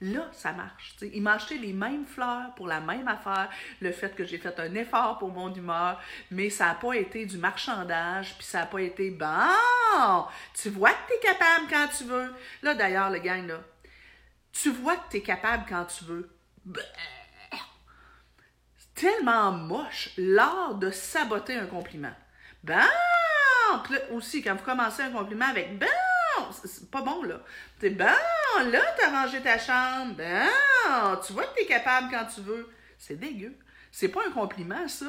Là, 0.00 0.28
ça 0.32 0.52
marche. 0.52 0.96
Il 1.02 1.22
m'a 1.22 1.34
acheté 1.34 1.56
les 1.58 1.72
mêmes 1.72 2.04
fleurs 2.04 2.54
pour 2.56 2.66
la 2.66 2.80
même 2.80 3.08
affaire, 3.08 3.48
le 3.80 3.92
fait 3.92 4.14
que 4.14 4.24
j'ai 4.24 4.38
fait 4.38 4.58
un 4.58 4.74
effort 4.74 5.18
pour 5.18 5.30
mon 5.30 5.52
humeur, 5.54 6.00
mais 6.30 6.50
ça 6.50 6.66
n'a 6.66 6.74
pas 6.74 6.94
été 6.94 7.26
du 7.26 7.38
marchandage, 7.38 8.34
puis 8.36 8.46
ça 8.46 8.60
n'a 8.60 8.66
pas 8.66 8.82
été 8.82 9.10
bon, 9.10 10.26
tu 10.54 10.70
vois 10.70 10.90
que 10.90 11.08
tu 11.08 11.14
es 11.14 11.20
capable 11.20 11.66
quand 11.70 11.88
tu 11.96 12.04
veux. 12.04 12.34
Là, 12.62 12.74
d'ailleurs, 12.74 13.10
le 13.10 13.18
gang, 13.18 13.46
là, 13.46 13.60
tu 14.52 14.70
vois 14.70 14.96
que 14.96 15.10
tu 15.10 15.16
es 15.18 15.22
capable 15.22 15.64
quand 15.68 15.84
tu 15.84 16.04
veux. 16.04 16.30
C'est 18.76 18.94
tellement 18.94 19.52
moche 19.52 20.10
l'art 20.16 20.74
de 20.74 20.90
saboter 20.90 21.56
un 21.56 21.66
compliment. 21.66 22.14
Ben, 22.62 22.88
aussi, 24.12 24.42
quand 24.42 24.54
vous 24.54 24.64
commencez 24.64 25.02
un 25.02 25.10
compliment 25.10 25.46
avec 25.46 25.78
ben, 25.78 25.88
c'est 26.64 26.90
pas 26.90 27.02
bon, 27.02 27.22
là. 27.22 27.40
T'es 27.78 27.90
bon, 27.90 28.06
là, 28.62 28.80
t'as 28.98 29.10
rangé 29.10 29.40
ta 29.40 29.58
chambre. 29.58 30.14
Ben, 30.16 30.48
tu 31.26 31.32
vois 31.32 31.44
que 31.44 31.54
t'es 31.56 31.66
capable 31.66 32.08
quand 32.10 32.26
tu 32.32 32.40
veux. 32.40 32.70
C'est 32.98 33.18
dégueu. 33.18 33.54
C'est 33.90 34.08
pas 34.08 34.20
un 34.26 34.32
compliment, 34.32 34.88
ça. 34.88 35.06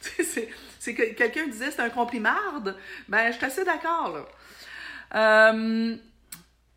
c'est 0.00 0.94
que 0.94 1.14
quelqu'un 1.14 1.46
disait 1.48 1.70
c'est 1.70 1.82
un 1.82 1.90
complimarde. 1.90 2.76
Ben, 3.08 3.32
je 3.32 3.36
suis 3.36 3.44
assez 3.44 3.64
d'accord, 3.64 4.14
là. 4.14 4.24
Euh, 5.14 5.96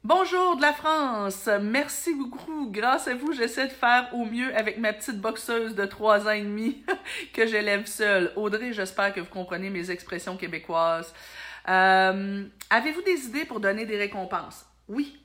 bonjour 0.03 0.55
de 0.55 0.61
la 0.61 0.73
France. 0.73 1.49
Merci 1.61 2.15
beaucoup. 2.15 2.69
Grâce 2.71 3.07
à 3.07 3.15
vous, 3.15 3.33
j'essaie 3.33 3.67
de 3.67 3.73
faire 3.73 4.09
au 4.13 4.25
mieux 4.25 4.55
avec 4.55 4.77
ma 4.77 4.93
petite 4.93 5.19
boxeuse 5.19 5.75
de 5.75 5.85
trois 5.85 6.27
ans 6.27 6.31
et 6.31 6.41
demi 6.41 6.83
que 7.33 7.45
j'élève 7.45 7.85
seule. 7.85 8.31
Audrey, 8.35 8.73
j'espère 8.73 9.13
que 9.13 9.19
vous 9.19 9.29
comprenez 9.29 9.69
mes 9.69 9.91
expressions 9.91 10.37
québécoises. 10.37 11.13
Euh, 11.67 12.43
avez-vous 12.69 13.01
des 13.01 13.25
idées 13.25 13.45
pour 13.45 13.59
donner 13.59 13.85
des 13.85 13.97
récompenses? 13.97 14.65
Oui. 14.87 15.19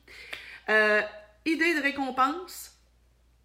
Euh, 0.68 1.02
idées 1.44 1.74
de 1.74 1.82
récompenses, 1.82 2.72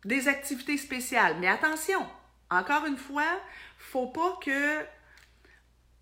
des 0.05 0.27
activités 0.27 0.77
spéciales. 0.77 1.37
Mais 1.39 1.47
attention, 1.47 2.05
encore 2.49 2.85
une 2.85 2.97
fois, 2.97 3.39
faut 3.77 4.07
pas 4.07 4.37
que 4.43 4.79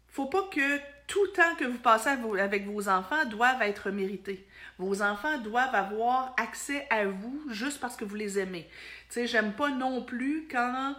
faut 0.07 0.26
pas 0.26 0.43
que 0.51 0.80
tout 1.07 1.28
temps 1.28 1.55
que 1.57 1.65
vous 1.65 1.78
passez 1.78 2.09
avec 2.09 2.65
vos 2.67 2.88
enfants 2.88 3.26
doivent 3.26 3.61
être 3.61 3.89
mérités. 3.89 4.47
Vos 4.78 5.01
enfants 5.01 5.38
doivent 5.39 5.76
avoir 5.76 6.34
accès 6.38 6.88
à 6.89 7.05
vous 7.05 7.41
juste 7.49 7.80
parce 7.80 7.95
que 7.95 8.05
vous 8.05 8.15
les 8.15 8.39
aimez. 8.39 8.70
Tu 9.09 9.15
sais, 9.15 9.28
j'aime 9.28 9.53
pas 9.53 9.70
non 9.70 10.03
plus 10.03 10.47
quand 10.49 10.95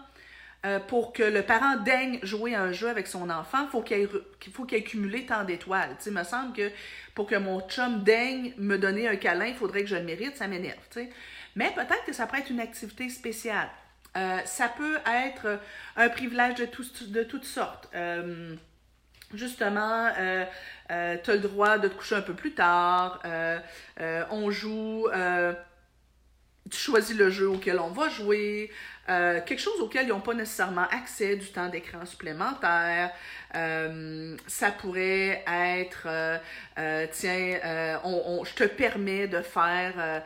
euh, 0.66 0.78
pour 0.78 1.12
que 1.12 1.22
le 1.22 1.42
parent 1.42 1.76
daigne 1.76 2.18
jouer 2.22 2.54
un 2.54 2.70
jeu 2.72 2.88
avec 2.88 3.06
son 3.06 3.30
enfant, 3.30 3.66
faut 3.68 3.80
qu'il 3.80 4.08
faut 4.52 4.64
qu'il 4.64 4.78
ait 4.78 4.82
cumulé 4.82 5.24
tant 5.24 5.44
d'étoiles. 5.44 5.96
Tu 6.02 6.10
me 6.10 6.22
semble 6.22 6.52
que 6.54 6.70
pour 7.14 7.26
que 7.26 7.36
mon 7.36 7.60
chum 7.62 8.02
daigne 8.02 8.52
me 8.58 8.76
donner 8.76 9.08
un 9.08 9.16
câlin, 9.16 9.46
il 9.46 9.54
faudrait 9.54 9.80
que 9.80 9.88
je 9.88 9.96
le 9.96 10.02
mérite, 10.02 10.36
ça 10.36 10.48
m'énerve. 10.48 10.76
Tu 10.90 11.00
sais. 11.00 11.10
Mais 11.56 11.70
peut-être 11.74 12.04
que 12.04 12.12
ça 12.12 12.26
pourrait 12.26 12.40
être 12.40 12.50
une 12.50 12.60
activité 12.60 13.08
spéciale. 13.08 13.68
Euh, 14.16 14.38
ça 14.44 14.68
peut 14.68 14.98
être 15.06 15.60
un 15.96 16.08
privilège 16.08 16.56
de, 16.56 16.66
de 17.06 17.22
toutes 17.22 17.44
sortes. 17.44 17.88
Euh, 17.94 18.54
justement, 19.32 20.08
euh, 20.18 20.44
tu 20.88 21.30
as 21.30 21.34
le 21.34 21.38
droit 21.38 21.78
de 21.78 21.88
te 21.88 21.94
coucher 21.94 22.16
un 22.16 22.22
peu 22.22 22.34
plus 22.34 22.52
tard. 22.52 23.22
on 24.30 24.50
joue 24.50 25.06
tu 26.68 26.78
choisis 26.78 27.16
le 27.16 27.30
jeu 27.30 27.48
auquel 27.48 27.78
on 27.80 27.88
va 27.88 28.08
jouer, 28.08 28.70
euh, 29.08 29.40
quelque 29.44 29.60
chose 29.60 29.80
auquel 29.80 30.06
ils 30.06 30.10
n'ont 30.10 30.20
pas 30.20 30.34
nécessairement 30.34 30.86
accès, 30.90 31.36
du 31.36 31.46
temps 31.46 31.68
d'écran 31.68 32.04
supplémentaire. 32.06 33.10
Euh, 33.56 34.36
ça 34.46 34.70
pourrait 34.70 35.42
être, 35.48 36.06
euh, 36.06 37.06
tiens, 37.10 38.00
on, 38.04 38.44
je 38.44 38.54
te 38.54 38.64
permets 38.64 39.26
de 39.26 39.42
faire, 39.42 40.22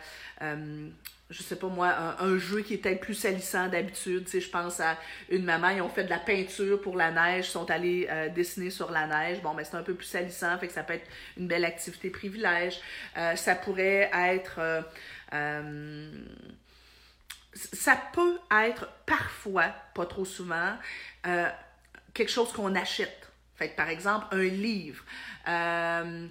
je 1.35 1.43
sais 1.43 1.57
pas 1.57 1.67
moi, 1.67 1.93
un, 2.21 2.39
jeu 2.39 2.63
qui 2.63 2.75
est 2.75 2.79
peut-être 2.79 3.01
plus 3.01 3.15
salissant 3.15 3.69
d'habitude. 3.69 4.25
Tu 4.25 4.31
sais, 4.31 4.41
je 4.41 4.51
pense 4.51 4.81
à 4.81 4.97
une 5.29 5.45
maman, 5.45 5.69
ils 5.71 5.83
ont 5.83 5.89
fait 5.89 6.05
de 6.05 6.11
la 6.11 6.19
peinture 6.19 6.81
pour 6.81 6.97
la 6.97 7.11
neige, 7.11 7.47
sont 7.51 7.71
allés 7.71 8.09
dessiner 8.35 8.71
sur 8.71 8.91
la 8.91 9.07
neige. 9.07 9.43
Bon, 9.43 9.51
mais 9.51 9.63
ben, 9.63 9.69
c'est 9.71 9.77
un 9.77 9.83
peu 9.83 9.95
plus 9.95 10.07
salissant, 10.07 10.57
fait 10.59 10.69
que 10.69 10.73
ça 10.73 10.83
peut 10.83 10.95
être 10.95 11.09
une 11.37 11.49
belle 11.49 11.65
activité 11.65 12.11
privilège. 12.11 12.81
ça 13.35 13.55
pourrait 13.55 14.11
être 14.15 14.61
euh, 15.35 16.11
ça 17.55 17.97
peut 18.13 18.39
être 18.65 18.89
parfois, 19.07 19.75
pas 19.95 20.07
trop 20.07 20.25
souvent, 20.25 20.73
euh, 21.27 21.49
quelque 22.13 22.31
chose 22.31 22.53
qu'on 22.53 22.75
achète. 22.75 23.29
Fait 23.57 23.69
par 23.69 23.89
exemple, 23.89 24.27
un 24.33 24.43
livre, 24.43 25.05
euh, 25.49 26.27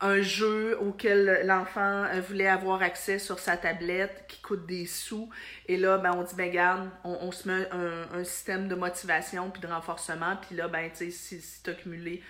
un 0.00 0.20
jeu 0.20 0.78
auquel 0.80 1.42
l'enfant 1.44 2.06
voulait 2.28 2.48
avoir 2.48 2.82
accès 2.82 3.18
sur 3.18 3.38
sa 3.38 3.56
tablette 3.56 4.24
qui 4.28 4.40
coûte 4.42 4.66
des 4.66 4.86
sous. 4.86 5.30
Et 5.68 5.76
là, 5.76 5.98
ben, 5.98 6.12
on 6.14 6.22
dit, 6.22 6.34
ben 6.34 6.50
garde, 6.50 6.90
on, 7.04 7.32
se 7.32 7.48
met 7.48 7.68
un, 7.70 8.24
système 8.24 8.68
de 8.68 8.74
motivation 8.74 9.50
puis 9.50 9.62
de 9.62 9.66
renforcement. 9.66 10.36
Puis 10.36 10.56
là, 10.56 10.68
ben, 10.68 10.90
tu 10.90 11.10
sais, 11.10 11.40
si, 11.40 11.62
tu 11.62 11.70
as 11.70 11.74
cumulé 11.74 12.22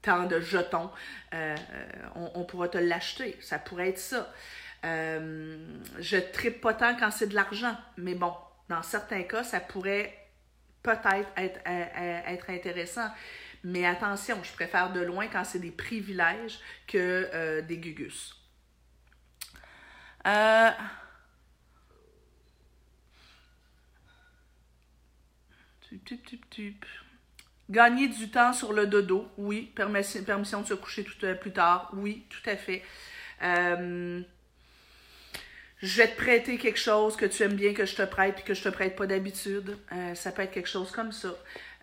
tant 0.00 0.24
de 0.24 0.40
jetons, 0.40 0.90
on, 1.32 2.30
on, 2.34 2.44
pourra 2.44 2.68
te 2.68 2.78
l'acheter. 2.78 3.36
Ça 3.40 3.58
pourrait 3.58 3.90
être 3.90 3.98
ça. 3.98 4.32
Euh, 4.84 5.58
je 5.98 6.16
tripe 6.16 6.60
pas 6.60 6.74
tant 6.74 6.96
quand 6.96 7.10
c'est 7.10 7.26
de 7.26 7.34
l'argent, 7.34 7.76
mais 7.96 8.14
bon, 8.14 8.32
dans 8.68 8.82
certains 8.82 9.22
cas, 9.22 9.42
ça 9.42 9.60
pourrait 9.60 10.16
peut-être 10.82 11.28
être, 11.36 11.60
euh, 11.66 11.84
euh, 11.98 12.20
être, 12.28 12.50
intéressant. 12.50 13.08
Mais 13.64 13.84
attention, 13.84 14.42
je 14.42 14.52
préfère 14.52 14.92
de 14.92 15.00
loin 15.00 15.26
quand 15.28 15.44
c'est 15.44 15.58
des 15.58 15.70
privilèges 15.70 16.58
que 16.86 17.60
des 17.62 17.78
gugus. 17.78 18.34
Gagner 27.70 28.08
du 28.08 28.30
temps 28.30 28.52
sur 28.52 28.72
le 28.72 28.86
dodo, 28.86 29.30
oui. 29.36 29.72
Permission, 29.74 30.60
de 30.62 30.66
se 30.66 30.74
coucher 30.74 31.04
tout, 31.04 31.26
plus 31.40 31.52
tard, 31.52 31.90
oui, 31.94 32.26
tout 32.30 32.48
à 32.48 32.56
fait 32.56 32.82
je 35.80 35.96
vais 35.96 36.08
te 36.08 36.16
prêter 36.16 36.58
quelque 36.58 36.78
chose 36.78 37.16
que 37.16 37.26
tu 37.26 37.42
aimes 37.42 37.54
bien 37.54 37.72
que 37.72 37.86
je 37.86 37.94
te 37.94 38.02
prête 38.02 38.40
et 38.40 38.42
que 38.42 38.54
je 38.54 38.62
te 38.62 38.68
prête 38.68 38.96
pas 38.96 39.06
d'habitude. 39.06 39.78
Euh, 39.92 40.14
ça 40.14 40.32
peut 40.32 40.42
être 40.42 40.50
quelque 40.50 40.68
chose 40.68 40.90
comme 40.90 41.12
ça. 41.12 41.34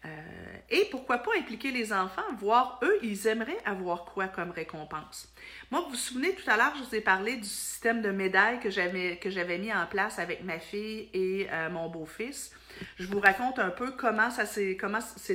Euh, 0.05 0.57
et 0.69 0.87
pourquoi 0.91 1.19
pas 1.19 1.31
impliquer 1.37 1.71
les 1.71 1.91
enfants, 1.91 2.21
voir 2.37 2.79
eux, 2.83 2.97
ils 3.01 3.27
aimeraient 3.27 3.57
avoir 3.65 4.05
quoi 4.05 4.27
comme 4.27 4.51
récompense. 4.51 5.27
Moi, 5.71 5.81
vous 5.81 5.89
vous 5.89 5.95
souvenez, 5.95 6.33
tout 6.35 6.49
à 6.49 6.57
l'heure, 6.57 6.73
je 6.77 6.83
vous 6.83 6.95
ai 6.95 7.01
parlé 7.01 7.37
du 7.37 7.47
système 7.47 8.01
de 8.01 8.11
médailles 8.11 8.59
que 8.59 8.69
j'avais, 8.69 9.57
mis 9.57 9.73
en 9.73 9.85
place 9.87 10.19
avec 10.19 10.43
ma 10.43 10.59
fille 10.59 11.09
et 11.13 11.47
euh, 11.51 11.69
mon 11.69 11.89
beau-fils. 11.89 12.51
Je 12.97 13.07
vous 13.07 13.19
raconte 13.19 13.59
un 13.59 13.69
peu 13.69 13.91
comment 13.91 14.29
ça 14.29 14.45
s'est, 14.45 14.77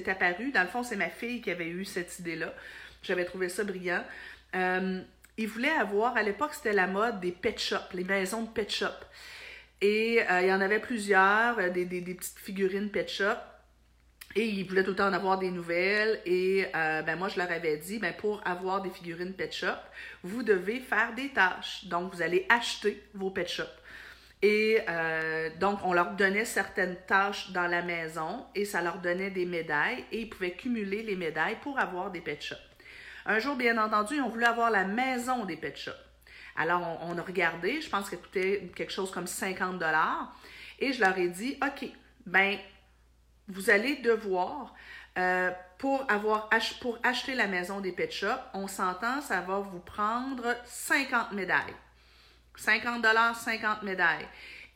apparu. 0.08 0.52
Dans 0.52 0.62
le 0.62 0.68
fond, 0.68 0.82
c'est 0.82 0.96
ma 0.96 1.10
fille 1.10 1.40
qui 1.40 1.50
avait 1.50 1.68
eu 1.68 1.84
cette 1.84 2.18
idée-là. 2.20 2.52
J'avais 3.02 3.24
trouvé 3.24 3.48
ça 3.48 3.64
brillant 3.64 4.04
il 5.40 5.48
voulait 5.48 5.70
avoir, 5.70 6.16
à 6.16 6.22
l'époque, 6.22 6.52
c'était 6.54 6.74
la 6.74 6.86
mode 6.86 7.20
des 7.20 7.32
pet 7.32 7.58
shops, 7.58 7.94
les 7.94 8.04
maisons 8.04 8.42
de 8.42 8.48
pet 8.48 8.70
shop. 8.70 8.88
Et 9.80 10.20
euh, 10.30 10.42
il 10.42 10.48
y 10.48 10.52
en 10.52 10.60
avait 10.60 10.80
plusieurs, 10.80 11.58
euh, 11.58 11.70
des, 11.70 11.86
petites 11.86 12.38
figurines 12.38 12.90
pet 12.90 13.08
shop. 13.08 13.38
Et 14.36 14.46
il 14.46 14.64
voulait 14.64 14.84
tout 14.84 14.90
le 14.90 14.96
temps 14.96 15.08
en 15.08 15.12
avoir 15.12 15.38
des 15.38 15.50
nouvelles. 15.50 16.20
Et 16.24 16.66
euh, 16.74 17.02
ben 17.02 17.16
moi, 17.16 17.28
je 17.28 17.38
leur 17.38 17.50
avais 17.50 17.76
dit, 17.76 17.98
ben 17.98 18.14
pour 18.14 18.40
avoir 18.46 18.80
des 18.80 18.90
figurines 18.90 19.34
pet 19.34 19.52
shop, 19.52 19.78
vous 20.22 20.42
devez 20.42 20.80
faire 20.80 21.14
des 21.14 21.30
tâches. 21.30 21.84
Donc, 21.86 22.14
vous 22.14 22.22
allez 22.22 22.46
acheter 22.48 23.02
vos 23.14 23.30
pet 23.30 23.48
shops. 23.48 23.66
Et 24.42 24.78
donc, 25.58 25.80
on 25.84 25.92
leur 25.92 26.12
donnait 26.12 26.46
certaines 26.46 26.96
tâches 27.06 27.50
dans 27.50 27.66
la 27.66 27.82
maison 27.82 28.46
et 28.54 28.64
ça 28.64 28.80
leur 28.80 28.98
donnait 28.98 29.30
des 29.30 29.44
médailles 29.44 30.02
et 30.12 30.22
ils 30.22 30.30
pouvaient 30.30 30.52
cumuler 30.52 31.02
les 31.02 31.14
médailles 31.14 31.58
pour 31.60 31.78
avoir 31.78 32.10
des 32.10 32.22
pet 32.22 32.40
shops. 32.40 32.56
Un 33.26 33.38
jour, 33.38 33.54
bien 33.54 33.76
entendu, 33.76 34.20
on 34.20 34.28
voulait 34.28 34.46
avoir 34.46 34.70
la 34.70 34.84
maison 34.84 35.44
des 35.44 35.56
pet 35.56 35.76
shops. 35.76 35.92
Alors, 36.56 37.00
on, 37.02 37.16
a 37.16 37.22
regardé, 37.22 37.80
je 37.80 37.88
pense 37.88 38.10
qu'elle 38.10 38.20
coûtait 38.20 38.70
quelque 38.74 38.92
chose 38.92 39.10
comme 39.10 39.26
50 39.26 39.78
dollars. 39.78 40.34
Et 40.78 40.92
je 40.92 41.00
leur 41.00 41.16
ai 41.18 41.28
dit, 41.28 41.58
OK, 41.62 41.88
ben, 42.26 42.58
vous 43.50 43.70
allez 43.70 43.96
devoir, 43.96 44.74
euh, 45.18 45.50
pour, 45.78 46.06
acheter 47.02 47.34
la 47.34 47.46
maison 47.46 47.80
des 47.80 47.92
pet 47.92 48.10
shops, 48.10 48.28
on 48.54 48.66
s'entend, 48.66 49.20
ça 49.20 49.40
va 49.40 49.58
vous 49.58 49.80
prendre 49.80 50.54
50 50.64 51.32
médailles. 51.32 51.74
50 52.56 53.02
dollars, 53.02 53.36
50 53.36 53.82
médailles. 53.82 54.26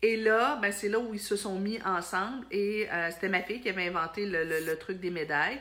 Et 0.03 0.17
là, 0.17 0.59
ben, 0.61 0.73
c'est 0.73 0.89
là 0.89 0.99
où 0.99 1.15
ils 1.15 1.21
se 1.21 1.37
sont 1.37 1.59
mis 1.59 1.81
ensemble 1.83 2.47
et 2.51 2.89
euh, 2.91 3.11
c'était 3.11 3.29
ma 3.29 3.43
fille 3.43 3.61
qui 3.61 3.69
avait 3.69 3.89
inventé 3.89 4.27
le 4.27 4.75
truc 4.77 5.01
des 5.01 5.11
médailles 5.11 5.61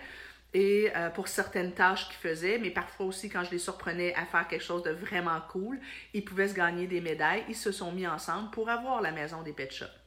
et 0.53 0.91
euh, 0.95 1.09
pour 1.09 1.27
certaines 1.27 1.73
tâches 1.73 2.07
qu'ils 2.07 2.29
faisaient, 2.29 2.59
mais 2.59 2.69
parfois 2.69 3.07
aussi 3.07 3.29
quand 3.29 3.43
je 3.43 3.51
les 3.51 3.59
surprenais 3.59 4.13
à 4.15 4.25
faire 4.25 4.47
quelque 4.47 4.63
chose 4.63 4.83
de 4.83 4.91
vraiment 4.91 5.39
cool, 5.51 5.79
ils 6.13 6.23
pouvaient 6.23 6.47
se 6.47 6.53
gagner 6.53 6.85
des 6.85 7.01
médailles. 7.01 7.43
Ils 7.49 7.55
se 7.55 7.71
sont 7.71 7.91
mis 7.91 8.07
ensemble 8.07 8.51
pour 8.51 8.69
avoir 8.69 9.01
la 9.01 9.11
maison 9.11 9.41
des 9.41 9.53
pet 9.53 9.71
shops. 9.71 10.02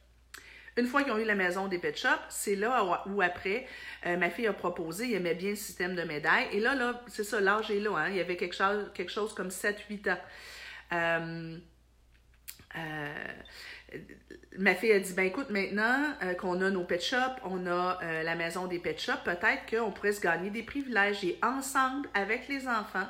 Une 0.77 0.87
fois 0.87 1.03
qu'ils 1.03 1.11
ont 1.11 1.17
eu 1.17 1.25
la 1.25 1.35
maison 1.35 1.67
des 1.67 1.79
pet 1.79 1.97
shops, 1.97 2.09
c'est 2.29 2.55
là 2.55 3.03
où 3.07 3.21
après, 3.21 3.67
euh, 4.05 4.15
ma 4.17 4.29
fille 4.29 4.47
a 4.47 4.53
proposé, 4.53 5.07
il 5.07 5.15
aimait 5.15 5.35
bien 5.35 5.51
le 5.51 5.55
système 5.55 5.95
de 5.95 6.03
médailles. 6.03 6.47
Et 6.51 6.59
là, 6.59 6.75
là 6.75 7.01
c'est 7.07 7.23
ça, 7.23 7.41
l'âge 7.41 7.71
est 7.71 7.79
là. 7.79 7.97
Hein, 7.97 8.09
il 8.09 8.15
y 8.15 8.21
avait 8.21 8.37
quelque 8.37 8.55
chose, 8.55 8.91
quelque 8.93 9.11
chose 9.11 9.33
comme 9.33 9.49
7-8 9.49 10.11
ans. 10.11 11.59
Euh, 12.75 13.07
ma 14.57 14.75
fille 14.75 14.91
a 14.91 14.99
dit 14.99 15.13
ben 15.13 15.25
écoute 15.25 15.49
maintenant 15.49 16.13
euh, 16.23 16.33
qu'on 16.33 16.61
a 16.61 16.69
nos 16.69 16.83
pet 16.83 17.01
shops, 17.01 17.39
on 17.45 17.65
a 17.67 17.99
euh, 18.03 18.23
la 18.23 18.35
maison 18.35 18.67
des 18.67 18.79
pet 18.79 18.99
shops, 18.99 19.23
peut-être 19.23 19.65
qu'on 19.69 19.91
pourrait 19.91 20.11
se 20.11 20.21
gagner 20.21 20.49
des 20.49 20.63
privilèges 20.63 21.23
et 21.23 21.39
ensemble 21.43 22.09
avec 22.13 22.47
les 22.47 22.67
enfants, 22.67 23.07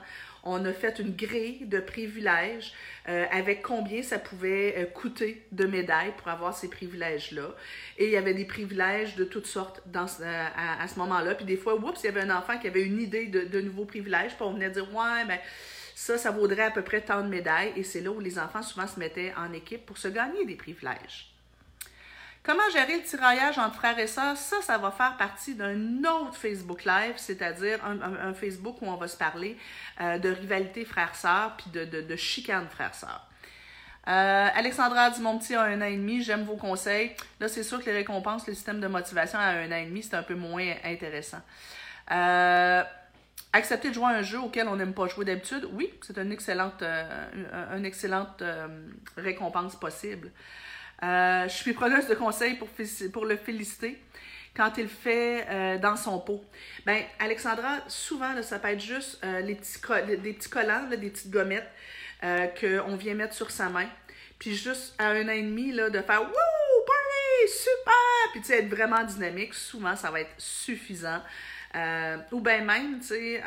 on 0.48 0.66
a 0.66 0.74
fait 0.74 1.00
une 1.00 1.16
grille 1.16 1.66
de 1.66 1.80
privilèges 1.80 2.74
euh, 3.10 3.26
avec 3.32 3.62
combien 3.62 4.02
ça 4.02 4.18
pouvait 4.18 4.90
coûter 4.94 5.46
de 5.52 5.66
médailles 5.66 6.14
pour 6.18 6.30
avoir 6.30 6.56
ces 6.56 6.70
privilèges-là. 6.70 7.56
Et 7.98 8.06
il 8.06 8.12
y 8.12 8.18
avait 8.18 8.34
des 8.34 8.46
privilèges 8.46 9.16
de 9.16 9.24
toutes 9.24 9.46
sortes 9.48 9.82
dans, 9.86 10.08
à, 10.56 10.88
ce 10.88 11.00
moment-là. 11.00 11.36
Puis 11.36 11.46
des 11.46 11.58
fois, 11.58 11.76
oups, 11.76 12.02
il 12.04 12.06
y 12.06 12.10
avait 12.10 12.22
un 12.22 12.36
enfant 12.36 12.58
qui 12.58 12.68
avait 12.68 12.84
une 12.84 13.02
idée 13.02 13.28
de, 13.28 13.42
de 13.42 13.62
nouveaux 13.62 13.86
privilèges, 13.86 14.36
puis 14.36 14.44
on 14.44 14.54
venait 14.54 14.70
dire 14.70 14.88
ouais, 14.96 15.26
mais 15.28 15.42
ça, 15.96 16.18
ça 16.18 16.32
vaudrait 16.32 16.64
à 16.64 16.72
peu 16.72 16.84
près 16.84 17.02
tant 17.02 17.24
de 17.24 17.28
médailles 17.28 17.74
et 17.76 17.84
c'est 17.84 18.02
là 18.02 18.12
où 18.12 18.20
les 18.20 18.38
enfants 18.38 18.62
souvent 18.62 18.86
se 18.86 19.00
mettaient 19.00 19.34
en 19.36 19.52
équipe 19.52 19.86
pour 19.86 19.98
se 19.98 20.08
gagner 20.08 20.46
des 20.46 20.56
privilèges. 20.56 21.37
Comment 22.48 22.70
gérer 22.72 22.96
le 22.96 23.04
tiraillage 23.04 23.58
entre 23.58 23.76
frères 23.76 24.00
et 24.00 24.08
sœurs? 24.08 24.38
Ça, 24.38 24.62
ça 24.62 24.78
va 24.78 24.90
faire 24.90 25.18
partie 25.18 25.54
d'un 25.54 26.02
autre 26.06 26.38
Facebook 26.38 26.86
Live, 26.86 27.16
c'est-à-dire 27.18 27.84
un, 27.84 28.34
Facebook 28.34 28.82
où 28.82 28.86
on 28.86 28.96
va 28.96 29.10
se 29.10 29.18
parler 29.18 29.58
euh, 30.00 30.18
de 30.18 30.30
rivalité 30.30 30.86
frères-sœurs 30.86 31.58
puis 31.58 31.70
de, 31.72 31.84
de, 31.84 32.16
chicane 32.16 32.70
frères-sœurs. 32.70 33.28
Euh, 34.08 34.48
Alexandra 34.56 35.10
dit 35.10 35.20
Mon 35.20 35.38
petit 35.38 35.56
a 35.56 35.64
un 35.64 35.82
an 35.82 35.88
et 35.88 35.98
demi, 35.98 36.24
j'aime 36.24 36.46
vos 36.46 36.56
conseils. 36.56 37.12
Là, 37.42 37.50
c'est 37.50 37.64
sûr 37.64 37.82
que 37.82 37.88
les 37.88 37.98
récompenses, 37.98 38.48
le 38.48 38.54
système 38.54 38.80
de 38.80 38.88
motivation 38.88 39.40
à 39.40 39.48
un 39.48 39.70
an 39.70 39.76
et 39.76 39.86
demi, 39.86 40.02
c'est 40.02 40.16
un 40.16 40.24
peu 40.24 40.36
moins 40.36 40.74
intéressant. 40.86 41.42
Euh, 42.12 42.82
Accepter 43.52 43.90
de 43.90 43.94
jouer 43.94 44.06
à 44.06 44.18
un 44.20 44.22
jeu 44.22 44.40
auquel 44.40 44.70
on 44.70 44.78
n'aime 44.78 44.94
pas 44.94 45.08
jouer 45.08 45.26
d'habitude, 45.26 45.68
oui, 45.74 45.92
c'est 46.02 46.18
une 46.18 46.32
excellente, 46.32 46.84
une 46.84 47.86
excellente 47.86 48.44
récompense 49.18 49.76
possible. 49.78 50.32
Euh, 51.04 51.44
je 51.48 51.54
suis 51.54 51.74
preneuse 51.74 52.08
de 52.08 52.16
conseils 52.16 52.56
pour, 52.56 53.26
le 53.26 53.38
féliciter. 53.38 54.02
quand 54.56 54.78
il 54.78 54.88
fait 54.88 55.46
euh, 55.50 55.78
dans 55.78 55.96
son 55.96 56.20
pot. 56.20 56.44
Ben, 56.86 57.04
Alexandra, 57.20 57.78
souvent, 57.88 58.42
ça 58.42 58.58
peut 58.58 58.70
être 58.70 58.82
juste 58.82 59.24
euh, 59.24 59.44
des 59.44 59.56
petits 59.56 60.50
collants, 60.50 60.88
des 60.90 60.98
petites 60.98 61.32
gommettes 61.32 61.70
qu'on 62.22 62.96
vient 62.96 63.14
mettre 63.14 63.36
sur 63.36 63.52
sa 63.52 63.70
main. 63.70 63.88
Puis 64.40 64.56
juste 64.56 64.96
à 64.98 65.10
un 65.10 65.26
an 65.26 65.32
et 65.32 65.44
demi, 65.44 65.72
là, 65.72 65.90
de 65.90 66.02
faire 66.02 66.22
«Wouh! 66.24 66.86
Party! 66.86 67.54
Super!» 67.54 67.94
Puis 68.32 68.42
tu 68.42 68.48
sais, 68.48 68.60
être 68.60 68.70
vraiment 68.70 69.04
dynamique, 69.04 69.54
souvent, 69.54 69.96
ça 69.96 70.10
va 70.10 70.22
être 70.22 70.34
suffisant. 70.38 71.22
ou 72.32 72.42
bien 72.42 72.64
même, 72.64 73.00
tu 73.00 73.08
sais... 73.08 73.44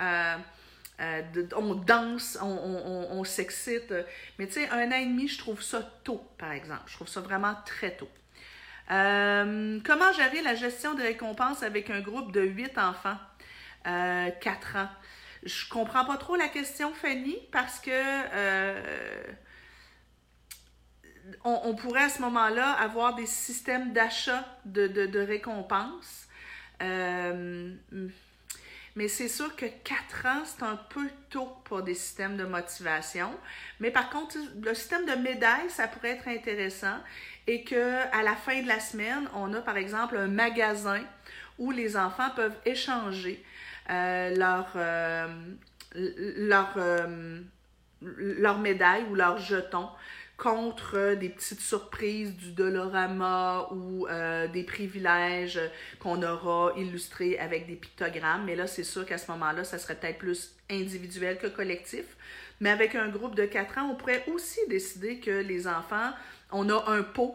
on 1.57 1.75
danse, 1.75 2.39
on, 2.43 2.47
on, 2.47 3.19
on 3.19 3.25
s'excite. 3.25 3.93
Mais 4.39 4.47
tu 4.47 4.55
sais, 4.55 4.69
un 4.71 4.89
an 4.89 4.97
et 4.97 5.07
demi, 5.07 5.29
je 5.29 5.39
trouve 5.39 5.63
ça 5.63 5.83
tôt, 6.05 6.25
par 6.39 6.53
exemple. 6.53 6.83
Je 6.87 6.95
trouve 6.95 7.09
ça 7.09 7.21
vraiment 7.21 7.55
très 7.65 7.97
tôt. 7.97 8.09
Euh, 8.91 9.79
comment 9.85 10.13
gérer 10.13 10.43
la 10.43 10.55
gestion 10.55 10.95
des 10.95 11.05
récompenses 11.05 11.63
avec 11.63 11.91
un 11.91 12.01
groupe 12.01 12.33
de 12.33 12.41
8 12.41 12.77
enfants, 12.79 13.17
euh, 13.87 14.31
4 14.41 14.77
ans? 14.77 14.89
Je 15.45 15.69
comprends 15.69 16.05
pas 16.05 16.17
trop 16.17 16.37
la 16.37 16.49
question, 16.49 16.93
Fanny, 16.93 17.37
parce 17.53 17.79
que 17.79 17.91
euh, 17.91 19.23
on, 21.45 21.75
pourrait 21.77 22.03
à 22.05 22.09
ce 22.09 22.21
moment-là 22.23 22.73
avoir 22.73 23.15
des 23.15 23.27
systèmes 23.27 23.93
d'achat 23.93 24.45
de, 24.65 24.87
de, 24.87 25.21
récompenses. 25.21 26.27
Mais 29.01 29.09
c'est 29.09 29.29
sûr 29.29 29.57
que 29.57 29.65
4 29.65 30.27
ans, 30.27 30.43
c'est 30.45 30.63
un 30.63 30.77
peu 30.77 31.09
tôt 31.31 31.49
pour 31.65 31.81
des 31.81 31.95
systèmes 31.95 32.37
de 32.37 32.45
motivation. 32.45 33.31
Mais 33.79 33.91
par 33.91 34.11
contre, 34.11 34.37
le 34.63 34.75
système 34.75 35.07
de 35.07 35.13
médailles, 35.13 35.71
ça 35.71 35.89
pourrait 35.89 36.11
être 36.11 36.29
intéressant 36.29 36.99
et 37.47 37.65
qu'à 37.65 38.23
la 38.23 38.37
fin 38.37 38.61
de 38.61 38.69
la 38.69 38.79
semaine, 38.79 39.27
on 39.35 39.55
a 39.55 39.63
par 39.63 39.79
exemple 39.79 40.19
un 40.19 40.27
magasin 40.27 41.01
où 41.59 41.71
les 41.71 41.97
enfants 41.97 42.29
peuvent 42.37 42.59
échanger 42.67 43.43
euh, 43.89 44.37
leur, 44.37 44.69
euh, 44.77 45.29
euh, 45.97 47.41
leur 48.03 48.59
médaille 48.59 49.05
ou 49.05 49.15
leur 49.15 49.39
jeton 49.39 49.89
contre 50.43 51.15
des 51.15 51.29
petites 51.29 51.61
surprises 51.61 52.35
du 52.35 52.53
Dolorama 52.53 53.69
ou 53.73 54.07
des 54.53 54.63
privilèges 54.65 55.61
qu'on 55.99 56.23
aura 56.23 56.73
illustrés 56.79 57.39
avec 57.39 57.67
des 57.67 57.77
pictogrammes. 57.77 58.45
Mais 58.47 58.57
là, 58.57 58.67
c'est 58.67 58.85
sûr 58.85 59.05
qu'à 59.05 59.19
ce 59.19 59.31
moment-là, 59.33 59.65
ça 59.65 59.79
serait 59.79 59.97
peut-être 59.97 60.19
plus 60.19 60.55
individuel 60.71 61.37
que 61.37 61.47
collectif. 61.47 62.05
Mais 62.61 62.71
avec 62.71 62.95
un 62.95 63.09
groupe 63.09 63.35
de 63.35 63.45
4 63.45 63.79
ans, 63.79 63.91
on 63.93 63.95
pourrait 63.95 64.25
aussi 64.33 64.61
décider 64.69 65.19
que 65.19 65.31
les 65.31 65.67
enfants 65.67 66.13
on 66.53 66.69
a 66.69 66.91
un 66.91 67.03
pot 67.03 67.35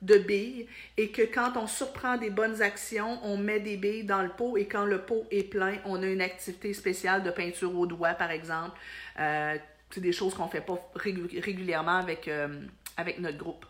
de 0.00 0.18
billes 0.18 0.66
et 0.96 1.10
que 1.10 1.22
quand 1.22 1.56
on 1.56 1.66
surprend 1.66 2.16
des 2.16 2.30
bonnes 2.30 2.60
actions, 2.60 3.20
on 3.22 3.36
met 3.36 3.60
des 3.60 3.76
billes 3.76 4.04
dans 4.04 4.22
le 4.22 4.30
pot 4.30 4.56
et 4.56 4.66
quand 4.66 4.84
le 4.84 5.02
pot 5.02 5.24
est 5.30 5.44
plein, 5.44 5.76
on 5.84 6.02
a 6.02 6.06
une 6.06 6.20
activité 6.20 6.74
spéciale 6.74 7.22
de 7.22 7.30
peinture 7.30 7.76
au 7.78 7.86
doigt, 7.86 8.14
par 8.14 8.32
exemple. 8.32 8.76
Euh, 9.20 9.56
c'est 9.92 10.00
des 10.00 10.12
choses 10.12 10.34
qu'on 10.34 10.46
ne 10.46 10.50
fait 10.50 10.60
pas 10.60 10.78
régulièrement 10.94 11.98
avec, 11.98 12.28
euh, 12.28 12.66
avec 12.96 13.18
notre 13.18 13.38
groupe. 13.38 13.66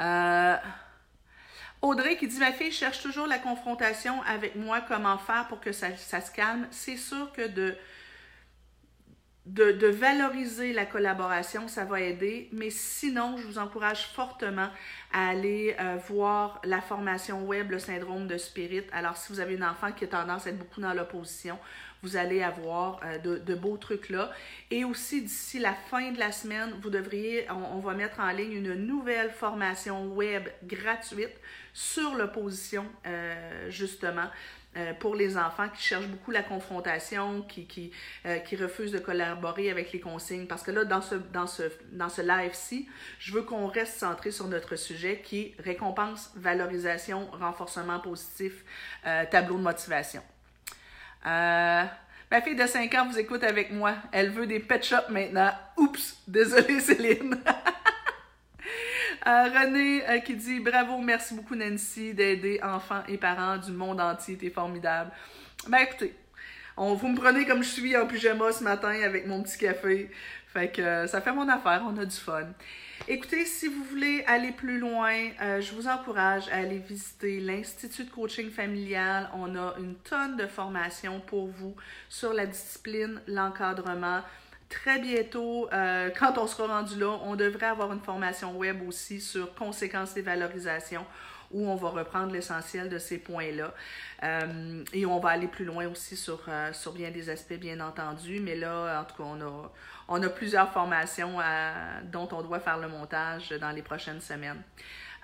Euh, 0.00 0.56
Audrey 1.82 2.16
qui 2.16 2.26
dit 2.26 2.38
Ma 2.38 2.52
fille 2.52 2.72
cherche 2.72 3.02
toujours 3.02 3.26
la 3.26 3.38
confrontation 3.38 4.22
avec 4.22 4.56
moi, 4.56 4.80
comment 4.80 5.18
faire 5.18 5.46
pour 5.48 5.60
que 5.60 5.72
ça, 5.72 5.96
ça 5.96 6.20
se 6.20 6.32
calme. 6.32 6.66
C'est 6.70 6.96
sûr 6.96 7.32
que 7.32 7.46
de 7.46 7.76
de, 9.46 9.88
valoriser 9.88 10.72
la 10.72 10.86
collaboration, 10.86 11.68
ça 11.68 11.84
va 11.84 12.00
aider. 12.00 12.48
Mais 12.52 12.70
sinon, 12.70 13.36
je 13.36 13.46
vous 13.46 13.58
encourage 13.58 14.06
fortement 14.06 14.68
à 15.12 15.28
aller 15.28 15.76
euh, 15.78 15.96
voir 16.08 16.60
la 16.64 16.80
formation 16.80 17.44
web, 17.44 17.70
le 17.70 17.78
syndrome 17.78 18.26
de 18.26 18.38
spirit. 18.38 18.84
Alors, 18.92 19.16
si 19.16 19.32
vous 19.32 19.40
avez 19.40 19.54
une 19.54 19.64
enfant 19.64 19.92
qui 19.92 20.04
a 20.04 20.08
tendance 20.08 20.46
à 20.46 20.50
être 20.50 20.58
beaucoup 20.58 20.80
dans 20.80 20.94
l'opposition, 20.94 21.58
vous 22.04 22.16
allez 22.16 22.42
avoir 22.42 23.00
euh, 23.02 23.38
de, 23.38 23.54
beaux 23.54 23.78
trucs 23.78 24.10
là. 24.10 24.30
Et 24.70 24.84
aussi, 24.84 25.22
d'ici 25.22 25.58
la 25.58 25.72
fin 25.72 26.12
de 26.12 26.18
la 26.18 26.32
semaine, 26.32 26.70
vous 26.82 26.90
devriez, 26.90 27.46
on, 27.50 27.78
va 27.78 27.94
mettre 27.94 28.20
en 28.20 28.30
ligne 28.30 28.52
une 28.52 28.74
nouvelle 28.74 29.30
formation 29.30 30.08
web 30.08 30.46
gratuite 30.64 31.32
sur 31.72 32.14
l'opposition, 32.14 32.84
euh, 33.06 33.70
justement. 33.70 34.28
Euh, 34.76 34.92
pour 34.92 35.14
les 35.14 35.36
enfants 35.36 35.68
qui 35.68 35.80
cherchent 35.80 36.08
beaucoup 36.08 36.32
la 36.32 36.42
confrontation, 36.42 37.42
qui, 37.42 37.66
qui, 37.66 37.92
refusent 38.56 38.90
de 38.90 38.98
collaborer 38.98 39.70
avec 39.70 39.92
les 39.92 40.00
consignes. 40.00 40.48
Parce 40.48 40.64
que 40.64 40.72
là, 40.72 40.84
dans 40.84 41.00
ce, 41.00 41.14
dans 41.14 41.46
ce, 41.46 41.62
dans 41.92 42.08
ce 42.08 42.22
live-ci, 42.22 42.88
je 43.20 43.32
veux 43.34 43.42
qu'on 43.42 43.68
reste 43.68 43.94
centré 43.94 44.32
sur 44.32 44.48
notre 44.48 44.74
sujet 44.74 45.22
qui 45.24 45.54
récompense, 45.60 46.32
valorisation, 46.34 47.28
renforcement 47.30 48.00
positif, 48.00 48.64
tableau 49.30 49.58
de 49.58 49.62
motivation. 49.62 50.22
Ma 51.24 52.40
fille 52.42 52.56
de 52.56 52.66
5 52.66 52.94
ans 52.94 53.06
vous 53.10 53.18
écoute 53.18 53.42
avec 53.44 53.72
moi. 53.72 53.94
Elle 54.12 54.30
veut 54.30 54.46
des 54.46 54.60
pet 54.60 54.84
shops 54.84 55.08
maintenant. 55.08 55.52
Oups, 55.76 56.22
désolée 56.26 56.80
Céline. 56.80 57.38
Euh, 59.26 59.44
René 59.44 60.06
euh, 60.06 60.18
qui 60.18 60.34
dit 60.34 60.60
Bravo, 60.60 60.98
merci 60.98 61.34
beaucoup 61.34 61.54
Nancy 61.54 62.12
d'aider 62.12 62.60
enfants 62.62 63.02
et 63.08 63.16
parents 63.16 63.56
du 63.56 63.72
monde 63.72 63.98
entier, 63.98 64.36
t'es 64.36 64.50
formidable. 64.50 65.10
Ben 65.66 65.78
écoutez, 65.78 66.14
on, 66.76 66.92
vous 66.92 67.08
me 67.08 67.16
prenez 67.16 67.46
comme 67.46 67.62
je 67.62 67.68
suis 67.70 67.96
en 67.96 68.06
pyjama 68.06 68.52
ce 68.52 68.62
matin 68.62 68.94
avec 69.02 69.26
mon 69.26 69.42
petit 69.42 69.56
café. 69.56 70.10
Fait 70.52 70.70
que 70.70 70.82
euh, 70.82 71.06
ça 71.06 71.22
fait 71.22 71.32
mon 71.32 71.48
affaire, 71.48 71.82
on 71.86 71.96
a 71.96 72.04
du 72.04 72.16
fun. 72.16 72.48
Écoutez, 73.06 73.44
si 73.44 73.68
vous 73.68 73.84
voulez 73.84 74.24
aller 74.26 74.52
plus 74.52 74.78
loin, 74.78 75.30
je 75.40 75.74
vous 75.74 75.88
encourage 75.88 76.48
à 76.48 76.56
aller 76.56 76.78
visiter 76.78 77.38
l'Institut 77.40 78.04
de 78.04 78.10
coaching 78.10 78.50
familial. 78.50 79.28
On 79.34 79.54
a 79.56 79.74
une 79.78 79.94
tonne 79.96 80.36
de 80.36 80.46
formations 80.46 81.20
pour 81.20 81.48
vous 81.48 81.74
sur 82.08 82.32
la 82.32 82.46
discipline, 82.46 83.20
l'encadrement, 83.26 84.22
Très 84.68 84.98
bientôt, 84.98 85.68
euh, 85.72 86.10
quand 86.18 86.36
on 86.38 86.46
sera 86.46 86.66
rendu 86.66 86.98
là, 86.98 87.18
on 87.22 87.36
devrait 87.36 87.66
avoir 87.66 87.92
une 87.92 88.00
formation 88.00 88.56
web 88.56 88.82
aussi 88.86 89.20
sur 89.20 89.54
conséquences 89.54 90.14
des 90.14 90.22
valorisations 90.22 91.04
où 91.50 91.68
on 91.68 91.76
va 91.76 91.90
reprendre 91.90 92.32
l'essentiel 92.32 92.88
de 92.88 92.98
ces 92.98 93.18
points-là. 93.18 93.74
Euh, 94.22 94.84
et 94.92 95.06
on 95.06 95.18
va 95.18 95.30
aller 95.30 95.46
plus 95.46 95.64
loin 95.64 95.86
aussi 95.86 96.16
sur, 96.16 96.40
euh, 96.48 96.72
sur 96.72 96.92
bien 96.92 97.10
des 97.10 97.30
aspects, 97.30 97.54
bien 97.54 97.80
entendu. 97.80 98.40
Mais 98.40 98.56
là, 98.56 99.00
en 99.00 99.04
tout 99.04 99.22
cas, 99.22 99.46
on 100.08 100.22
a, 100.22 100.28
plusieurs 100.28 100.72
formations 100.72 101.38
dont 102.04 102.28
on 102.32 102.42
doit 102.42 102.60
faire 102.60 102.78
le 102.78 102.88
montage 102.88 103.50
dans 103.50 103.70
les 103.70 103.82
prochaines 103.82 104.20
semaines. 104.20 104.62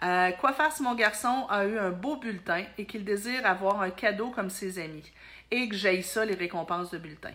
quoi 0.00 0.52
faire 0.52 0.72
si 0.72 0.82
mon 0.82 0.94
garçon 0.94 1.46
a 1.48 1.64
eu 1.64 1.78
un 1.78 1.90
beau 1.90 2.16
bulletin 2.16 2.64
et 2.78 2.86
qu'il 2.86 3.04
désire 3.04 3.44
avoir 3.46 3.80
un 3.80 3.90
cadeau 3.90 4.30
comme 4.30 4.50
ses 4.50 4.78
amis 4.78 5.10
et 5.50 5.68
que 5.68 5.74
j'aille 5.74 6.02
ça 6.02 6.24
les 6.24 6.34
récompenses 6.34 6.90
de 6.90 6.98
bulletin? 6.98 7.32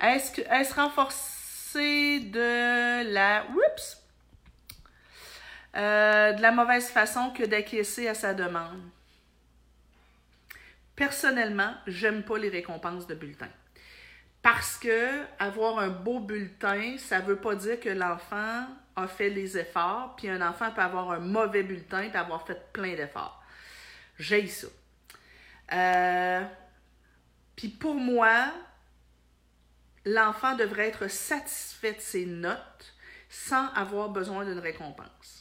Est-ce 0.00 0.40
est 0.40 0.72
renforcé 0.72 2.20
de 2.20 3.12
la. 3.12 3.44
Oups! 3.50 4.07
Euh, 5.76 6.32
de 6.32 6.42
la 6.42 6.50
mauvaise 6.50 6.88
façon 6.88 7.30
que 7.30 7.44
d'acquiescer 7.44 8.08
à 8.08 8.14
sa 8.14 8.34
demande. 8.34 8.80
Personnellement, 10.96 11.74
j'aime 11.86 12.22
pas 12.22 12.38
les 12.38 12.48
récompenses 12.48 13.06
de 13.06 13.14
bulletin. 13.14 13.48
Parce 14.42 14.78
que 14.78 15.24
avoir 15.38 15.78
un 15.78 15.88
beau 15.88 16.20
bulletin, 16.20 16.96
ça 16.98 17.20
veut 17.20 17.36
pas 17.36 17.54
dire 17.54 17.78
que 17.78 17.90
l'enfant 17.90 18.66
a 18.96 19.06
fait 19.06 19.28
les 19.28 19.58
efforts, 19.58 20.16
puis 20.16 20.28
un 20.28 20.40
enfant 20.40 20.70
peut 20.72 20.80
avoir 20.80 21.10
un 21.10 21.18
mauvais 21.18 21.62
bulletin 21.62 22.02
et 22.02 22.16
avoir 22.16 22.46
fait 22.46 22.72
plein 22.72 22.94
d'efforts. 22.96 23.42
J'ai 24.18 24.46
ça. 24.46 24.68
Euh, 25.72 26.44
puis 27.54 27.68
pour 27.68 27.94
moi, 27.94 28.52
l'enfant 30.04 30.56
devrait 30.56 30.88
être 30.88 31.08
satisfait 31.08 31.92
de 31.92 32.00
ses 32.00 32.26
notes 32.26 32.94
sans 33.28 33.68
avoir 33.74 34.08
besoin 34.08 34.44
d'une 34.44 34.58
récompense. 34.58 35.37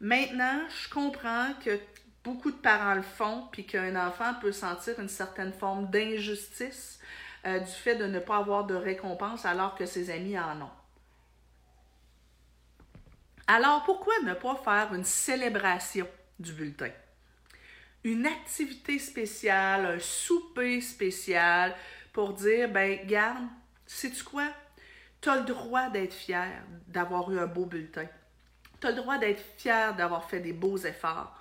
Maintenant, 0.00 0.60
je 0.68 0.88
comprends 0.88 1.52
que 1.64 1.78
beaucoup 2.22 2.50
de 2.50 2.56
parents 2.56 2.94
le 2.94 3.02
font, 3.02 3.48
puis 3.50 3.66
qu'un 3.66 3.96
enfant 3.96 4.34
peut 4.40 4.52
sentir 4.52 4.98
une 5.00 5.08
certaine 5.08 5.52
forme 5.52 5.90
d'injustice 5.90 7.00
euh, 7.46 7.58
du 7.58 7.70
fait 7.70 7.96
de 7.96 8.06
ne 8.06 8.18
pas 8.18 8.38
avoir 8.38 8.64
de 8.66 8.74
récompense 8.74 9.44
alors 9.44 9.74
que 9.74 9.86
ses 9.86 10.10
amis 10.10 10.38
en 10.38 10.62
ont. 10.62 10.70
Alors, 13.46 13.82
pourquoi 13.84 14.14
ne 14.24 14.34
pas 14.34 14.56
faire 14.56 14.94
une 14.94 15.04
célébration 15.04 16.06
du 16.38 16.52
bulletin? 16.52 16.90
Une 18.04 18.26
activité 18.26 18.98
spéciale, 18.98 19.86
un 19.86 19.98
souper 19.98 20.80
spécial 20.80 21.74
pour 22.12 22.34
dire, 22.34 22.68
ben, 22.68 23.04
garde, 23.06 23.48
Sais-tu 23.88 24.22
quoi? 24.22 24.46
Tu 25.22 25.30
as 25.30 25.36
le 25.36 25.44
droit 25.44 25.88
d'être 25.88 26.12
fier 26.12 26.62
d'avoir 26.86 27.32
eu 27.32 27.38
un 27.38 27.46
beau 27.46 27.64
bulletin. 27.64 28.06
Tu 28.80 28.86
as 28.86 28.90
le 28.90 28.96
droit 28.96 29.18
d'être 29.18 29.42
fier 29.56 29.94
d'avoir 29.94 30.28
fait 30.28 30.40
des 30.40 30.52
beaux 30.52 30.76
efforts. 30.78 31.34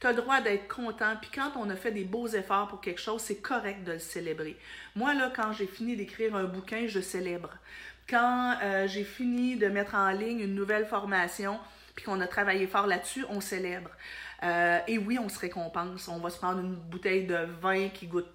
Tu 0.00 0.06
as 0.06 0.12
le 0.12 0.16
droit 0.16 0.40
d'être 0.40 0.68
content. 0.68 1.14
Puis 1.20 1.30
quand 1.34 1.52
on 1.56 1.70
a 1.70 1.76
fait 1.76 1.90
des 1.90 2.04
beaux 2.04 2.28
efforts 2.28 2.68
pour 2.68 2.80
quelque 2.80 3.00
chose, 3.00 3.20
c'est 3.20 3.40
correct 3.40 3.84
de 3.84 3.92
le 3.92 3.98
célébrer. 3.98 4.56
Moi, 4.96 5.14
là, 5.14 5.32
quand 5.34 5.52
j'ai 5.52 5.66
fini 5.66 5.96
d'écrire 5.96 6.34
un 6.36 6.44
bouquin, 6.44 6.86
je 6.86 7.00
célèbre. 7.00 7.50
Quand 8.08 8.56
euh, 8.62 8.86
j'ai 8.86 9.04
fini 9.04 9.56
de 9.56 9.66
mettre 9.68 9.94
en 9.94 10.10
ligne 10.10 10.40
une 10.40 10.54
nouvelle 10.54 10.86
formation, 10.86 11.58
puis 11.94 12.04
qu'on 12.04 12.20
a 12.20 12.26
travaillé 12.26 12.66
fort 12.66 12.86
là-dessus, 12.86 13.24
on 13.30 13.40
célèbre. 13.40 13.90
Euh, 14.42 14.78
et 14.86 14.98
oui, 14.98 15.18
on 15.18 15.28
se 15.28 15.38
récompense. 15.38 16.08
On 16.08 16.18
va 16.18 16.30
se 16.30 16.38
prendre 16.38 16.60
une 16.60 16.74
bouteille 16.74 17.26
de 17.26 17.46
vin 17.60 17.88
qui 17.88 18.06
goûte 18.06 18.28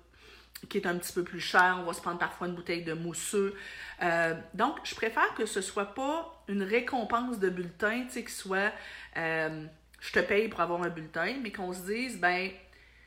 qui 0.68 0.78
est 0.78 0.88
un 0.88 0.98
petit 0.98 1.14
peu 1.14 1.24
plus 1.24 1.40
cher. 1.40 1.78
On 1.80 1.84
va 1.84 1.94
se 1.94 2.02
prendre 2.02 2.18
parfois 2.18 2.48
une 2.48 2.56
bouteille 2.56 2.84
de 2.84 2.94
mousseux. 2.94 3.56
Euh, 4.02 4.36
donc, 4.54 4.78
je 4.84 4.96
préfère 4.96 5.34
que 5.36 5.46
ce 5.46 5.62
soit 5.62 5.94
pas 5.94 6.44
une 6.48 6.64
récompense 6.64 7.40
de 7.40 7.50
bulletin, 7.50 8.04
tu 8.06 8.12
sais, 8.12 8.24
qui 8.24 8.34
soit 8.34 8.72
euh, 9.18 9.66
je 10.00 10.12
te 10.12 10.20
paye 10.20 10.48
pour 10.48 10.62
avoir 10.62 10.82
un 10.84 10.90
bulletin, 10.90 11.36
mais 11.42 11.52
qu'on 11.52 11.74
se 11.74 11.82
dise, 11.82 12.20
ben, 12.20 12.50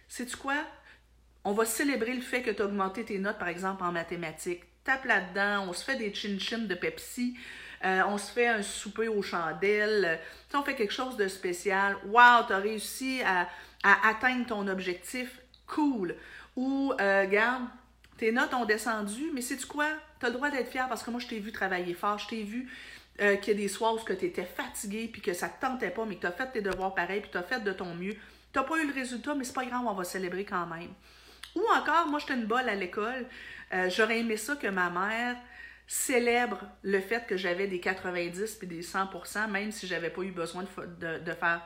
sais-tu 0.08 0.36
quoi? 0.36 0.56
On 1.44 1.52
va 1.52 1.64
célébrer 1.64 2.14
le 2.14 2.20
fait 2.20 2.42
que 2.42 2.50
tu 2.50 2.62
as 2.62 2.64
augmenté 2.64 3.04
tes 3.04 3.18
notes, 3.18 3.38
par 3.38 3.48
exemple, 3.48 3.82
en 3.82 3.92
mathématiques. 3.92 4.62
Tape 4.84 5.04
là-dedans, 5.04 5.66
on 5.68 5.72
se 5.72 5.84
fait 5.84 5.96
des 5.96 6.12
chin-chin 6.12 6.66
de 6.66 6.74
Pepsi, 6.74 7.36
euh, 7.84 8.02
on 8.06 8.18
se 8.18 8.32
fait 8.32 8.48
un 8.48 8.62
souper 8.62 9.08
aux 9.08 9.22
chandelles, 9.22 10.20
on 10.54 10.62
fait 10.62 10.74
quelque 10.74 10.92
chose 10.92 11.16
de 11.16 11.28
spécial. 11.28 11.96
Wow, 12.06 12.46
tu 12.46 12.52
as 12.52 12.58
réussi 12.58 13.22
à 13.22 13.48
atteindre 14.08 14.46
ton 14.46 14.68
objectif, 14.68 15.40
cool. 15.66 16.16
Ou, 16.56 16.92
euh, 17.00 17.22
regarde, 17.22 17.64
tes 18.18 18.32
notes 18.32 18.52
ont 18.54 18.64
descendu, 18.64 19.30
mais 19.32 19.40
sais-tu 19.40 19.66
quoi? 19.66 19.88
Tu 20.20 20.26
as 20.26 20.28
le 20.28 20.34
droit 20.34 20.50
d'être 20.50 20.70
fier 20.70 20.88
parce 20.88 21.02
que 21.02 21.10
moi, 21.10 21.20
je 21.20 21.26
t'ai 21.26 21.38
vu 21.38 21.52
travailler 21.52 21.94
fort, 21.94 22.18
je 22.18 22.28
t'ai 22.28 22.42
vu 22.42 22.70
euh, 23.20 23.36
qu'il 23.36 23.54
y 23.54 23.56
a 23.56 23.60
des 23.60 23.68
soirs 23.68 23.94
où 23.94 23.98
tu 24.04 24.12
étais 24.12 24.44
fatigué, 24.44 25.08
puis 25.12 25.22
que 25.22 25.32
ça 25.32 25.46
ne 25.46 25.52
te 25.52 25.60
tentait 25.60 25.90
pas, 25.90 26.04
mais 26.04 26.16
que 26.16 26.26
tu 26.26 26.32
fait 26.32 26.50
tes 26.52 26.60
devoirs 26.60 26.94
pareil, 26.94 27.20
puis 27.20 27.30
tu 27.30 27.38
as 27.38 27.42
fait 27.42 27.60
de 27.60 27.72
ton 27.72 27.94
mieux. 27.94 28.14
Tu 28.52 28.58
n'as 28.58 28.62
pas 28.64 28.78
eu 28.78 28.86
le 28.86 28.92
résultat, 28.92 29.34
mais 29.34 29.44
c'est 29.44 29.54
pas 29.54 29.64
grave, 29.64 29.82
on 29.86 29.94
va 29.94 30.04
célébrer 30.04 30.44
quand 30.44 30.66
même. 30.66 30.90
Ou 31.54 31.62
encore, 31.74 32.06
moi, 32.06 32.18
j'étais 32.18 32.34
une 32.34 32.46
bolle 32.46 32.68
à 32.68 32.74
l'école. 32.74 33.26
Euh, 33.72 33.88
j'aurais 33.90 34.20
aimé 34.20 34.36
ça 34.36 34.56
que 34.56 34.66
ma 34.66 34.90
mère 34.90 35.36
célèbre 35.86 36.60
le 36.82 37.00
fait 37.00 37.26
que 37.26 37.36
j'avais 37.36 37.66
des 37.66 37.80
90 37.80 38.54
puis 38.54 38.66
des 38.66 38.82
100% 38.82 39.50
même 39.50 39.72
si 39.72 39.86
j'avais 39.86 40.10
pas 40.10 40.22
eu 40.22 40.30
besoin 40.30 40.62
de 40.62 41.32
faire 41.32 41.60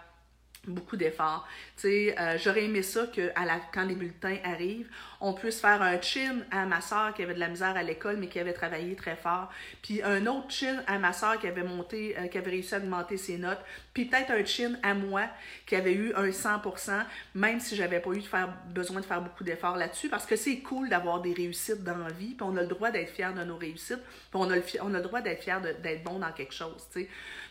beaucoup 0.66 0.96
d'efforts. 0.96 1.46
Tu 1.76 1.82
sais, 1.82 2.18
euh, 2.18 2.38
j'aurais 2.38 2.64
aimé 2.64 2.82
ça 2.82 3.06
que 3.06 3.30
à 3.34 3.44
la, 3.44 3.60
quand 3.72 3.84
les 3.84 3.94
bulletins 3.94 4.36
arrivent, 4.44 4.88
on 5.20 5.32
puisse 5.32 5.60
faire 5.60 5.82
un 5.82 6.00
chin 6.00 6.38
à 6.50 6.66
ma 6.66 6.80
soeur 6.80 7.14
qui 7.14 7.22
avait 7.22 7.34
de 7.34 7.40
la 7.40 7.48
misère 7.48 7.76
à 7.76 7.82
l'école 7.82 8.16
mais 8.16 8.28
qui 8.28 8.38
avait 8.38 8.52
travaillé 8.52 8.94
très 8.94 9.16
fort, 9.16 9.50
puis 9.82 10.02
un 10.02 10.26
autre 10.26 10.50
chin 10.50 10.82
à 10.86 10.98
ma 10.98 11.12
soeur 11.12 11.38
qui 11.38 11.46
avait 11.46 11.62
monté, 11.62 12.16
euh, 12.18 12.26
qui 12.28 12.38
avait 12.38 12.50
réussi 12.50 12.74
à 12.74 12.78
augmenter 12.78 13.16
ses 13.16 13.38
notes, 13.38 13.60
puis 13.94 14.06
peut-être 14.06 14.30
un 14.30 14.44
chin 14.44 14.76
à 14.82 14.94
moi 14.94 15.24
qui 15.66 15.76
avait 15.76 15.94
eu 15.94 16.12
un 16.14 16.28
100%, 16.30 17.04
même 17.34 17.60
si 17.60 17.76
j'avais 17.76 18.00
pas 18.00 18.10
eu 18.10 18.22
besoin 18.68 19.00
de 19.00 19.06
faire 19.06 19.22
beaucoup 19.22 19.44
d'efforts 19.44 19.76
là-dessus, 19.76 20.08
parce 20.08 20.26
que 20.26 20.36
c'est 20.36 20.58
cool 20.58 20.88
d'avoir 20.88 21.20
des 21.20 21.32
réussites 21.32 21.82
dans 21.82 21.98
la 21.98 22.12
vie, 22.12 22.34
puis 22.34 22.42
on 22.42 22.56
a 22.56 22.62
le 22.62 22.68
droit 22.68 22.90
d'être 22.90 23.10
fier 23.10 23.32
de 23.34 23.42
nos 23.44 23.56
réussites, 23.56 24.02
puis 24.30 24.34
on 24.34 24.50
a 24.50 24.56
le, 24.56 24.62
on 24.82 24.94
a 24.94 24.98
le 24.98 25.04
droit 25.04 25.20
d'être 25.20 25.42
fier 25.42 25.60
d'être 25.60 26.04
bon 26.04 26.18
dans 26.18 26.32
quelque 26.32 26.54
chose, 26.54 26.86
tu 26.92 27.00
sais. 27.00 27.08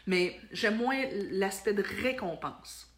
Mais 0.08 0.40
j'aime 0.52 0.78
moins 0.78 1.02
l'aspect 1.32 1.74
de 1.74 1.84
récompense. 2.04 2.95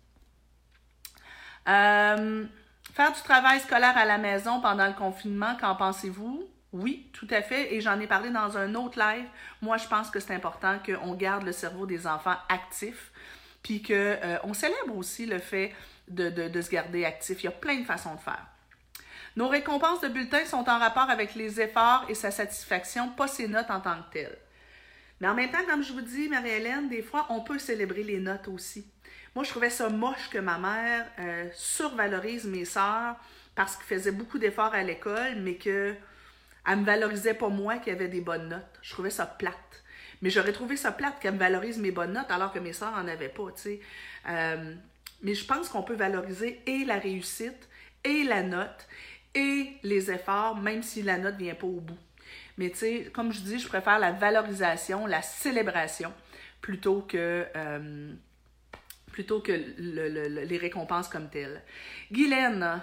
Euh, 1.67 2.45
faire 2.93 3.11
du 3.11 3.21
travail 3.21 3.59
scolaire 3.59 3.97
à 3.97 4.05
la 4.05 4.17
maison 4.17 4.61
pendant 4.61 4.87
le 4.87 4.93
confinement, 4.93 5.55
qu'en 5.59 5.75
pensez-vous? 5.75 6.47
Oui, 6.73 7.09
tout 7.13 7.27
à 7.29 7.41
fait. 7.41 7.73
Et 7.73 7.81
j'en 7.81 7.99
ai 7.99 8.07
parlé 8.07 8.29
dans 8.29 8.57
un 8.57 8.75
autre 8.75 8.99
live. 8.99 9.25
Moi, 9.61 9.77
je 9.77 9.87
pense 9.87 10.09
que 10.09 10.19
c'est 10.19 10.33
important 10.33 10.79
qu'on 10.85 11.13
garde 11.15 11.43
le 11.43 11.51
cerveau 11.51 11.85
des 11.85 12.07
enfants 12.07 12.35
actif, 12.49 13.11
puis 13.63 13.81
qu'on 13.81 13.93
euh, 13.93 14.53
célèbre 14.53 14.95
aussi 14.95 15.25
le 15.25 15.39
fait 15.39 15.73
de, 16.07 16.29
de, 16.29 16.61
se 16.61 16.69
garder 16.69 17.05
actif. 17.05 17.43
Il 17.43 17.45
y 17.45 17.49
a 17.49 17.51
plein 17.51 17.79
de 17.79 17.85
façons 17.85 18.15
de 18.15 18.19
faire. 18.19 18.45
Nos 19.35 19.47
récompenses 19.47 20.01
de 20.01 20.07
bulletin 20.07 20.45
sont 20.45 20.67
en 20.69 20.79
rapport 20.79 21.09
avec 21.09 21.35
les 21.35 21.61
efforts 21.61 22.05
et 22.09 22.15
sa 22.15 22.31
satisfaction, 22.31 23.09
pas 23.09 23.27
ses 23.27 23.47
notes 23.47 23.69
en 23.69 23.79
tant 23.79 23.97
que 24.01 24.13
telles. 24.13 24.37
Mais 25.19 25.27
en 25.27 25.33
même 25.33 25.51
temps, 25.51 25.65
comme 25.69 25.83
je 25.83 25.93
vous 25.93 26.01
dis, 26.01 26.29
Marie-Hélène, 26.29 26.89
des 26.89 27.01
fois, 27.01 27.25
on 27.29 27.41
peut 27.41 27.59
célébrer 27.59 28.03
les 28.03 28.19
notes 28.19 28.47
aussi. 28.47 28.87
Moi, 29.37 29.43
je 29.43 29.51
trouvais 29.51 29.69
ça 29.69 29.87
moche 29.89 30.31
que 30.31 30.39
ma 30.39 30.57
mère 30.57 31.05
euh, 31.19 31.47
survalorise 31.53 32.45
mes 32.45 32.65
sœurs 32.65 33.15
parce 33.53 33.75
qu'elles 33.75 33.99
faisaient 33.99 34.11
beaucoup 34.11 34.39
d'efforts 34.39 34.73
à 34.73 34.81
l'école, 34.81 35.35
mais 35.35 35.57
qu'elle 35.57 35.95
ne 36.67 36.75
me 36.77 36.83
valorisait 36.83 37.35
pas 37.35 37.47
moi 37.47 37.77
qui 37.77 37.91
avait 37.91 38.07
des 38.07 38.21
bonnes 38.21 38.49
notes. 38.49 38.79
Je 38.81 38.93
trouvais 38.93 39.11
ça 39.11 39.27
plate. 39.27 39.83
Mais 40.23 40.31
j'aurais 40.31 40.53
trouvé 40.53 40.75
ça 40.75 40.91
plate 40.91 41.19
qu'elle 41.19 41.35
me 41.35 41.37
valorise 41.37 41.77
mes 41.77 41.91
bonnes 41.91 42.13
notes 42.13 42.31
alors 42.31 42.51
que 42.51 42.57
mes 42.57 42.73
sœurs 42.73 42.93
n'en 42.93 43.07
avaient 43.07 43.29
pas, 43.29 43.51
tu. 43.51 43.77
Euh, 44.27 44.73
mais 45.21 45.35
je 45.35 45.45
pense 45.45 45.69
qu'on 45.69 45.83
peut 45.83 45.93
valoriser 45.93 46.59
et 46.65 46.83
la 46.83 46.97
réussite, 46.97 47.69
et 48.03 48.23
la 48.23 48.41
note, 48.41 48.87
et 49.35 49.69
les 49.83 50.09
efforts, 50.09 50.55
même 50.55 50.81
si 50.81 51.03
la 51.03 51.19
note 51.19 51.35
ne 51.35 51.43
vient 51.43 51.53
pas 51.53 51.67
au 51.67 51.79
bout. 51.79 51.99
Mais 52.57 52.71
tu 52.71 52.77
sais, 52.77 53.11
comme 53.13 53.31
je 53.31 53.41
dis, 53.41 53.59
je 53.59 53.67
préfère 53.67 53.99
la 53.99 54.13
valorisation, 54.13 55.05
la 55.05 55.21
célébration, 55.21 56.11
plutôt 56.59 57.01
que... 57.01 57.45
Euh, 57.55 58.15
plutôt 59.17 59.39
que 59.39 59.51
les 59.51 60.57
récompenses 60.59 61.07
comme 61.07 61.27
telles. 61.27 61.59
Guylaine, 62.11 62.79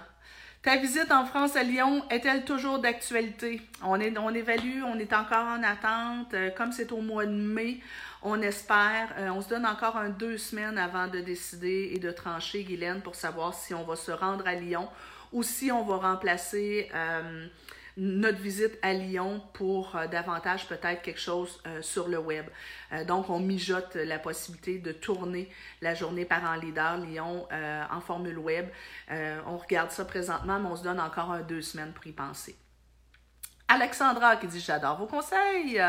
ta 0.63 0.77
visite 0.79 1.13
en 1.13 1.27
France 1.27 1.55
à 1.55 1.63
Lyon 1.63 2.05
est-elle 2.11 2.45
toujours 2.45 2.81
d'actualité? 2.81 3.61
On, 3.85 4.01
on 4.01 4.35
évalue, 4.35 4.83
on 4.83 4.99
est 4.99 5.13
encore 5.13 5.47
en 5.47 5.63
attente. 5.63 6.35
Euh, 6.35 6.51
comme 6.51 6.73
c'est 6.73 6.91
au 6.91 7.01
mois 7.01 7.25
de 7.25 7.31
mai, 7.31 7.79
on 8.21 8.43
espère. 8.43 9.15
Euh, 9.17 9.29
on 9.29 9.43
se 9.43 9.49
donne 9.49 9.65
encore 9.65 9.97
un 9.97 10.09
deux 10.09 10.37
semaines 10.37 10.77
avant 10.77 11.07
de 11.07 11.21
décider 11.21 11.93
et 11.95 12.01
de 12.01 12.11
trancher, 12.11 12.65
Guylaine, 12.65 13.01
pour 13.01 13.15
savoir 13.15 13.55
si 13.55 13.73
on 13.73 13.85
va 13.85 13.95
se 13.95 14.11
rendre 14.11 14.45
à 14.49 14.55
Lyon 14.55 14.89
ou 15.33 15.45
si 15.45 15.71
on 15.71 15.85
va 15.85 15.99
remplacer 15.99 16.91
euh, 16.97 17.47
notre 17.97 18.39
visite 18.39 18.77
à 18.83 18.93
Lyon 18.93 19.41
pour 19.53 19.95
euh, 19.95 20.07
davantage 20.09 20.67
peut-être 20.67 21.03
quelque 21.03 21.21
chose 21.21 21.63
euh, 21.67 21.81
sur 21.81 22.09
le 22.09 22.19
web. 22.19 22.47
Euh, 22.93 23.05
donc, 23.05 23.31
on 23.31 23.39
mijote 23.39 23.95
la 23.95 24.19
possibilité 24.19 24.79
de 24.79 24.91
tourner 24.91 25.49
la 25.81 25.95
journée 25.95 26.25
Parents 26.25 26.57
Leader 26.57 26.99
Lyon 26.99 27.47
en 27.91 28.01
formule 28.01 28.39
web. 28.39 28.69
on 29.11 29.57
regarde 29.57 29.91
ça 29.91 30.05
présentement, 30.05 30.59
mais 30.59 30.69
on 30.69 30.77
se 30.77 30.83
donne 30.83 31.01
encore 31.01 31.31
un 31.31 31.43
deux 31.43 31.63
semaines 31.63 31.93
pour 31.93 32.07
y 32.07 32.13
penser. 32.13 32.57
Alexandra 33.69 34.37
qui 34.37 34.47
dit 34.47 34.61
J'adore 34.61 34.99
vos 34.99 35.07
conseils. 35.07 35.81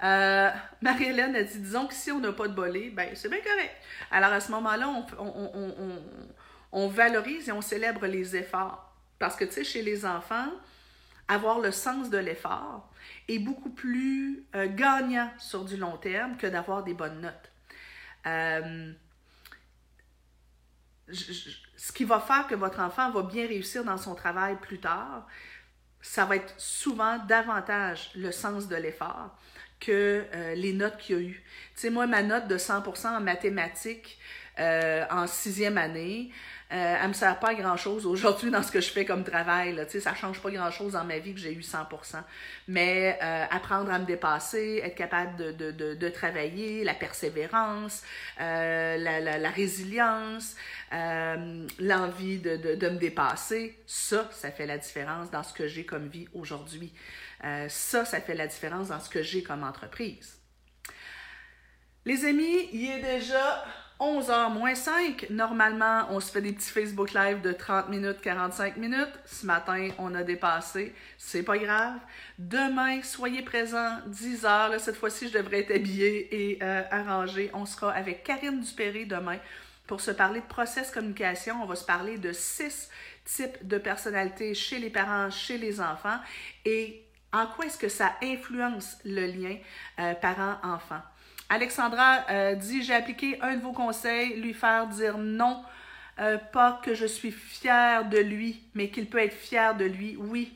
Marie-Hélène 0.00 1.36
a 1.36 1.42
dit 1.42 1.58
Disons 1.58 1.86
que 1.86 1.94
si 1.94 2.10
on 2.12 2.20
n'a 2.20 2.32
pas 2.32 2.48
de 2.48 2.54
bolé, 2.54 2.90
ben 2.90 3.10
c'est 3.14 3.28
bien 3.28 3.40
correct. 3.40 3.74
Alors 4.10 4.32
à 4.32 4.40
ce 4.40 4.50
moment-là, 4.52 4.88
on, 5.18 6.02
on, 6.72 6.88
valorise 6.88 7.48
et 7.48 7.52
on 7.52 7.60
célèbre 7.60 8.06
les 8.06 8.36
efforts. 8.36 8.94
Parce 9.18 9.36
que 9.36 9.44
tu 9.44 9.52
sais, 9.52 9.64
chez 9.64 9.82
les 9.82 10.04
enfants, 10.06 10.50
avoir 11.30 11.60
le 11.60 11.70
sens 11.70 12.10
de 12.10 12.18
l'effort 12.18 12.90
est 13.28 13.38
beaucoup 13.38 13.70
plus 13.70 14.44
euh, 14.56 14.66
gagnant 14.68 15.30
sur 15.38 15.64
du 15.64 15.76
long 15.76 15.96
terme 15.96 16.36
que 16.36 16.46
d'avoir 16.46 16.82
des 16.82 16.92
bonnes 16.92 17.20
notes. 17.20 17.52
Euh, 18.26 18.92
ce 21.12 21.92
qui 21.92 22.04
va 22.04 22.20
faire 22.20 22.46
que 22.48 22.54
votre 22.54 22.80
enfant 22.80 23.10
va 23.10 23.22
bien 23.22 23.46
réussir 23.46 23.84
dans 23.84 23.96
son 23.96 24.14
travail 24.14 24.56
plus 24.60 24.80
tard, 24.80 25.26
ça 26.00 26.24
va 26.24 26.36
être 26.36 26.54
souvent 26.58 27.18
davantage 27.18 28.10
le 28.16 28.32
sens 28.32 28.68
de 28.68 28.76
l'effort 28.76 29.38
que 29.78 30.26
euh, 30.34 30.54
les 30.54 30.72
notes 30.72 30.98
qu'il 30.98 31.16
a 31.16 31.20
eu. 31.20 31.44
Tu 31.74 31.80
sais, 31.80 31.90
moi, 31.90 32.06
ma 32.06 32.22
note 32.22 32.48
de 32.48 32.58
100% 32.58 33.16
en 33.16 33.20
mathématiques 33.20 34.18
en 34.58 35.26
sixième 35.26 35.78
année, 35.78 36.30
euh, 36.72 36.96
elle 37.02 37.08
me 37.08 37.12
sert 37.12 37.38
pas 37.40 37.48
à 37.48 37.54
grand-chose 37.54 38.06
aujourd'hui 38.06 38.50
dans 38.50 38.62
ce 38.62 38.70
que 38.70 38.80
je 38.80 38.90
fais 38.90 39.04
comme 39.04 39.24
travail. 39.24 39.74
Là. 39.74 39.88
Ça 39.88 40.14
change 40.14 40.40
pas 40.40 40.50
grand-chose 40.50 40.92
dans 40.92 41.04
ma 41.04 41.18
vie 41.18 41.34
que 41.34 41.40
j'ai 41.40 41.52
eu 41.52 41.60
100%. 41.60 42.22
Mais 42.68 43.18
euh, 43.22 43.44
apprendre 43.50 43.90
à 43.90 43.98
me 43.98 44.04
dépasser, 44.04 44.80
être 44.84 44.94
capable 44.94 45.36
de, 45.36 45.50
de, 45.50 45.94
de, 45.94 46.08
travailler, 46.08 46.84
la 46.84 46.94
persévérance, 46.94 48.02
euh, 48.40 48.96
la, 48.98 49.18
la, 49.20 49.38
la, 49.38 49.50
résilience, 49.50 50.54
euh, 50.92 51.66
l'envie 51.80 52.38
de, 52.38 52.56
de, 52.56 52.88
me 52.88 52.98
dépasser, 52.98 53.76
ça, 53.86 54.28
ça 54.32 54.52
fait 54.52 54.66
la 54.66 54.78
différence 54.78 55.30
dans 55.30 55.42
ce 55.42 55.52
que 55.52 55.66
j'ai 55.66 55.84
comme 55.84 56.08
vie 56.08 56.28
aujourd'hui. 56.34 56.92
Euh, 57.44 57.68
ça, 57.68 58.04
ça 58.04 58.20
fait 58.20 58.34
la 58.34 58.46
différence 58.46 58.88
dans 58.88 59.00
ce 59.00 59.08
que 59.08 59.22
j'ai 59.22 59.42
comme 59.42 59.64
entreprise. 59.64 60.38
Les 62.04 62.24
amis, 62.24 62.68
il 62.72 62.90
est 62.90 63.02
déjà 63.02 63.64
11h 64.00 64.54
moins 64.54 64.74
5. 64.74 65.26
Normalement, 65.28 66.06
on 66.08 66.20
se 66.20 66.32
fait 66.32 66.40
des 66.40 66.52
petits 66.52 66.70
Facebook 66.70 67.12
Live 67.12 67.42
de 67.42 67.52
30 67.52 67.90
minutes, 67.90 68.22
45 68.22 68.78
minutes. 68.78 69.12
Ce 69.26 69.44
matin, 69.44 69.90
on 69.98 70.14
a 70.14 70.22
dépassé. 70.22 70.94
C'est 71.18 71.42
pas 71.42 71.58
grave. 71.58 71.98
Demain, 72.38 73.02
soyez 73.02 73.42
présents, 73.42 73.98
10h. 74.08 74.78
cette 74.78 74.96
fois-ci, 74.96 75.28
je 75.28 75.36
devrais 75.36 75.60
être 75.60 75.74
habillée 75.74 76.52
et 76.52 76.58
euh, 76.62 76.82
arrangée. 76.90 77.50
On 77.52 77.66
sera 77.66 77.92
avec 77.92 78.24
Karine 78.24 78.60
Dupéré 78.60 79.04
demain 79.04 79.38
pour 79.86 80.00
se 80.00 80.12
parler 80.12 80.40
de 80.40 80.46
process 80.46 80.90
communication. 80.90 81.62
On 81.62 81.66
va 81.66 81.76
se 81.76 81.84
parler 81.84 82.16
de 82.16 82.32
six 82.32 82.88
types 83.26 83.66
de 83.66 83.76
personnalités 83.76 84.54
chez 84.54 84.78
les 84.78 84.88
parents, 84.88 85.30
chez 85.30 85.58
les 85.58 85.78
enfants 85.78 86.18
et 86.64 87.04
en 87.32 87.46
quoi 87.46 87.66
est-ce 87.66 87.78
que 87.78 87.88
ça 87.88 88.14
influence 88.22 88.96
le 89.04 89.26
lien 89.26 89.56
euh, 90.00 90.14
parent-enfant? 90.14 91.02
Alexandra 91.50 92.24
euh, 92.30 92.54
dit 92.54 92.82
J'ai 92.82 92.94
appliqué 92.94 93.36
un 93.42 93.56
de 93.56 93.60
vos 93.60 93.72
conseils, 93.72 94.40
lui 94.40 94.54
faire 94.54 94.86
dire 94.86 95.18
non, 95.18 95.60
euh, 96.20 96.38
pas 96.38 96.80
que 96.82 96.94
je 96.94 97.06
suis 97.06 97.32
fière 97.32 98.08
de 98.08 98.18
lui, 98.18 98.62
mais 98.74 98.88
qu'il 98.88 99.06
peut 99.06 99.18
être 99.18 99.34
fier 99.34 99.74
de 99.76 99.84
lui. 99.84 100.16
Oui, 100.16 100.52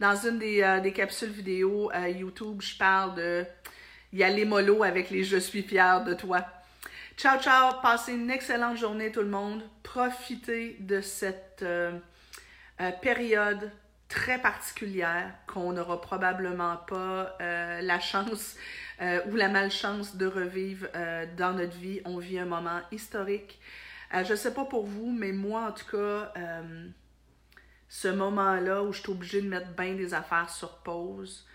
dans 0.00 0.16
une 0.16 0.38
des, 0.38 0.62
euh, 0.62 0.90
capsules 0.90 1.28
vidéo 1.28 1.92
YouTube, 2.08 2.62
je 2.62 2.76
parle 2.78 3.14
de. 3.14 3.44
Y 4.14 4.22
a 4.22 4.30
les 4.30 4.46
molos 4.46 4.82
avec 4.82 5.10
les 5.10 5.22
Je 5.22 5.36
suis 5.36 5.62
fière 5.62 6.02
de 6.02 6.14
toi. 6.14 6.46
Ciao, 7.18 7.38
ciao. 7.38 7.74
Passez 7.82 8.14
une 8.14 8.30
excellente 8.30 8.78
journée, 8.78 9.12
tout 9.12 9.20
le 9.20 9.28
monde. 9.28 9.62
Profitez 9.82 10.78
de 10.80 11.02
cette 11.02 11.62
période 13.02 13.70
très 14.08 14.40
particulière 14.40 15.32
qu'on 15.46 15.72
n'aura 15.72 16.00
probablement 16.00 16.76
pas 16.76 17.36
euh, 17.40 17.80
la 17.82 18.00
chance 18.00 18.56
ou 19.30 19.36
la 19.36 19.48
malchance 19.48 20.16
de 20.16 20.26
revivre 20.26 20.88
dans 21.36 21.52
notre 21.52 21.76
vie. 21.76 22.00
On 22.04 22.18
vit 22.18 22.40
un 22.40 22.46
moment 22.46 22.80
historique. 22.90 23.60
je 24.12 24.28
ne 24.28 24.36
sais 24.36 24.52
pas 24.52 24.64
pour 24.64 24.86
vous, 24.86 25.12
mais 25.12 25.30
moi, 25.30 25.68
en 25.68 25.72
tout 25.72 25.86
cas, 25.88 26.32
ce 27.88 28.08
moment-là 28.08 28.82
où 28.82 28.92
je 28.92 29.00
suis 29.00 29.10
obligée 29.10 29.40
de 29.40 29.48
mettre 29.48 29.68
bien 29.76 29.94
des 29.94 30.14
affaires 30.14 30.50
sur 30.50 30.78
pause, 30.78 31.46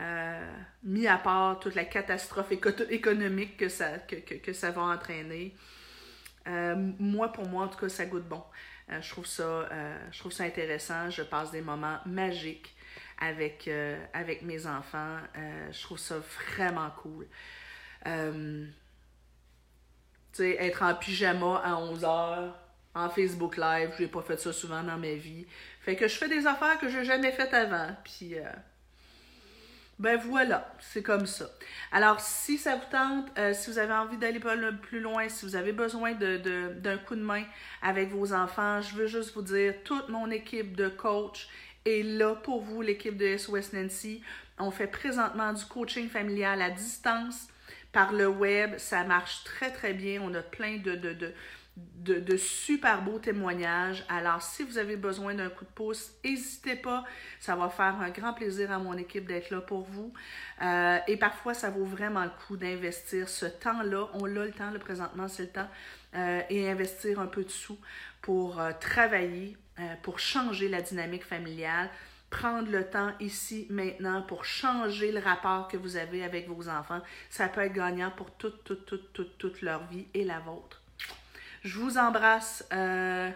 euh, 0.00 0.52
mis 0.82 1.06
à 1.06 1.18
part 1.18 1.60
toute 1.60 1.74
la 1.74 1.84
catastrophe 1.84 2.50
économique 2.50 3.58
que 3.58 3.68
ça, 3.68 3.98
que, 3.98 4.16
que, 4.16 4.52
ça 4.52 4.70
va 4.70 4.82
entraîner. 4.82 5.54
Euh, 6.48 6.74
moi, 6.98 7.30
pour 7.30 7.46
moi, 7.46 7.64
en 7.64 7.68
tout 7.68 7.78
cas, 7.78 7.88
ça 7.88 8.06
goûte 8.06 8.26
bon. 8.26 8.42
Euh, 8.92 9.00
je, 9.02 9.10
trouve 9.10 9.26
ça, 9.26 9.68
je 10.10 10.18
trouve 10.18 10.32
ça 10.32 10.44
intéressant. 10.44 11.10
Je 11.10 11.22
passe 11.22 11.50
des 11.50 11.60
moments 11.60 11.98
magiques 12.06 12.74
avec, 13.20 13.70
avec 14.12 14.42
mes 14.42 14.66
enfants. 14.66 15.18
je 15.70 15.82
trouve 15.82 15.98
ça 15.98 16.16
vraiment 16.18 16.90
cool. 17.02 17.26
tu 18.04 18.10
sais, 20.32 20.56
être 20.58 20.82
en 20.82 20.94
pyjama 20.94 21.60
à 21.64 21.72
11h, 21.74 22.52
en 22.94 23.08
Facebook 23.08 23.56
Live, 23.56 23.92
je 23.96 24.02
n'ai 24.02 24.08
pas 24.08 24.22
fait 24.22 24.38
ça 24.38 24.52
souvent 24.52 24.82
dans 24.82 24.98
ma 24.98 25.14
vie. 25.14 25.46
Fait 25.80 25.96
que 25.96 26.08
je 26.08 26.16
fais 26.16 26.28
des 26.28 26.46
affaires 26.46 26.78
que 26.78 26.88
je 26.88 26.98
n'ai 26.98 27.04
jamais 27.04 27.32
faites 27.32 27.54
avant. 27.54 27.96
Puis 28.04 28.34
ben 30.02 30.18
voilà, 30.18 30.74
c'est 30.80 31.00
comme 31.00 31.26
ça. 31.26 31.48
Alors, 31.92 32.18
si 32.18 32.58
ça 32.58 32.74
vous 32.74 32.90
tente, 32.90 33.26
euh, 33.38 33.54
si 33.54 33.70
vous 33.70 33.78
avez 33.78 33.92
envie 33.92 34.16
d'aller 34.16 34.40
plus 34.82 34.98
loin, 34.98 35.28
si 35.28 35.46
vous 35.46 35.54
avez 35.54 35.70
besoin 35.70 36.14
d'un 36.14 36.98
coup 36.98 37.14
de 37.14 37.22
main 37.22 37.44
avec 37.82 38.10
vos 38.10 38.32
enfants, 38.32 38.80
je 38.80 38.96
veux 38.96 39.06
juste 39.06 39.32
vous 39.34 39.42
dire, 39.42 39.74
toute 39.84 40.08
mon 40.08 40.28
équipe 40.32 40.74
de 40.74 40.88
coach 40.88 41.46
est 41.86 42.02
là 42.02 42.34
pour 42.34 42.62
vous, 42.62 42.82
l'équipe 42.82 43.16
de 43.16 43.36
SOS 43.36 43.74
Nancy. 43.74 44.24
On 44.58 44.72
fait 44.72 44.88
présentement 44.88 45.52
du 45.52 45.64
coaching 45.66 46.08
familial 46.08 46.60
à 46.62 46.70
distance 46.70 47.46
par 47.92 48.12
le 48.12 48.26
web. 48.26 48.78
Ça 48.78 49.04
marche 49.04 49.44
très, 49.44 49.70
très 49.70 49.92
bien. 49.92 50.20
On 50.20 50.34
a 50.34 50.42
plein 50.42 50.78
de, 50.78 51.32
de 51.76 52.36
super 52.36 53.02
beaux 53.02 53.18
témoignages. 53.18 54.04
Alors, 54.08 54.42
si 54.42 54.62
vous 54.64 54.76
avez 54.76 54.96
besoin 54.96 55.34
d'un 55.34 55.48
coup 55.48 55.64
de 55.64 55.70
pouce, 55.70 56.10
n'hésitez 56.24 56.76
pas. 56.76 57.04
Ça 57.40 57.56
va 57.56 57.68
faire 57.68 57.96
un 58.00 58.10
grand 58.10 58.34
plaisir 58.34 58.70
à 58.72 58.78
mon 58.78 58.96
équipe 58.98 59.26
d'être 59.26 59.50
là 59.50 59.60
pour 59.60 59.82
vous. 59.82 60.12
Euh, 60.62 60.98
et 61.06 61.16
parfois, 61.16 61.54
ça 61.54 61.70
vaut 61.70 61.84
vraiment 61.84 62.24
le 62.24 62.32
coup 62.46 62.56
d'investir 62.56 63.28
ce 63.28 63.46
temps-là. 63.46 64.08
On 64.14 64.26
l'a 64.26 64.44
le 64.44 64.52
temps, 64.52 64.70
le 64.70 64.78
présentement, 64.78 65.28
c'est 65.28 65.44
le 65.44 65.48
temps. 65.48 65.68
Euh, 66.14 66.42
et 66.50 66.68
investir 66.68 67.20
un 67.20 67.26
peu 67.26 67.44
de 67.44 67.50
sous 67.50 67.78
pour 68.20 68.60
euh, 68.60 68.72
travailler, 68.78 69.56
pour 70.02 70.18
changer 70.18 70.68
la 70.68 70.82
dynamique 70.82 71.24
familiale 71.24 71.88
prendre 72.28 72.70
le 72.70 72.88
temps 72.88 73.12
ici, 73.20 73.66
maintenant, 73.68 74.22
pour 74.22 74.46
changer 74.46 75.12
le 75.12 75.20
rapport 75.20 75.68
que 75.68 75.76
vous 75.76 75.96
avez 75.96 76.24
avec 76.24 76.48
vos 76.48 76.66
enfants. 76.68 77.02
Ça 77.28 77.46
peut 77.48 77.60
être 77.60 77.74
gagnant 77.74 78.10
pour 78.10 78.30
toute, 78.30 78.64
toute, 78.64 78.86
toute, 78.86 79.12
toute, 79.12 79.36
toute 79.36 79.60
leur 79.60 79.86
vie 79.88 80.06
et 80.14 80.24
la 80.24 80.40
vôtre. 80.40 80.81
Je 81.62 81.78
vous 81.78 81.96
embrasse. 81.96 82.64
Euh, 82.72 83.30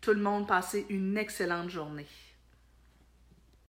tout 0.00 0.12
le 0.12 0.20
monde, 0.20 0.46
passez 0.46 0.86
une 0.88 1.16
excellente 1.18 1.68
journée. 1.68 2.06